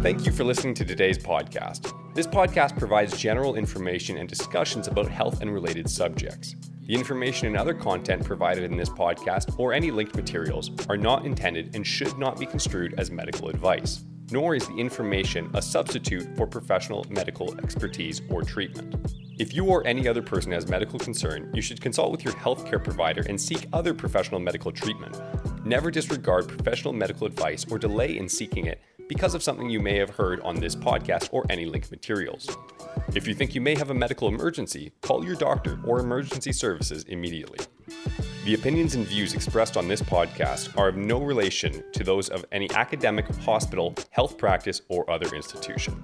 Thank 0.00 0.26
you 0.26 0.32
for 0.32 0.44
listening 0.44 0.74
to 0.74 0.84
today's 0.84 1.18
podcast. 1.18 1.92
This 2.14 2.26
podcast 2.26 2.78
provides 2.78 3.18
general 3.18 3.56
information 3.56 4.16
and 4.16 4.28
discussions 4.28 4.86
about 4.86 5.08
health 5.08 5.42
and 5.42 5.52
related 5.52 5.90
subjects. 5.90 6.54
The 6.88 6.94
information 6.94 7.48
and 7.48 7.56
other 7.58 7.74
content 7.74 8.24
provided 8.24 8.64
in 8.64 8.78
this 8.78 8.88
podcast 8.88 9.58
or 9.58 9.74
any 9.74 9.90
linked 9.90 10.16
materials 10.16 10.70
are 10.88 10.96
not 10.96 11.26
intended 11.26 11.76
and 11.76 11.86
should 11.86 12.16
not 12.16 12.40
be 12.40 12.46
construed 12.46 12.94
as 12.96 13.10
medical 13.10 13.50
advice, 13.50 14.04
nor 14.30 14.54
is 14.54 14.66
the 14.66 14.76
information 14.76 15.50
a 15.52 15.60
substitute 15.60 16.34
for 16.34 16.46
professional 16.46 17.04
medical 17.10 17.54
expertise 17.60 18.22
or 18.30 18.40
treatment. 18.40 18.96
If 19.38 19.52
you 19.52 19.66
or 19.66 19.86
any 19.86 20.08
other 20.08 20.22
person 20.22 20.50
has 20.52 20.66
medical 20.66 20.98
concern, 20.98 21.50
you 21.52 21.60
should 21.60 21.82
consult 21.82 22.10
with 22.10 22.24
your 22.24 22.32
healthcare 22.32 22.82
provider 22.82 23.22
and 23.28 23.38
seek 23.38 23.66
other 23.74 23.92
professional 23.92 24.40
medical 24.40 24.72
treatment. 24.72 25.20
Never 25.66 25.90
disregard 25.90 26.48
professional 26.48 26.94
medical 26.94 27.26
advice 27.26 27.66
or 27.70 27.78
delay 27.78 28.16
in 28.16 28.30
seeking 28.30 28.64
it 28.64 28.80
because 29.08 29.34
of 29.34 29.42
something 29.42 29.70
you 29.70 29.80
may 29.80 29.96
have 29.96 30.10
heard 30.10 30.40
on 30.40 30.56
this 30.56 30.76
podcast 30.76 31.28
or 31.32 31.44
any 31.50 31.66
linked 31.66 31.90
materials. 31.90 32.48
If 33.14 33.26
you 33.26 33.34
think 33.34 33.54
you 33.54 33.60
may 33.60 33.74
have 33.74 33.90
a 33.90 33.94
medical 33.94 34.28
emergency, 34.28 34.92
call 35.00 35.24
your 35.24 35.34
doctor 35.34 35.80
or 35.84 35.98
emergency 35.98 36.52
services 36.52 37.04
immediately. 37.04 37.58
The 38.44 38.54
opinions 38.54 38.94
and 38.94 39.06
views 39.06 39.34
expressed 39.34 39.76
on 39.76 39.88
this 39.88 40.02
podcast 40.02 40.76
are 40.78 40.88
of 40.88 40.96
no 40.96 41.20
relation 41.20 41.82
to 41.92 42.04
those 42.04 42.28
of 42.28 42.44
any 42.52 42.70
academic, 42.72 43.26
hospital, 43.42 43.94
health 44.10 44.38
practice, 44.38 44.82
or 44.88 45.10
other 45.10 45.34
institution. 45.34 46.02